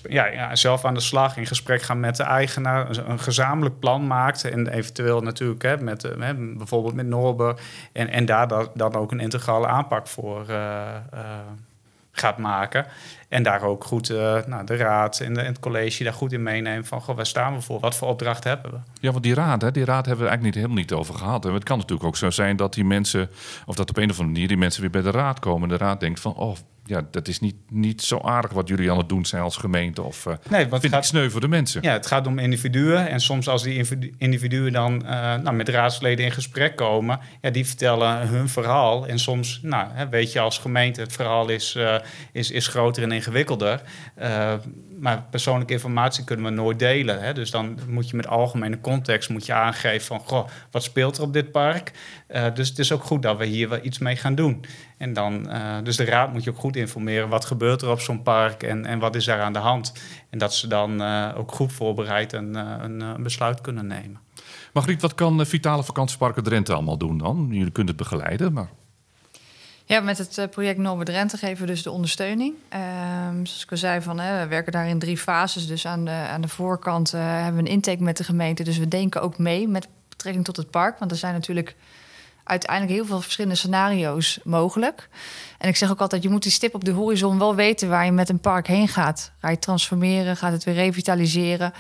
Ja, 0.09 0.27
ja, 0.27 0.57
zelf 0.57 0.85
aan 0.85 0.95
de 0.95 1.01
slag, 1.01 1.37
in 1.37 1.47
gesprek 1.47 1.83
gaan 1.83 2.01
met 2.01 2.17
de 2.17 2.23
eigenaar, 2.23 2.97
een 2.97 3.21
gezamenlijk 3.21 3.79
plan 3.79 4.07
maakt. 4.07 4.45
En 4.45 4.67
eventueel 4.67 5.21
natuurlijk 5.21 5.63
hè, 5.63 5.77
met, 5.77 6.05
uh, 6.05 6.31
bijvoorbeeld 6.57 6.95
met 6.95 7.07
Norber. 7.07 7.61
En, 7.93 8.09
en 8.09 8.25
daar 8.25 8.49
dan 8.75 8.95
ook 8.95 9.13
een 9.13 9.21
integrale 9.21 9.67
aanpak 9.67 10.07
voor 10.07 10.47
gaat 12.13 12.39
maken. 12.39 12.87
En 13.29 13.43
daar 13.43 13.63
ook 13.63 13.85
goed 13.85 14.11
uh, 14.11 14.39
nou, 14.47 14.67
de 14.67 14.77
raad 14.77 15.21
en, 15.21 15.39
het 15.39 15.59
college 15.61 16.05
daar 16.05 16.13
goed 16.13 16.33
in 16.33 16.43
meenemen 16.43 16.85
van 16.85 17.01
goh, 17.01 17.17
waar 17.17 17.27
staan 17.27 17.55
we 17.55 17.61
voor? 17.61 17.81
Wat 17.81 17.97
voor 17.97 18.09
opdracht 18.09 18.45
hebben 18.45 18.71
we? 18.71 18.79
Ja, 19.01 19.11
want 19.11 19.23
die 19.23 19.35
raad, 19.35 19.63
hè, 19.63 19.71
die 19.71 19.85
raad 19.85 20.07
hebben 20.07 20.25
we 20.25 20.31
eigenlijk 20.31 20.43
niet, 20.43 20.55
helemaal 20.55 20.77
niet 20.77 20.93
over 20.93 21.15
gehad. 21.15 21.45
En 21.45 21.55
het 21.55 21.65
kan 21.65 21.79
natuurlijk 21.79 22.09
ook 22.09 22.17
zo 22.17 22.31
zijn 22.31 22.57
dat 22.57 22.75
die 22.75 22.85
mensen, 22.85 23.31
of 23.67 23.75
dat 23.75 23.91
op 23.91 23.97
een 23.97 24.11
of 24.11 24.11
andere 24.11 24.33
manier 24.33 24.49
die 24.49 24.57
mensen 24.57 24.81
weer 24.81 24.91
bij 24.91 25.03
de 25.03 25.11
raad 25.11 25.39
komen. 25.39 25.63
En 25.63 25.79
de 25.79 25.85
raad 25.85 26.01
denkt 26.01 26.21
van, 26.21 26.35
oh, 26.35 26.57
ja, 26.91 27.07
dat 27.11 27.29
is 27.29 27.41
niet, 27.41 27.55
niet 27.69 28.03
zo 28.03 28.19
aardig 28.19 28.53
wat 28.53 28.69
jullie 28.69 28.91
aan 28.91 28.99
het 28.99 29.09
doen 29.09 29.27
zijn 29.27 29.43
als 29.43 29.57
gemeente. 29.57 30.03
Of 30.03 30.27
uh, 30.27 30.35
nee, 30.49 30.69
wat 30.69 30.81
vind 30.81 30.93
gaat, 30.93 31.03
ik 31.03 31.09
sneu 31.09 31.31
voor 31.31 31.41
de 31.41 31.49
mensen. 31.49 31.83
Ja, 31.83 31.93
het 31.93 32.07
gaat 32.07 32.27
om 32.27 32.39
individuen. 32.39 33.09
En 33.09 33.21
soms 33.21 33.49
als 33.49 33.63
die 33.63 33.87
individuen 34.19 34.73
dan 34.73 35.03
uh, 35.05 35.11
nou, 35.11 35.53
met 35.53 35.69
raadsleden 35.69 36.25
in 36.25 36.31
gesprek 36.31 36.77
komen... 36.77 37.21
Ja, 37.41 37.51
die 37.51 37.67
vertellen 37.67 38.29
hun 38.29 38.49
verhaal. 38.49 39.07
En 39.07 39.19
soms, 39.19 39.61
nou, 39.63 39.89
hè, 39.93 40.09
weet 40.09 40.33
je 40.33 40.41
als 40.41 40.59
gemeente, 40.59 41.01
het 41.01 41.13
verhaal 41.13 41.49
is, 41.49 41.75
uh, 41.77 41.95
is, 42.33 42.51
is 42.51 42.67
groter 42.67 43.03
en 43.03 43.13
ingewikkelder 43.13 43.83
maar 45.01 45.25
persoonlijke 45.31 45.73
informatie 45.73 46.25
kunnen 46.25 46.45
we 46.45 46.51
nooit 46.51 46.79
delen. 46.79 47.23
Hè? 47.23 47.33
Dus 47.33 47.51
dan 47.51 47.79
moet 47.89 48.11
je 48.11 48.17
met 48.17 48.27
algemene 48.27 48.81
context 48.81 49.29
moet 49.29 49.47
je 49.47 49.53
aangeven 49.53 50.07
van... 50.07 50.21
Goh, 50.21 50.49
wat 50.71 50.83
speelt 50.83 51.17
er 51.17 51.23
op 51.23 51.33
dit 51.33 51.53
park? 51.53 51.93
Uh, 52.29 52.47
dus 52.55 52.69
het 52.69 52.79
is 52.79 52.93
ook 52.93 53.03
goed 53.03 53.23
dat 53.23 53.39
we 53.39 53.45
hier 53.45 53.69
wel 53.69 53.79
iets 53.83 53.99
mee 53.99 54.17
gaan 54.17 54.35
doen. 54.35 54.65
En 54.99 55.13
dan, 55.13 55.47
uh, 55.49 55.77
dus 55.83 55.97
de 55.97 56.05
raad 56.05 56.33
moet 56.33 56.45
je 56.45 56.51
ook 56.51 56.59
goed 56.59 56.77
informeren. 56.77 57.29
Wat 57.29 57.45
gebeurt 57.45 57.83
er 57.83 57.91
op 57.91 58.01
zo'n 58.01 58.23
park 58.23 58.63
en, 58.63 58.85
en 58.85 58.99
wat 58.99 59.15
is 59.15 59.25
daar 59.25 59.41
aan 59.41 59.53
de 59.53 59.59
hand? 59.59 59.93
En 60.31 60.39
dat 60.39 60.55
ze 60.55 60.67
dan 60.67 61.03
uh, 61.03 61.29
ook 61.37 61.53
goed 61.53 61.73
voorbereid 61.73 62.33
een, 62.33 62.55
een, 62.55 63.01
een, 63.01 63.23
besluit 63.23 63.61
kunnen 63.61 63.87
nemen. 63.87 64.21
Margriet, 64.73 65.03
wat 65.03 65.15
kan 65.15 65.47
Vitale 65.47 65.85
Vakantieparken 65.85 66.43
Drenthe 66.43 66.73
allemaal 66.73 66.99
doen 66.99 67.19
dan? 67.19 67.49
Jullie 67.51 67.73
kunnen 67.73 67.95
het 67.95 68.03
begeleiden, 68.03 68.53
maar... 68.53 68.71
Ja, 69.91 70.01
met 70.01 70.19
het 70.19 70.39
eh, 70.39 70.49
project 70.49 70.79
Noord 70.79 71.07
Drenthe 71.07 71.37
geven 71.37 71.61
we 71.61 71.67
dus 71.67 71.83
de 71.83 71.91
ondersteuning. 71.91 72.55
Um, 73.29 73.47
zoals 73.47 73.63
ik 73.63 73.71
al 73.71 73.77
zei, 73.77 74.01
van, 74.01 74.19
hè, 74.19 74.43
we 74.43 74.49
werken 74.49 74.73
daar 74.73 74.89
in 74.89 74.99
drie 74.99 75.19
fases. 75.19 75.67
Dus 75.67 75.87
aan 75.87 76.05
de, 76.05 76.11
aan 76.11 76.41
de 76.41 76.49
voorkant 76.49 77.15
uh, 77.15 77.21
hebben 77.21 77.55
we 77.55 77.69
een 77.69 77.75
intake 77.75 78.03
met 78.03 78.17
de 78.17 78.25
gemeente. 78.25 78.63
Dus 78.63 78.79
we 78.79 78.89
denken 78.89 79.23
ook 79.23 79.39
mee 79.39 79.69
met 79.69 79.89
betrekking 80.09 80.45
tot 80.45 80.57
het 80.57 80.71
park. 80.71 80.99
Want 80.99 81.11
er 81.11 81.17
zijn 81.17 81.35
natuurlijk 81.35 81.77
uiteindelijk 82.45 82.93
heel 82.93 83.07
veel 83.07 83.21
verschillende 83.21 83.57
scenario's 83.57 84.41
mogelijk. 84.45 85.09
En 85.59 85.69
ik 85.69 85.77
zeg 85.77 85.91
ook 85.91 86.01
altijd, 86.01 86.23
je 86.23 86.29
moet 86.29 86.43
die 86.43 86.53
stip 86.53 86.75
op 86.75 86.85
de 86.85 86.93
horizon 86.93 87.39
wel 87.39 87.55
weten... 87.55 87.89
waar 87.89 88.05
je 88.05 88.13
met 88.13 88.29
een 88.29 88.41
park 88.41 88.67
heen 88.67 88.89
gaat. 88.89 89.33
Ga 89.41 89.51
je 89.51 89.59
transformeren? 89.59 90.37
Gaat 90.37 90.53
het 90.53 90.65
weer 90.65 90.75
revitaliseren? 90.75 91.73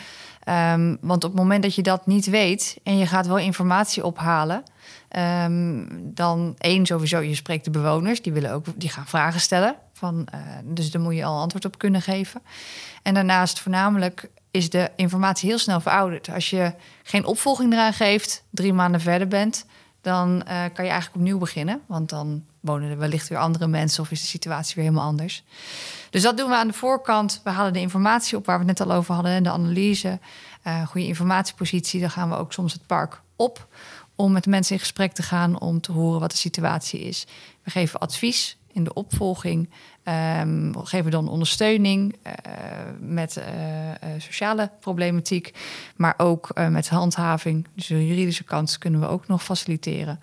Um, 0.48 0.98
want 1.00 1.24
op 1.24 1.30
het 1.30 1.40
moment 1.40 1.62
dat 1.62 1.74
je 1.74 1.82
dat 1.82 2.06
niet 2.06 2.26
weet... 2.26 2.78
en 2.82 2.98
je 2.98 3.06
gaat 3.06 3.26
wel 3.26 3.38
informatie 3.38 4.04
ophalen... 4.04 4.62
Um, 5.16 5.86
dan 6.14 6.54
één, 6.58 6.86
sowieso, 6.86 7.18
je 7.18 7.34
spreekt 7.34 7.64
de 7.64 7.70
bewoners, 7.70 8.22
die, 8.22 8.32
willen 8.32 8.52
ook, 8.52 8.66
die 8.74 8.88
gaan 8.88 9.06
vragen 9.06 9.40
stellen. 9.40 9.76
Van, 9.92 10.28
uh, 10.34 10.40
dus 10.64 10.90
daar 10.90 11.02
moet 11.02 11.14
je 11.14 11.24
al 11.24 11.40
antwoord 11.40 11.64
op 11.64 11.78
kunnen 11.78 12.02
geven. 12.02 12.42
En 13.02 13.14
daarnaast 13.14 13.60
voornamelijk 13.60 14.30
is 14.50 14.70
de 14.70 14.90
informatie 14.96 15.48
heel 15.48 15.58
snel 15.58 15.80
verouderd. 15.80 16.30
Als 16.30 16.50
je 16.50 16.74
geen 17.02 17.24
opvolging 17.24 17.72
eraan 17.72 17.92
geeft, 17.92 18.44
drie 18.50 18.72
maanden 18.72 19.00
verder 19.00 19.28
bent, 19.28 19.66
dan 20.00 20.34
uh, 20.34 20.42
kan 20.44 20.84
je 20.84 20.90
eigenlijk 20.90 21.14
opnieuw 21.14 21.38
beginnen. 21.38 21.80
Want 21.86 22.08
dan 22.08 22.44
wonen 22.60 22.90
er 22.90 22.98
wellicht 22.98 23.28
weer 23.28 23.38
andere 23.38 23.66
mensen 23.66 24.02
of 24.02 24.10
is 24.10 24.20
de 24.20 24.26
situatie 24.26 24.74
weer 24.74 24.84
helemaal 24.84 25.06
anders. 25.06 25.44
Dus 26.10 26.22
dat 26.22 26.36
doen 26.36 26.48
we 26.48 26.56
aan 26.56 26.66
de 26.66 26.72
voorkant. 26.72 27.40
We 27.44 27.50
halen 27.50 27.72
de 27.72 27.80
informatie 27.80 28.36
op 28.36 28.46
waar 28.46 28.58
we 28.58 28.64
het 28.66 28.78
net 28.78 28.88
al 28.88 28.96
over 28.96 29.14
hadden, 29.14 29.42
de 29.42 29.50
analyse, 29.50 30.18
uh, 30.66 30.86
goede 30.86 31.06
informatiepositie. 31.06 32.00
Dan 32.00 32.10
gaan 32.10 32.28
we 32.28 32.36
ook 32.36 32.52
soms 32.52 32.72
het 32.72 32.86
park 32.86 33.20
op 33.36 33.68
om 34.20 34.32
met 34.32 34.46
mensen 34.46 34.74
in 34.74 34.80
gesprek 34.80 35.12
te 35.12 35.22
gaan 35.22 35.60
om 35.60 35.80
te 35.80 35.92
horen 35.92 36.20
wat 36.20 36.30
de 36.30 36.36
situatie 36.36 37.00
is. 37.00 37.26
We 37.62 37.70
geven 37.70 38.00
advies 38.00 38.56
in 38.72 38.84
de 38.84 38.92
opvolging. 38.92 39.70
Um, 40.04 40.72
we 40.72 40.86
geven 40.86 41.10
dan 41.10 41.28
ondersteuning 41.28 42.16
uh, 42.26 42.32
met 43.00 43.36
uh, 43.36 43.44
sociale 44.18 44.70
problematiek, 44.80 45.54
maar 45.96 46.14
ook 46.16 46.50
uh, 46.54 46.68
met 46.68 46.88
handhaving. 46.88 47.66
Dus 47.74 47.86
de 47.86 48.06
juridische 48.06 48.44
kant 48.44 48.78
kunnen 48.78 49.00
we 49.00 49.06
ook 49.06 49.26
nog 49.26 49.44
faciliteren. 49.44 50.20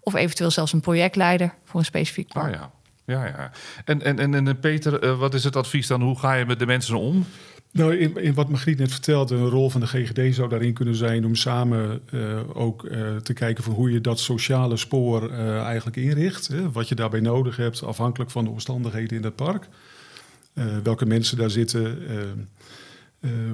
Of 0.00 0.14
eventueel 0.14 0.50
zelfs 0.50 0.72
een 0.72 0.80
projectleider 0.80 1.54
voor 1.64 1.80
een 1.80 1.86
specifiek 1.86 2.28
park. 2.28 2.54
Oh 2.54 2.60
ja. 2.60 2.70
Ja, 3.04 3.26
ja. 3.26 3.50
En, 3.84 4.02
en, 4.02 4.18
en, 4.18 4.46
en 4.46 4.60
Peter, 4.60 5.16
wat 5.16 5.34
is 5.34 5.44
het 5.44 5.56
advies 5.56 5.86
dan? 5.86 6.02
Hoe 6.02 6.18
ga 6.18 6.32
je 6.32 6.46
met 6.46 6.58
de 6.58 6.66
mensen 6.66 6.96
om? 6.98 7.26
Nou, 7.70 7.96
in, 7.96 8.16
in, 8.16 8.34
wat 8.34 8.48
Margriet 8.48 8.78
net 8.78 8.90
vertelde, 8.90 9.34
een 9.34 9.48
rol 9.48 9.70
van 9.70 9.80
de 9.80 9.86
GGD 9.86 10.34
zou 10.34 10.48
daarin 10.48 10.72
kunnen 10.72 10.94
zijn 10.94 11.24
om 11.24 11.34
samen 11.34 12.00
uh, 12.10 12.40
ook 12.52 12.84
uh, 12.84 13.16
te 13.16 13.32
kijken 13.32 13.64
van 13.64 13.72
hoe 13.72 13.90
je 13.90 14.00
dat 14.00 14.20
sociale 14.20 14.76
spoor 14.76 15.30
uh, 15.30 15.60
eigenlijk 15.60 15.96
inricht. 15.96 16.46
Hè, 16.46 16.72
wat 16.72 16.88
je 16.88 16.94
daarbij 16.94 17.20
nodig 17.20 17.56
hebt, 17.56 17.82
afhankelijk 17.82 18.30
van 18.30 18.44
de 18.44 18.50
omstandigheden 18.50 19.16
in 19.16 19.22
dat 19.22 19.34
park. 19.34 19.68
welke 20.82 21.06
mensen 21.06 21.36
daar 21.36 21.50
zitten. 21.50 21.98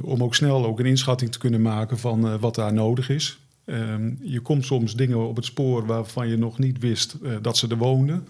om 0.02 0.22
ook 0.22 0.34
snel 0.34 0.64
ook 0.64 0.78
een 0.78 0.86
inschatting 0.86 1.32
te 1.32 1.38
kunnen 1.38 1.62
maken 1.62 1.98
van 1.98 2.38
wat 2.38 2.54
daar 2.54 2.72
nodig 2.72 3.08
is. 3.08 3.38
Ehm, 3.64 4.12
je 4.22 4.40
komt 4.40 4.64
soms 4.64 4.96
dingen 4.96 5.28
op 5.28 5.36
het 5.36 5.44
spoor 5.44 5.86
waarvan 5.86 6.28
je 6.28 6.36
nog 6.36 6.58
niet 6.58 6.78
wist 6.78 7.16
dat 7.42 7.56
ze 7.56 7.68
er 7.68 7.76
woonden. 7.76 8.26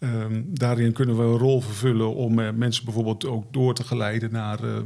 Um, 0.00 0.44
daarin 0.48 0.92
kunnen 0.92 1.16
we 1.16 1.22
een 1.22 1.38
rol 1.38 1.60
vervullen 1.60 2.14
om 2.14 2.38
uh, 2.38 2.50
mensen 2.50 2.84
bijvoorbeeld 2.84 3.26
ook 3.26 3.52
door 3.52 3.74
te 3.74 3.84
geleiden 3.84 4.32
naar 4.32 4.64
uh, 4.64 4.74
uh, 4.74 4.80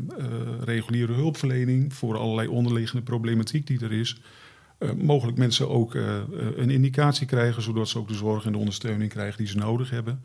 reguliere 0.64 1.12
hulpverlening 1.12 1.94
voor 1.94 2.16
allerlei 2.16 2.48
onderliggende 2.48 3.02
problematiek 3.02 3.66
die 3.66 3.80
er 3.80 3.92
is. 3.92 4.20
mogelijk 4.96 5.38
mensen 5.38 5.68
ook 5.68 5.94
een 6.56 6.70
indicatie 6.70 7.26
krijgen, 7.26 7.62
zodat 7.62 7.88
ze 7.88 7.98
ook 7.98 8.08
de 8.08 8.14
zorg 8.14 8.44
en 8.44 8.52
de 8.52 8.58
ondersteuning 8.58 9.10
krijgen 9.10 9.38
die 9.38 9.46
ze 9.46 9.56
nodig 9.56 9.90
hebben. 9.90 10.22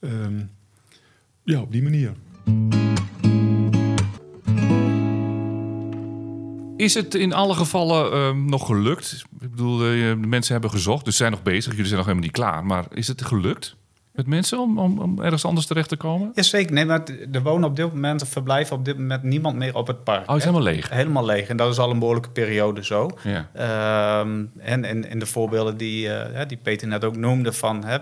Um, 0.00 0.50
ja, 1.44 1.60
op 1.60 1.72
die 1.72 1.82
manier. 1.82 2.12
Is 6.76 6.94
het 6.94 7.14
in 7.14 7.32
alle 7.32 7.54
gevallen 7.54 8.44
nog 8.44 8.66
gelukt? 8.66 9.24
Ik 9.40 9.50
bedoel, 9.50 9.78
de 9.78 10.18
mensen 10.26 10.52
hebben 10.52 10.70
gezocht, 10.70 11.04
dus 11.04 11.16
zijn 11.16 11.30
nog 11.30 11.42
bezig. 11.42 11.72
Jullie 11.72 11.86
zijn 11.86 11.96
nog 11.96 12.06
helemaal 12.06 12.26
niet 12.26 12.36
klaar. 12.36 12.64
Maar 12.64 12.86
is 12.90 13.08
het 13.08 13.24
gelukt? 13.24 13.76
Met 14.18 14.26
mensen 14.26 14.58
om, 14.58 14.78
om, 14.78 14.98
om, 14.98 15.22
ergens 15.22 15.44
anders 15.44 15.66
terecht 15.66 15.88
te 15.88 15.96
komen? 15.96 16.30
Ja, 16.34 16.42
zeker. 16.42 16.72
Nee, 16.72 16.84
maar 16.84 17.02
er 17.32 17.42
wonen 17.42 17.68
op 17.68 17.76
dit 17.76 17.92
moment, 17.92 18.22
of 18.22 18.28
verblijven 18.28 18.76
op 18.76 18.84
dit 18.84 18.98
moment 18.98 19.22
niemand 19.22 19.56
meer 19.56 19.74
op 19.74 19.86
het 19.86 20.04
park. 20.04 20.30
Oh, 20.30 20.36
is 20.36 20.42
helemaal 20.42 20.62
leeg? 20.62 20.90
Helemaal 20.90 21.24
leeg. 21.24 21.48
En 21.48 21.56
dat 21.56 21.72
is 21.72 21.78
al 21.78 21.90
een 21.90 21.98
behoorlijke 21.98 22.30
periode 22.30 22.84
zo. 22.84 23.10
Ja. 23.22 23.48
Ehm, 23.54 24.44
en, 24.58 24.84
en, 24.84 25.08
en 25.08 25.18
de 25.18 25.26
voorbeelden 25.26 25.76
die, 25.76 26.06
uh, 26.06 26.40
die 26.46 26.58
Peter 26.62 26.88
net 26.88 27.04
ook 27.04 27.16
noemde 27.16 27.52
van... 27.52 27.84
Hè, 27.84 27.98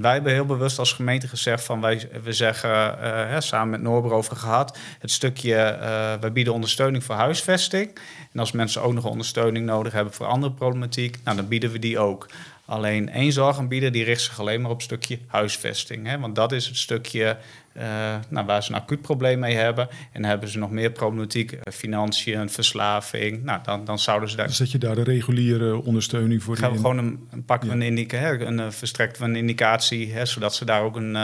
wij 0.00 0.12
hebben 0.12 0.32
heel 0.32 0.46
bewust 0.46 0.78
als 0.78 0.92
gemeente 0.92 1.28
gezegd 1.28 1.64
van 1.64 1.80
wij 1.80 2.08
we 2.22 2.32
zeggen, 2.32 2.98
uh, 3.02 3.36
samen 3.38 3.70
met 3.70 3.82
Norbert 3.82 4.14
over 4.14 4.36
gehad, 4.36 4.78
het 4.98 5.10
stukje 5.10 5.78
uh, 5.80 5.86
wij 6.20 6.32
bieden 6.32 6.52
ondersteuning 6.52 7.04
voor 7.04 7.14
huisvesting. 7.14 7.98
En 8.32 8.40
als 8.40 8.52
mensen 8.52 8.82
ook 8.82 8.92
nog 8.92 9.04
ondersteuning 9.04 9.66
nodig 9.66 9.92
hebben 9.92 10.12
voor 10.12 10.26
andere 10.26 10.52
problematiek, 10.52 11.18
nou, 11.24 11.36
dan 11.36 11.48
bieden 11.48 11.70
we 11.70 11.78
die 11.78 11.98
ook. 11.98 12.26
Alleen 12.64 13.08
één 13.08 13.32
zorgaanbieder 13.32 13.92
die 13.92 14.04
richt 14.04 14.22
zich 14.22 14.40
alleen 14.40 14.60
maar 14.60 14.70
op 14.70 14.76
het 14.76 14.84
stukje 14.84 15.18
huisvesting. 15.26 16.06
Hè? 16.06 16.18
Want 16.18 16.34
dat 16.34 16.52
is 16.52 16.66
het 16.66 16.76
stukje 16.76 17.36
uh, 17.76 17.82
nou, 18.28 18.46
waar 18.46 18.62
ze 18.62 18.70
een 18.72 18.80
acuut 18.80 19.00
probleem 19.00 19.38
mee 19.38 19.54
hebben. 19.54 19.88
En 20.12 20.24
hebben 20.24 20.48
ze 20.48 20.58
nog 20.58 20.70
meer 20.70 20.90
problematiek, 20.90 21.52
uh, 21.52 21.58
financiën, 21.72 22.50
verslaving. 22.50 23.42
Nou, 23.42 23.60
dan, 23.62 23.84
dan 23.84 23.98
zouden 23.98 24.30
ze 24.30 24.36
daar... 24.36 24.46
Dus 24.46 24.56
dat 24.56 24.70
je 24.70 24.78
daar 24.78 24.94
de 24.94 25.02
reguliere 25.02 25.84
ondersteuning 25.84 26.42
voor 26.42 26.56
Gaan 26.56 26.72
we 26.72 26.76
gewoon 26.76 26.98
een, 26.98 27.44
pakken 27.44 27.68
ja. 27.68 27.74
een, 27.74 27.82
indica, 27.82 28.16
hè, 28.16 28.40
een 28.40 28.58
uh, 28.58 28.70
verstrekt 28.70 29.20
een 29.20 29.36
indicatie, 29.36 30.12
hè, 30.12 30.26
zodat 30.26 30.54
ze 30.54 30.64
daar 30.64 30.82
ook 30.82 30.96
een, 30.96 31.16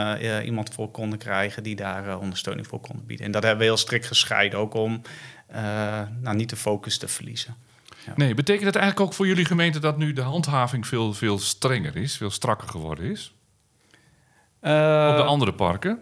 iemand 0.44 0.74
voor 0.74 0.90
konden 0.90 1.18
krijgen 1.18 1.62
die 1.62 1.76
daar 1.76 2.18
ondersteuning 2.18 2.66
voor 2.66 2.80
konden 2.80 3.06
bieden. 3.06 3.26
En 3.26 3.32
dat 3.32 3.42
hebben 3.42 3.60
we 3.60 3.66
heel 3.66 3.76
strikt 3.76 4.06
gescheiden, 4.06 4.58
ook 4.58 4.74
om 4.74 5.02
nou, 6.20 6.36
niet 6.36 6.50
de 6.50 6.56
focus 6.56 6.98
te 6.98 7.08
verliezen. 7.08 7.54
Nee, 8.16 8.34
betekent 8.34 8.66
het 8.66 8.76
eigenlijk 8.76 9.06
ook 9.06 9.16
voor 9.16 9.26
jullie 9.26 9.44
gemeente 9.44 9.78
dat 9.78 9.96
nu 9.96 10.12
de 10.12 10.20
handhaving 10.20 10.86
veel, 10.86 11.14
veel 11.14 11.38
strenger 11.38 11.96
is, 11.96 12.16
veel 12.16 12.30
strakker 12.30 12.68
geworden 12.68 13.10
is? 13.10 13.34
Uh, 14.62 15.08
Op 15.10 15.16
de 15.16 15.22
andere 15.22 15.54
parken? 15.54 15.98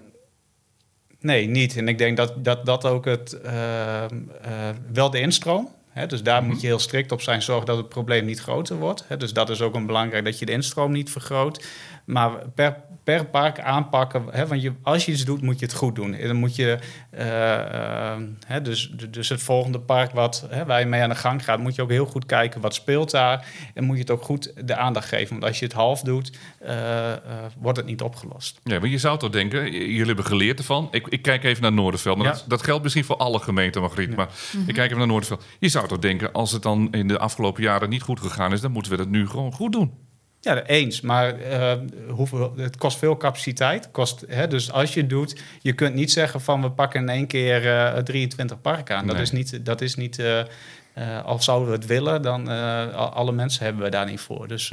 Nee, 1.20 1.46
niet. 1.46 1.76
En 1.76 1.88
ik 1.88 1.98
denk 1.98 2.16
dat 2.16 2.44
dat, 2.44 2.66
dat 2.66 2.84
ook 2.84 3.04
het, 3.04 3.38
uh, 3.44 3.50
uh, 3.52 4.68
wel 4.92 5.10
de 5.10 5.20
instroom. 5.20 5.74
Hè, 5.88 6.06
dus 6.06 6.22
daar 6.22 6.34
mm 6.34 6.40
-hmm. 6.40 6.52
moet 6.52 6.60
je 6.60 6.66
heel 6.66 6.78
strikt 6.78 7.12
op 7.12 7.20
zijn, 7.20 7.42
zorgen 7.42 7.66
dat 7.66 7.76
het 7.76 7.88
probleem 7.88 8.24
niet 8.24 8.40
groter 8.40 8.76
wordt. 8.76 9.04
Hè, 9.08 9.16
dus 9.16 9.32
dat 9.32 9.50
is 9.50 9.60
ook 9.60 9.74
een 9.74 9.86
belangrijk 9.86 10.24
dat 10.24 10.38
je 10.38 10.46
de 10.46 10.52
instroom 10.52 10.92
niet 10.92 11.10
vergroot. 11.10 11.66
Maar 12.04 12.48
per 12.54 12.76
per 13.06 13.24
park 13.24 13.60
aanpakken. 13.60 14.24
Hè, 14.30 14.46
want 14.46 14.62
je, 14.62 14.72
als 14.82 15.04
je 15.04 15.12
iets 15.12 15.24
doet, 15.24 15.42
moet 15.42 15.58
je 15.58 15.66
het 15.66 15.74
goed 15.74 15.94
doen. 15.94 16.16
Dan 16.20 16.36
moet 16.36 16.56
je, 16.56 16.78
uh, 17.14 17.26
uh, 17.26 18.14
hè, 18.46 18.62
dus, 18.62 18.90
dus 19.10 19.28
het 19.28 19.42
volgende 19.42 19.80
park 19.80 20.12
wat, 20.12 20.46
hè, 20.50 20.64
waar 20.64 20.80
je 20.80 20.86
mee 20.86 21.02
aan 21.02 21.08
de 21.08 21.14
gang 21.14 21.44
gaat, 21.44 21.58
moet 21.58 21.74
je 21.74 21.82
ook 21.82 21.90
heel 21.90 22.06
goed 22.06 22.26
kijken 22.26 22.60
wat 22.60 22.74
speelt 22.74 23.10
daar. 23.10 23.46
En 23.74 23.84
moet 23.84 23.94
je 23.94 24.00
het 24.00 24.10
ook 24.10 24.22
goed 24.22 24.52
de 24.66 24.76
aandacht 24.76 25.08
geven. 25.08 25.30
Want 25.30 25.44
als 25.44 25.58
je 25.58 25.64
het 25.64 25.74
half 25.74 26.00
doet, 26.00 26.38
uh, 26.66 27.12
wordt 27.58 27.78
het 27.78 27.86
niet 27.86 28.02
opgelost. 28.02 28.60
Ja, 28.64 28.78
maar 28.78 28.88
je 28.88 28.98
zou 28.98 29.18
toch 29.18 29.30
denken, 29.30 29.72
jullie 29.72 30.06
hebben 30.06 30.24
geleerd 30.24 30.58
ervan. 30.58 30.88
Ik, 30.90 31.06
ik 31.06 31.22
kijk 31.22 31.44
even 31.44 31.62
naar 31.62 31.72
Noorderveld. 31.72 32.16
Maar 32.16 32.26
ja. 32.26 32.32
dat, 32.32 32.44
dat, 32.46 32.62
geldt 32.62 32.82
misschien 32.82 33.04
voor 33.04 33.16
alle 33.16 33.38
gemeenten, 33.38 33.80
Margriet. 33.80 34.08
Ja. 34.08 34.16
Maar 34.16 34.26
mm 34.26 34.60
-hmm. 34.60 34.68
ik 34.68 34.74
kijk 34.74 34.86
even 34.86 34.98
naar 34.98 35.06
Noorderveld. 35.06 35.44
Je 35.58 35.68
zou 35.68 35.88
toch 35.88 35.98
denken, 35.98 36.32
als 36.32 36.52
het 36.52 36.62
dan 36.62 36.88
in 36.92 37.08
de 37.08 37.18
afgelopen 37.18 37.62
jaren 37.62 37.88
niet 37.88 38.02
goed 38.02 38.20
gegaan 38.20 38.52
is, 38.52 38.60
dan 38.60 38.72
moeten 38.72 38.92
we 38.92 38.98
dat 38.98 39.08
nu 39.08 39.28
gewoon 39.28 39.52
goed 39.52 39.72
doen. 39.72 40.05
Ja, 40.46 40.62
eens. 40.62 41.00
Maar 41.00 41.40
uh, 41.40 41.72
hoeveel, 42.08 42.52
het 42.56 42.76
kost 42.76 42.98
veel 42.98 43.16
capaciteit. 43.16 43.90
Kost, 43.90 44.24
hè, 44.28 44.46
dus 44.46 44.72
als 44.72 44.94
je 44.94 45.00
het 45.00 45.08
doet, 45.08 45.40
je 45.60 45.72
kunt 45.72 45.94
niet 45.94 46.12
zeggen 46.12 46.40
van 46.40 46.62
we 46.62 46.70
pakken 46.70 47.00
in 47.00 47.08
één 47.08 47.26
keer 47.26 47.64
uh, 47.64 48.02
23 48.02 48.60
parken 48.60 48.96
aan. 48.96 49.06
Dat 49.06 49.18
is 49.18 49.30
niet, 49.30 49.64
dat 49.64 49.80
is 49.80 49.94
niet 49.94 50.18
uh, 50.18 51.24
al 51.24 51.42
zouden 51.42 51.68
we 51.68 51.74
het 51.74 51.86
willen, 51.86 52.22
dan 52.22 52.48
alle 52.94 53.32
mensen 53.32 53.64
hebben 53.64 53.82
we 53.82 53.90
daar 53.90 54.06
niet 54.06 54.20
voor. 54.20 54.48
Dus 54.48 54.72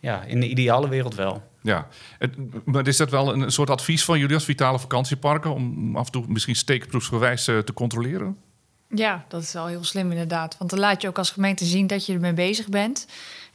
ja, 0.00 0.22
in 0.22 0.40
de 0.40 0.48
ideale 0.48 0.88
wereld 0.88 1.14
wel. 1.14 1.42
Ja, 1.62 1.88
maar 2.64 2.86
is 2.86 2.96
dat 2.96 3.10
wel 3.10 3.32
een 3.32 3.52
soort 3.52 3.70
advies 3.70 4.04
van 4.04 4.18
jullie 4.18 4.34
als 4.34 4.44
vitale 4.44 4.78
vakantieparken 4.78 5.54
om 5.54 5.96
af 5.96 6.06
en 6.06 6.12
toe 6.12 6.24
misschien 6.28 6.56
steekproefsgewijs 6.56 7.44
te 7.44 7.72
controleren? 7.74 8.36
Ja, 8.94 9.24
dat 9.28 9.42
is 9.42 9.52
wel 9.52 9.66
heel 9.66 9.84
slim 9.84 10.10
inderdaad. 10.10 10.56
Want 10.58 10.70
dan 10.70 10.78
laat 10.78 11.02
je 11.02 11.08
ook 11.08 11.18
als 11.18 11.30
gemeente 11.30 11.64
zien 11.64 11.86
dat 11.86 12.06
je 12.06 12.12
ermee 12.12 12.32
bezig 12.32 12.68
bent. 12.68 13.06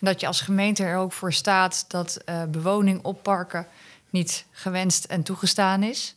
Dat 0.04 0.20
je 0.20 0.28
als 0.28 0.42
gemeente 0.42 0.84
er 0.84 0.98
ook 0.98 1.12
voor 1.12 1.34
staat 1.34 1.86
dat 1.88 2.18
uh, 2.26 2.44
bewoning 2.44 3.04
op 3.04 3.24
parken 3.24 3.68
niet 4.10 4.46
gewenst 4.52 5.06
en 5.06 5.24
toegestaan 5.24 5.84
is. 5.84 6.16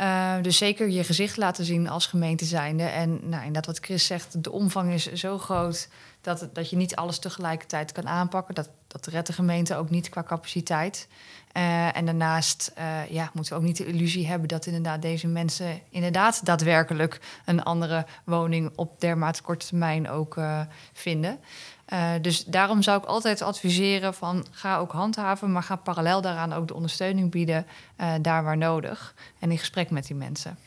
Uh, 0.00 0.34
dus 0.42 0.56
zeker 0.56 0.88
je 0.88 1.04
gezicht 1.04 1.36
laten 1.36 1.64
zien 1.64 1.88
als 1.88 2.06
gemeente 2.06 2.44
zijnde. 2.44 2.82
En 2.82 3.10
nou, 3.10 3.44
inderdaad 3.44 3.66
wat 3.66 3.84
Chris 3.84 4.06
zegt, 4.06 4.44
de 4.44 4.52
omvang 4.52 4.92
is 4.92 5.12
zo 5.12 5.38
groot 5.38 5.88
dat, 6.24 6.48
dat 6.52 6.70
je 6.70 6.76
niet 6.76 6.96
alles 6.96 7.18
tegelijkertijd 7.18 7.92
kan 7.92 8.08
aanpakken. 8.08 8.54
Dat, 8.54 8.70
dat 8.86 9.06
redt 9.06 9.26
de 9.26 9.32
gemeente 9.32 9.76
ook 9.76 9.90
niet 9.90 10.08
qua 10.08 10.22
capaciteit. 10.22 11.08
Uh, 11.56 11.96
en 11.96 12.04
daarnaast 12.04 12.72
uh, 12.78 13.10
ja, 13.10 13.30
moeten 13.32 13.52
we 13.52 13.58
ook 13.58 13.64
niet 13.64 13.76
de 13.76 13.86
illusie 13.86 14.26
hebben 14.26 14.48
dat 14.48 14.66
inderdaad 14.66 15.02
deze 15.02 15.26
mensen 15.26 15.80
inderdaad 15.90 16.46
daadwerkelijk 16.46 17.20
een 17.44 17.62
andere 17.62 18.06
woning 18.24 18.72
op 18.74 19.00
dermate 19.00 19.42
korte 19.42 19.66
termijn 19.66 20.10
ook 20.10 20.36
uh, 20.36 20.60
vinden. 20.92 21.38
dus 22.20 22.44
daarom 22.44 22.82
zou 22.82 22.98
ik 22.98 23.04
altijd 23.04 23.42
adviseren 23.42 24.14
van 24.14 24.46
ga 24.50 24.76
ook 24.76 24.92
handhaven, 24.92 25.52
maar 25.52 25.62
ga 25.62 25.76
parallel 25.76 26.20
daaraan 26.20 26.52
ook 26.52 26.68
de 26.68 26.74
ondersteuning 26.74 27.30
bieden 27.30 27.66
daar 28.20 28.44
waar 28.44 28.56
nodig. 28.56 29.14
En 29.38 29.50
in 29.50 29.58
gesprek 29.58 29.90
met 29.90 30.06
die 30.06 30.16
mensen. 30.16 30.58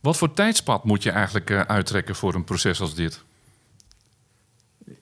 Wat 0.00 0.16
voor 0.16 0.32
tijdspad 0.32 0.84
moet 0.84 1.02
je 1.02 1.10
eigenlijk 1.10 1.50
uittrekken 1.50 2.14
voor 2.14 2.34
een 2.34 2.44
proces 2.44 2.80
als 2.80 2.94
dit? 2.94 3.24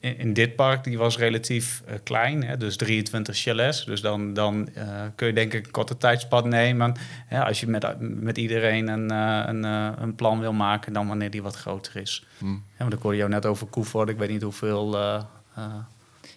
In, 0.01 0.19
in, 0.19 0.33
dit 0.33 0.57
park 0.57 0.85
die 0.85 0.99
was 0.99 1.19
relatief 1.19 1.83
uh, 1.89 1.95
klein, 2.03 2.45
hè, 2.45 2.57
dus 2.57 2.77
23 2.77 3.37
chalets. 3.37 3.85
Dus 3.85 4.01
dan, 4.01 4.35
dan 4.35 4.69
uh, 4.77 5.03
kun 5.15 5.27
je 5.27 5.33
denk 5.33 5.53
ik 5.53 5.67
een 5.67 5.73
korte 5.73 5.97
tijdspad 5.97 6.45
nemen. 6.45 6.95
Hè, 7.27 7.45
als 7.45 7.61
je 7.61 7.67
met, 7.67 7.97
met 8.01 8.39
iedereen 8.39 8.89
een, 8.89 9.13
uh, 9.13 9.43
een, 9.47 9.63
een, 10.03 10.15
plan 10.15 10.41
wil 10.41 10.53
maken, 10.53 10.93
dan 10.93 11.09
wanneer 11.09 11.31
die 11.31 11.43
wat 11.43 11.57
groter 11.57 11.97
is. 11.97 12.27
Hmm. 12.39 12.65
Ja, 12.71 12.79
want 12.79 12.93
ik 12.93 13.03
hoorde 13.03 13.17
jou 13.17 13.31
net 13.31 13.47
over 13.47 13.67
Koevoort. 13.67 14.09
Ik 14.09 14.19
weet 14.19 14.31
niet 14.31 14.43
hoeveel... 14.43 14.97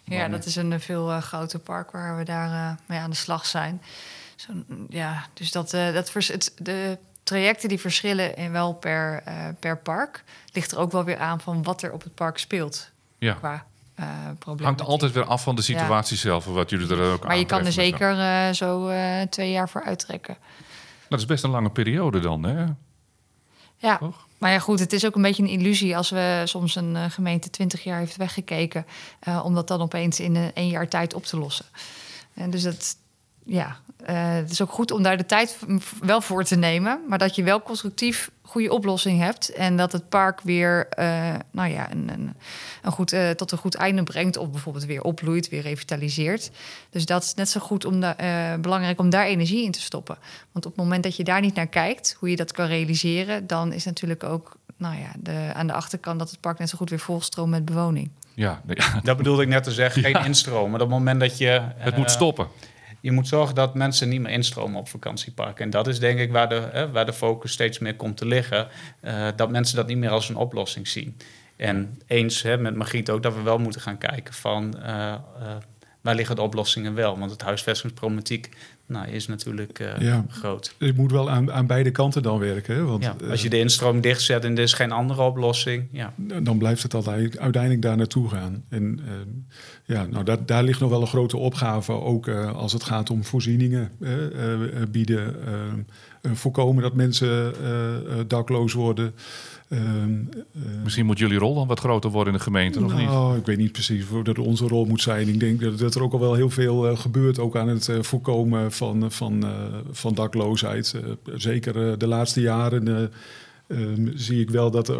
ja, 0.04 0.28
dat 0.28 0.44
is 0.44 0.56
een 0.56 0.80
veel 0.80 1.20
groter 1.20 1.58
park 1.58 1.90
waar 1.90 2.16
we 2.16 2.24
daar 2.24 2.76
mee 2.86 2.98
aan 2.98 3.10
de 3.10 3.16
slag 3.16 3.46
zijn. 3.46 3.82
Zo, 4.36 4.52
ja, 4.88 5.26
dus 5.34 5.50
dat, 5.50 5.70
dat 5.70 6.12
het, 6.12 6.52
de 6.58 6.98
trajecten 7.22 7.68
die 7.68 7.80
verschillen 7.80 8.36
in 8.36 8.52
wel 8.52 8.74
per, 8.74 9.22
per 9.60 9.78
park. 9.78 10.24
Ligt 10.52 10.72
er 10.72 10.78
ook 10.78 10.92
wel 10.92 11.04
weer 11.04 11.18
aan 11.18 11.40
van 11.40 11.62
wat 11.62 11.82
er 11.82 11.92
op 11.92 12.02
het 12.02 12.14
park 12.14 12.38
speelt 12.38 12.90
ja. 13.26 13.34
qua 13.34 13.66
uh, 14.00 14.56
Hangt 14.62 14.82
altijd 14.82 15.12
weer 15.12 15.24
af 15.24 15.42
van 15.42 15.56
de 15.56 15.62
situatie 15.62 16.16
zelf, 16.16 16.44
wat 16.44 16.70
jullie 16.70 16.88
er 16.88 17.12
ook 17.12 17.22
aan 17.22 17.28
Maar 17.28 17.38
je 17.38 17.46
kan 17.46 17.66
er 17.66 17.72
zeker 17.72 18.16
uh, 18.16 18.52
zo 18.52 18.88
uh, 18.88 19.20
twee 19.22 19.50
jaar 19.50 19.68
voor 19.68 19.82
uittrekken. 19.82 20.36
Dat 21.08 21.18
is 21.18 21.26
best 21.26 21.44
een 21.44 21.50
lange 21.50 21.70
periode 21.70 22.20
dan, 22.20 22.42
hè? 22.42 22.64
Ja, 23.76 23.96
Toch? 23.96 24.26
maar 24.38 24.50
ja 24.50 24.58
goed, 24.58 24.78
het 24.78 24.92
is 24.92 25.06
ook 25.06 25.14
een 25.14 25.22
beetje 25.22 25.42
een 25.42 25.48
illusie 25.48 25.96
als 25.96 26.10
we 26.10 26.42
soms 26.44 26.74
een 26.74 27.10
gemeente 27.10 27.50
twintig 27.50 27.84
jaar 27.84 27.98
heeft 27.98 28.16
weggekeken... 28.16 28.86
om 29.42 29.54
dat 29.54 29.68
dan 29.68 29.80
opeens 29.80 30.20
in 30.20 30.52
een 30.54 30.68
jaar 30.68 30.88
tijd 30.88 31.14
op 31.14 31.24
te 31.24 31.38
lossen. 31.38 31.66
En 32.34 32.50
dus 32.50 32.62
dat, 32.62 32.96
ja, 33.46 33.76
het 34.04 34.50
is 34.50 34.62
ook 34.62 34.70
goed 34.70 34.90
om 34.90 35.02
daar 35.02 35.16
de 35.16 35.26
tijd 35.26 35.58
wel 36.00 36.20
voor 36.20 36.44
te 36.44 36.56
nemen... 36.56 37.00
maar 37.08 37.18
dat 37.18 37.34
je 37.34 37.42
wel 37.42 37.62
constructief 37.62 38.30
goede 38.46 38.72
oplossing 38.72 39.20
hebt. 39.20 39.52
En 39.52 39.76
dat 39.76 39.92
het 39.92 40.08
park 40.08 40.40
weer 40.40 40.86
uh, 40.98 41.34
nou 41.50 41.70
ja, 41.70 41.90
een, 41.90 42.10
een, 42.12 42.34
een 42.82 42.92
goed, 42.92 43.12
uh, 43.12 43.30
tot 43.30 43.52
een 43.52 43.58
goed 43.58 43.74
einde 43.74 44.02
brengt. 44.02 44.36
Of 44.36 44.50
bijvoorbeeld 44.50 44.84
weer 44.84 45.02
opbloeit, 45.02 45.48
weer 45.48 45.62
revitaliseert. 45.62 46.50
Dus 46.90 47.06
dat 47.06 47.22
is 47.22 47.34
net 47.34 47.48
zo 47.48 47.60
goed 47.60 47.84
om 47.84 48.00
da, 48.00 48.16
uh, 48.20 48.60
belangrijk 48.60 49.00
om 49.00 49.10
daar 49.10 49.26
energie 49.26 49.64
in 49.64 49.70
te 49.70 49.80
stoppen. 49.80 50.16
Want 50.52 50.66
op 50.66 50.72
het 50.72 50.80
moment 50.82 51.02
dat 51.02 51.16
je 51.16 51.24
daar 51.24 51.40
niet 51.40 51.54
naar 51.54 51.66
kijkt, 51.66 52.16
hoe 52.18 52.30
je 52.30 52.36
dat 52.36 52.52
kan 52.52 52.66
realiseren, 52.66 53.46
dan 53.46 53.72
is 53.72 53.84
natuurlijk 53.84 54.24
ook 54.24 54.56
nou 54.76 54.94
ja, 54.98 55.10
de, 55.18 55.50
aan 55.54 55.66
de 55.66 55.72
achterkant 55.72 56.18
dat 56.18 56.30
het 56.30 56.40
park 56.40 56.58
net 56.58 56.68
zo 56.68 56.76
goed 56.78 56.90
weer 56.90 56.98
volstroomt 56.98 57.50
met 57.50 57.64
bewoning. 57.64 58.10
Ja, 58.34 58.62
ja, 58.66 59.00
dat 59.02 59.16
bedoelde 59.16 59.42
ik 59.42 59.48
net 59.48 59.64
te 59.64 59.72
zeggen. 59.72 60.02
Geen 60.12 60.24
instroom. 60.24 60.70
Maar 60.70 60.80
op 60.80 60.90
het 60.90 60.98
moment 60.98 61.20
dat 61.20 61.38
je. 61.38 61.60
Het 61.76 61.96
moet 61.96 62.10
stoppen 62.10 62.48
je 63.00 63.12
moet 63.12 63.28
zorgen 63.28 63.54
dat 63.54 63.74
mensen 63.74 64.08
niet 64.08 64.20
meer 64.20 64.32
instromen 64.32 64.80
op 64.80 64.88
vakantieparken. 64.88 65.64
En 65.64 65.70
dat 65.70 65.86
is 65.86 65.98
denk 65.98 66.18
ik 66.18 66.32
waar 66.32 66.48
de, 66.48 66.68
hè, 66.72 66.90
waar 66.90 67.06
de 67.06 67.12
focus 67.12 67.52
steeds 67.52 67.78
meer 67.78 67.96
komt 67.96 68.16
te 68.16 68.26
liggen. 68.26 68.68
Uh, 69.02 69.28
dat 69.36 69.50
mensen 69.50 69.76
dat 69.76 69.86
niet 69.86 69.98
meer 69.98 70.10
als 70.10 70.28
een 70.28 70.36
oplossing 70.36 70.88
zien. 70.88 71.16
En 71.56 72.00
eens 72.06 72.42
hè, 72.42 72.58
met 72.58 72.74
Margriet 72.74 73.10
ook 73.10 73.22
dat 73.22 73.34
we 73.34 73.42
wel 73.42 73.58
moeten 73.58 73.80
gaan 73.80 73.98
kijken 73.98 74.34
van... 74.34 74.74
Uh, 74.78 74.86
uh, 74.86 75.56
waar 76.00 76.14
liggen 76.14 76.36
de 76.36 76.42
oplossingen 76.42 76.94
wel? 76.94 77.18
Want 77.18 77.30
het 77.30 77.42
huisvestingsproblematiek 77.42 78.56
nou, 78.86 79.08
is 79.08 79.26
natuurlijk 79.26 79.78
uh, 79.78 79.98
ja. 79.98 80.24
groot. 80.28 80.74
Je 80.78 80.92
moet 80.96 81.12
wel 81.12 81.30
aan, 81.30 81.52
aan 81.52 81.66
beide 81.66 81.90
kanten 81.90 82.22
dan 82.22 82.38
werken. 82.38 82.74
Hè? 82.74 82.84
Want, 82.84 83.02
ja, 83.02 83.16
als 83.30 83.42
je 83.42 83.50
de 83.50 83.58
instroom 83.58 84.00
dichtzet 84.00 84.44
en 84.44 84.56
er 84.56 84.62
is 84.62 84.72
geen 84.72 84.92
andere 84.92 85.22
oplossing... 85.22 85.88
Ja. 85.90 86.12
Dan 86.42 86.58
blijft 86.58 86.82
het 86.82 86.94
altijd 86.94 87.38
uiteindelijk 87.38 87.82
daar 87.82 87.96
naartoe 87.96 88.28
gaan. 88.28 88.64
En 88.68 89.00
uh, 89.04 89.12
ja, 89.84 90.06
nou, 90.06 90.24
daar, 90.24 90.46
daar 90.46 90.62
ligt 90.62 90.80
nog 90.80 90.90
wel 90.90 91.00
een 91.00 91.06
grote 91.06 91.36
opgave, 91.36 91.92
ook 91.92 92.26
uh, 92.26 92.52
als 92.52 92.72
het 92.72 92.84
gaat 92.84 93.10
om 93.10 93.24
voorzieningen 93.24 93.90
bieden. 94.90 95.36
Voorkomen 96.34 96.82
dat 96.82 96.94
mensen 96.94 97.54
dakloos 98.28 98.72
worden... 98.72 99.14
Um, 99.70 100.28
Misschien 100.82 101.06
moet 101.06 101.18
jullie 101.18 101.38
rol 101.38 101.54
dan 101.54 101.66
wat 101.66 101.80
groter 101.80 102.10
worden 102.10 102.32
in 102.32 102.38
de 102.38 102.44
gemeente, 102.44 102.80
nou, 102.80 102.92
of 102.92 102.98
niet? 102.98 103.08
Nou, 103.08 103.38
ik 103.38 103.46
weet 103.46 103.56
niet 103.56 103.72
precies 103.72 104.04
dat 104.22 104.38
onze 104.38 104.66
rol 104.66 104.84
moet 104.84 105.02
zijn. 105.02 105.28
Ik 105.28 105.40
denk 105.40 105.60
dat, 105.60 105.78
dat 105.78 105.94
er 105.94 106.02
ook 106.02 106.12
al 106.12 106.20
wel 106.20 106.34
heel 106.34 106.50
veel 106.50 106.90
uh, 106.90 106.98
gebeurt, 106.98 107.38
ook 107.38 107.56
aan 107.56 107.68
het 107.68 107.88
uh, 107.88 108.02
voorkomen 108.02 108.72
van, 108.72 109.10
van, 109.10 109.44
van 109.90 110.14
dakloosheid. 110.14 110.94
zeker 111.34 111.98
de 111.98 112.06
laatste 112.06 112.40
jaren 112.40 113.10
ehm, 113.66 114.08
zie 114.14 114.40
ik 114.40 114.50
wel 114.50 114.70
dat 114.70 114.92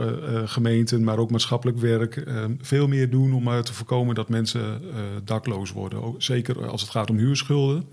gemeenten, 0.44 1.04
maar 1.04 1.18
ook 1.18 1.30
maatschappelijk 1.30 1.78
werk, 1.78 2.16
ehm, 2.16 2.52
veel 2.60 2.88
meer 2.88 3.10
doen 3.10 3.32
om 3.32 3.62
te 3.62 3.74
voorkomen 3.74 4.14
dat 4.14 4.28
mensen 4.28 4.82
dakloos 5.24 5.72
worden. 5.72 6.02
Ook, 6.02 6.22
zeker 6.22 6.68
als 6.68 6.80
het 6.80 6.90
gaat 6.90 7.10
om 7.10 7.16
huurschulden. 7.16 7.84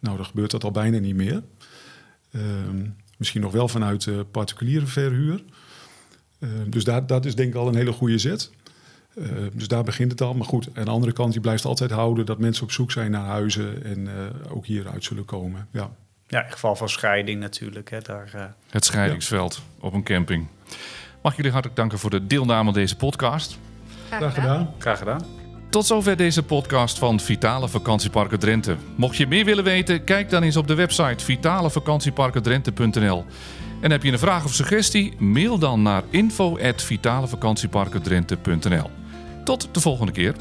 Nou, 0.00 0.16
dan 0.16 0.26
gebeurt 0.26 0.50
dat 0.50 0.64
al 0.64 0.70
bijna 0.70 0.98
niet 0.98 1.16
meer. 1.16 1.42
Misschien 3.16 3.40
nog 3.40 3.52
wel 3.52 3.68
vanuit 3.68 4.08
particuliere 4.30 4.86
verhuur. 4.86 5.42
Uh, 6.38 6.50
dus 6.66 6.84
daar, 6.84 7.06
dat 7.06 7.24
is 7.24 7.34
denk 7.34 7.48
ik 7.48 7.54
al 7.54 7.68
een 7.68 7.74
hele 7.74 7.92
goede 7.92 8.18
zet. 8.18 8.50
Uh, 9.14 9.26
dus 9.52 9.68
daar 9.68 9.84
begint 9.84 10.10
het 10.10 10.20
al. 10.20 10.34
Maar 10.34 10.46
goed, 10.46 10.68
aan 10.74 10.84
de 10.84 10.90
andere 10.90 11.12
kant, 11.12 11.32
die 11.32 11.40
blijft 11.40 11.64
altijd 11.64 11.90
houden 11.90 12.26
dat 12.26 12.38
mensen 12.38 12.64
op 12.64 12.72
zoek 12.72 12.92
zijn 12.92 13.10
naar 13.10 13.24
huizen 13.24 13.84
en 13.84 13.98
uh, 13.98 14.12
ook 14.56 14.66
hieruit 14.66 15.04
zullen 15.04 15.24
komen. 15.24 15.68
Ja. 15.70 15.90
ja, 16.26 16.44
in 16.44 16.52
geval 16.52 16.76
van 16.76 16.88
scheiding 16.88 17.40
natuurlijk. 17.40 17.90
Hè, 17.90 18.00
daar, 18.00 18.54
Het 18.70 18.84
scheidingsveld 18.84 19.54
ja. 19.54 19.86
op 19.86 19.92
een 19.92 20.02
camping. 20.02 20.46
Mag 21.22 21.32
ik 21.32 21.36
jullie 21.36 21.52
hartelijk 21.52 21.80
danken 21.80 21.98
voor 21.98 22.10
de 22.10 22.26
deelname 22.26 22.68
aan 22.68 22.74
deze 22.74 22.96
podcast. 22.96 23.58
Graag 24.10 24.34
gedaan. 24.34 24.74
Graag 24.78 24.98
gedaan. 24.98 25.43
Tot 25.74 25.86
zover 25.86 26.16
deze 26.16 26.42
podcast 26.42 26.98
van 26.98 27.20
Vitale 27.20 27.68
Vakantieparken 27.68 28.38
Drenthe. 28.38 28.76
Mocht 28.96 29.16
je 29.16 29.26
meer 29.26 29.44
willen 29.44 29.64
weten, 29.64 30.04
kijk 30.04 30.30
dan 30.30 30.42
eens 30.42 30.56
op 30.56 30.66
de 30.66 30.74
website 30.74 31.24
vitalevakantieparkendrenthe.nl. 31.24 33.24
En 33.80 33.90
heb 33.90 34.02
je 34.02 34.12
een 34.12 34.18
vraag 34.18 34.44
of 34.44 34.52
suggestie? 34.52 35.14
Mail 35.18 35.58
dan 35.58 35.82
naar 35.82 36.02
info.vitalevakantieparkendrenthe.nl. 36.10 38.90
Tot 39.44 39.68
de 39.72 39.80
volgende 39.80 40.12
keer. 40.12 40.34